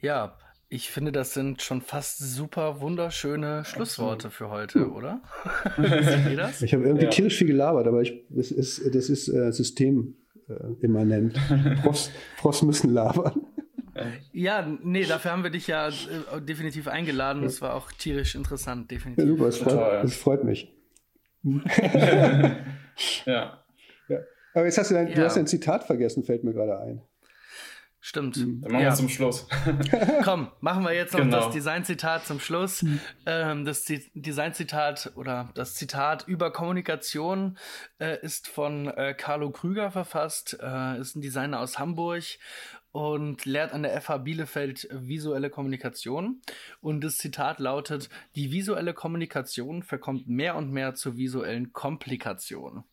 Ja, 0.00 0.38
ich 0.68 0.90
finde, 0.90 1.12
das 1.12 1.32
sind 1.32 1.62
schon 1.62 1.80
fast 1.80 2.18
super 2.18 2.80
wunderschöne 2.80 3.64
Schlussworte 3.64 4.30
für 4.30 4.50
heute, 4.50 4.80
ja. 4.80 4.86
oder? 4.86 5.22
das? 6.36 6.60
Ich 6.62 6.74
habe 6.74 6.84
irgendwie 6.84 7.04
ja. 7.04 7.10
tierisch 7.10 7.38
viel 7.38 7.46
gelabert, 7.46 7.86
aber 7.86 8.02
ich, 8.02 8.24
das 8.30 8.50
ist, 8.50 8.82
das 8.92 9.08
ist 9.08 9.28
äh, 9.28 9.52
systemimmanent. 9.52 11.36
Äh, 11.50 11.76
Profs, 11.82 12.10
Profs 12.38 12.62
müssen 12.62 12.92
labern. 12.92 13.45
Ja, 14.32 14.66
nee, 14.82 15.04
dafür 15.04 15.32
haben 15.32 15.42
wir 15.42 15.50
dich 15.50 15.66
ja 15.66 15.88
äh, 15.88 16.40
definitiv 16.40 16.88
eingeladen. 16.88 17.42
Das 17.42 17.60
war 17.62 17.74
auch 17.74 17.92
tierisch 17.92 18.34
interessant, 18.34 18.90
definitiv. 18.90 19.24
Ja, 19.24 19.30
super, 19.30 19.48
es 19.48 19.58
freut, 19.58 20.04
es 20.04 20.16
freut 20.16 20.44
mich. 20.44 20.72
ja. 23.24 23.62
ja. 24.08 24.18
Aber 24.54 24.64
jetzt 24.64 24.78
hast 24.78 24.90
du 24.90 24.94
dein, 24.94 25.08
ja. 25.08 25.14
du 25.14 25.24
hast 25.24 25.36
ein 25.36 25.46
Zitat 25.46 25.84
vergessen, 25.84 26.24
fällt 26.24 26.44
mir 26.44 26.52
gerade 26.52 26.80
ein. 26.80 27.02
Stimmt. 28.06 28.36
Mhm. 28.36 28.60
Dann 28.60 28.70
machen 28.70 28.84
ja. 28.84 28.90
wir 28.90 28.94
zum 28.94 29.08
Schluss. 29.08 29.48
Komm, 30.22 30.52
machen 30.60 30.84
wir 30.84 30.92
jetzt 30.92 31.12
noch 31.12 31.22
genau. 31.22 31.40
das 31.40 31.50
Designzitat 31.50 32.24
zum 32.24 32.38
Schluss. 32.38 32.82
Mhm. 32.82 33.00
Ähm, 33.26 33.64
das 33.64 33.84
Designzitat 34.14 35.10
oder 35.16 35.50
das 35.56 35.74
Zitat 35.74 36.22
über 36.28 36.52
Kommunikation 36.52 37.58
äh, 37.98 38.20
ist 38.20 38.46
von 38.46 38.86
äh, 38.86 39.12
Carlo 39.18 39.50
Krüger 39.50 39.90
verfasst, 39.90 40.56
äh, 40.62 41.00
ist 41.00 41.16
ein 41.16 41.20
Designer 41.20 41.58
aus 41.58 41.80
Hamburg 41.80 42.22
und 42.96 43.44
lehrt 43.44 43.74
an 43.74 43.82
der 43.82 44.00
FH 44.00 44.16
Bielefeld 44.16 44.88
visuelle 44.90 45.50
Kommunikation. 45.50 46.40
Und 46.80 47.04
das 47.04 47.18
Zitat 47.18 47.58
lautet, 47.58 48.08
die 48.36 48.52
visuelle 48.52 48.94
Kommunikation 48.94 49.82
verkommt 49.82 50.28
mehr 50.28 50.56
und 50.56 50.72
mehr 50.72 50.94
zur 50.94 51.18
visuellen 51.18 51.74
Komplikation. 51.74 52.84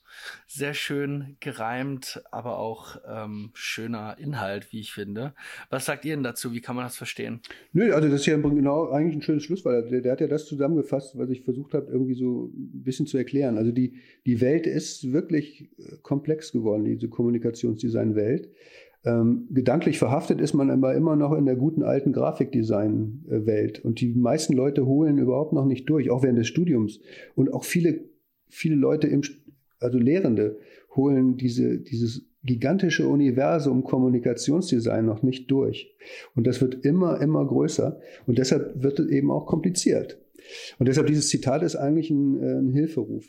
Sehr 0.45 0.73
schön 0.73 1.37
gereimt, 1.39 2.21
aber 2.31 2.59
auch 2.59 2.97
ähm, 3.07 3.51
schöner 3.53 4.17
Inhalt, 4.19 4.71
wie 4.71 4.81
ich 4.81 4.91
finde. 4.91 5.33
Was 5.69 5.85
sagt 5.85 6.05
ihr 6.05 6.15
denn 6.15 6.23
dazu? 6.23 6.53
Wie 6.53 6.61
kann 6.61 6.75
man 6.75 6.85
das 6.85 6.97
verstehen? 6.97 7.39
Nö, 7.71 7.93
also 7.93 8.09
das 8.09 8.21
ist 8.21 8.25
ja 8.27 8.35
genau 8.35 8.89
eigentlich 8.89 9.15
ein 9.15 9.21
schönes 9.21 9.43
Schlusswort. 9.43 9.89
Der, 9.89 10.01
der 10.01 10.11
hat 10.11 10.21
ja 10.21 10.27
das 10.27 10.45
zusammengefasst, 10.45 11.17
was 11.17 11.29
ich 11.29 11.43
versucht 11.43 11.73
habe, 11.73 11.91
irgendwie 11.91 12.15
so 12.15 12.51
ein 12.53 12.83
bisschen 12.83 13.07
zu 13.07 13.17
erklären. 13.17 13.57
Also 13.57 13.71
die, 13.71 14.01
die 14.25 14.41
Welt 14.41 14.67
ist 14.67 15.13
wirklich 15.13 15.69
äh, 15.79 15.97
komplex 16.01 16.51
geworden, 16.51 16.83
diese 16.83 17.07
Kommunikationsdesign-Welt. 17.07 18.49
Ähm, 19.05 19.47
gedanklich 19.51 19.99
verhaftet 19.99 20.39
ist 20.39 20.53
man 20.53 20.69
aber 20.69 20.95
immer 20.95 21.15
noch 21.15 21.33
in 21.33 21.45
der 21.45 21.55
guten 21.55 21.83
alten 21.83 22.13
Grafikdesign-Welt. 22.13 23.83
Und 23.83 23.99
die 23.99 24.13
meisten 24.13 24.53
Leute 24.53 24.85
holen 24.85 25.17
überhaupt 25.17 25.53
noch 25.53 25.65
nicht 25.65 25.89
durch, 25.89 26.09
auch 26.09 26.23
während 26.23 26.39
des 26.39 26.47
Studiums. 26.47 27.01
Und 27.35 27.53
auch 27.53 27.65
viele, 27.65 28.05
viele 28.49 28.75
Leute, 28.75 29.07
im, 29.07 29.21
also 29.79 29.97
Lehrende, 29.97 30.57
holen 30.95 31.35
diese, 31.35 31.79
dieses 31.79 32.25
gigantische 32.43 33.07
Universum 33.07 33.83
Kommunikationsdesign 33.83 35.05
noch 35.05 35.21
nicht 35.21 35.49
durch. 35.51 35.93
Und 36.35 36.47
das 36.47 36.61
wird 36.61 36.85
immer, 36.85 37.21
immer 37.21 37.45
größer. 37.45 37.99
Und 38.25 38.37
deshalb 38.37 38.81
wird 38.81 38.99
es 38.99 39.07
eben 39.07 39.31
auch 39.31 39.45
kompliziert. 39.45 40.19
Und 40.79 40.87
deshalb 40.87 41.07
dieses 41.07 41.29
Zitat 41.29 41.63
ist 41.63 41.75
eigentlich 41.75 42.09
ein, 42.09 42.41
äh, 42.41 42.59
ein 42.59 42.71
Hilferuf. 42.71 43.25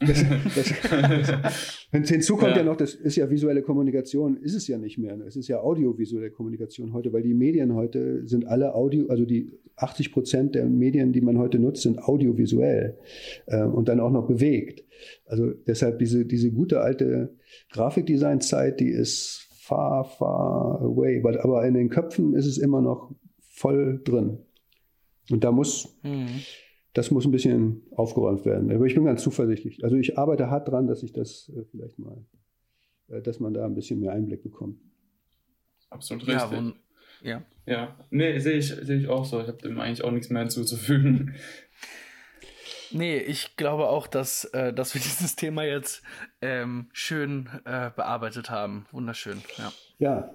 Das, 0.00 0.24
das, 0.54 0.72
wenn 1.92 2.04
hinzu 2.04 2.36
kommt 2.36 2.52
ja. 2.52 2.58
ja. 2.58 2.64
noch, 2.64 2.76
das 2.76 2.94
ist 2.94 3.16
ja 3.16 3.30
visuelle 3.30 3.62
Kommunikation, 3.62 4.36
ist 4.38 4.54
es 4.54 4.66
ja 4.66 4.78
nicht 4.78 4.98
mehr. 4.98 5.18
Es 5.26 5.36
ist 5.36 5.48
ja 5.48 5.60
audiovisuelle 5.60 6.30
Kommunikation 6.30 6.92
heute, 6.92 7.12
weil 7.12 7.22
die 7.22 7.34
Medien 7.34 7.74
heute 7.74 8.26
sind 8.26 8.46
alle 8.46 8.74
Audio, 8.74 9.06
also 9.08 9.24
die 9.24 9.58
80 9.76 10.12
Prozent 10.12 10.54
der 10.54 10.66
Medien, 10.66 11.12
die 11.12 11.20
man 11.20 11.38
heute 11.38 11.58
nutzt, 11.58 11.82
sind 11.82 12.02
audiovisuell 12.02 12.98
äh, 13.46 13.62
und 13.62 13.88
dann 13.88 14.00
auch 14.00 14.10
noch 14.10 14.26
bewegt. 14.26 14.84
Also 15.26 15.50
deshalb 15.50 15.98
diese, 15.98 16.24
diese 16.24 16.50
gute 16.50 16.80
alte 16.80 17.36
Grafikdesign-Zeit, 17.70 18.80
die 18.80 18.90
ist 18.90 19.48
far, 19.52 20.04
far 20.04 20.80
away. 20.82 21.22
Aber 21.40 21.64
in 21.66 21.74
den 21.74 21.90
Köpfen 21.90 22.34
ist 22.34 22.46
es 22.46 22.58
immer 22.58 22.80
noch 22.80 23.14
voll 23.40 24.00
drin. 24.04 24.38
Und 25.30 25.44
da 25.44 25.52
muss, 25.52 25.96
mhm 26.02 26.40
das 26.94 27.10
muss 27.10 27.24
ein 27.24 27.30
bisschen 27.30 27.82
aufgeräumt 27.92 28.44
werden. 28.44 28.70
Aber 28.70 28.84
ich 28.84 28.94
bin 28.94 29.04
ganz 29.04 29.22
zuversichtlich. 29.22 29.82
Also 29.82 29.96
ich 29.96 30.18
arbeite 30.18 30.50
hart 30.50 30.68
dran, 30.68 30.86
dass 30.86 31.02
ich 31.02 31.12
das 31.12 31.50
äh, 31.56 31.64
vielleicht 31.70 31.98
mal, 31.98 32.24
äh, 33.08 33.22
dass 33.22 33.40
man 33.40 33.54
da 33.54 33.64
ein 33.64 33.74
bisschen 33.74 34.00
mehr 34.00 34.12
Einblick 34.12 34.42
bekommt. 34.42 34.78
Absolut 35.90 36.26
richtig. 36.26 36.74
Ja, 37.22 37.32
ja. 37.32 37.42
ja. 37.66 37.96
nee, 38.10 38.38
sehe 38.38 38.58
ich, 38.58 38.68
sehe 38.68 38.98
ich 38.98 39.08
auch 39.08 39.24
so. 39.24 39.40
Ich 39.40 39.48
habe 39.48 39.58
dem 39.58 39.78
eigentlich 39.80 40.04
auch 40.04 40.10
nichts 40.10 40.30
mehr 40.30 40.42
hinzuzufügen. 40.42 41.34
Nee, 42.94 43.16
ich 43.16 43.56
glaube 43.56 43.88
auch, 43.88 44.06
dass, 44.06 44.44
äh, 44.46 44.72
dass 44.72 44.94
wir 44.94 45.00
dieses 45.02 45.34
Thema 45.36 45.64
jetzt 45.64 46.02
ähm, 46.40 46.88
schön 46.92 47.48
äh, 47.64 47.90
bearbeitet 47.94 48.50
haben. 48.50 48.86
Wunderschön, 48.92 49.38
ja. 49.56 49.72
Ja, 49.98 50.34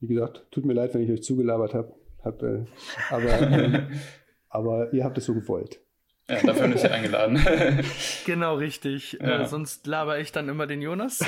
wie 0.00 0.08
gesagt, 0.08 0.46
tut 0.50 0.64
mir 0.64 0.72
leid, 0.72 0.94
wenn 0.94 1.02
ich 1.02 1.10
euch 1.10 1.22
zugelabert 1.22 1.74
habe. 1.74 1.94
Hab, 2.24 2.42
äh, 2.42 2.64
aber, 3.10 3.40
ähm, 3.40 3.88
aber 4.48 4.92
ihr 4.92 5.04
habt 5.04 5.18
es 5.18 5.26
so 5.26 5.34
gewollt. 5.34 5.80
Ja, 6.28 6.40
dafür 6.42 6.68
nicht 6.68 6.84
eingeladen. 6.90 7.44
genau, 8.26 8.54
richtig. 8.54 9.20
Äh, 9.20 9.28
ja. 9.28 9.42
Äh, 9.42 9.46
sonst 9.46 9.86
laber 9.86 10.18
ich 10.18 10.32
dann 10.32 10.48
immer 10.48 10.66
den 10.66 10.80
Jonas. 10.80 11.20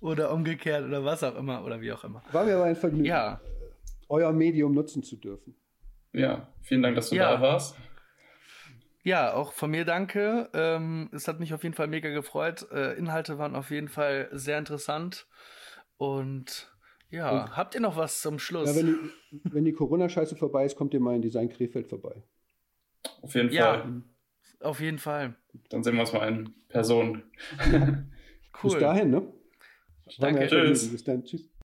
oder 0.00 0.32
umgekehrt 0.32 0.84
oder 0.84 1.04
was 1.04 1.22
auch 1.22 1.36
immer 1.36 1.64
oder 1.64 1.80
wie 1.80 1.92
auch 1.92 2.04
immer. 2.04 2.22
War 2.32 2.44
mir 2.44 2.56
aber 2.56 2.64
ein 2.64 2.76
Vergnügen, 2.76 3.06
ja. 3.06 3.40
euer 4.08 4.32
Medium 4.32 4.74
nutzen 4.74 5.02
zu 5.02 5.16
dürfen. 5.16 5.56
Ja, 6.12 6.48
vielen 6.62 6.82
Dank, 6.82 6.96
dass 6.96 7.10
du 7.10 7.16
ja. 7.16 7.32
da 7.34 7.40
warst. 7.40 7.76
Ja, 9.02 9.34
auch 9.34 9.52
von 9.52 9.70
mir 9.70 9.84
danke. 9.84 10.50
Ähm, 10.52 11.10
es 11.12 11.28
hat 11.28 11.38
mich 11.38 11.54
auf 11.54 11.62
jeden 11.62 11.76
Fall 11.76 11.86
mega 11.86 12.08
gefreut. 12.08 12.66
Äh, 12.72 12.94
Inhalte 12.94 13.38
waren 13.38 13.54
auf 13.54 13.70
jeden 13.70 13.88
Fall 13.88 14.28
sehr 14.32 14.58
interessant. 14.58 15.28
Und 15.96 16.75
ja, 17.10 17.44
und, 17.44 17.56
habt 17.56 17.74
ihr 17.74 17.80
noch 17.80 17.96
was 17.96 18.20
zum 18.20 18.38
Schluss? 18.38 18.74
Ja, 18.74 18.76
wenn 18.76 18.86
die, 18.86 19.40
wenn 19.44 19.64
die 19.64 19.72
Corona-Scheiße 19.72 20.36
vorbei 20.36 20.64
ist, 20.64 20.76
kommt 20.76 20.94
ihr 20.94 21.00
mal 21.00 21.14
in 21.14 21.22
Design 21.22 21.48
Krefeld 21.48 21.88
vorbei. 21.88 22.22
Auf 23.22 23.34
jeden 23.34 23.50
ja, 23.50 23.78
Fall. 23.78 24.02
Auf 24.60 24.80
jeden 24.80 24.98
Fall. 24.98 25.34
Dann 25.68 25.84
sehen 25.84 25.94
wir 25.94 26.00
uns 26.00 26.12
mal 26.12 26.28
in 26.28 26.54
Person. 26.68 27.22
cool. 27.70 28.06
Bis 28.62 28.78
dahin, 28.78 29.10
ne? 29.10 29.32
Danke. 30.18 30.46
Tschüss. 30.46 30.90
Bis 30.90 31.04
dann. 31.04 31.24
Tschüss. 31.24 31.48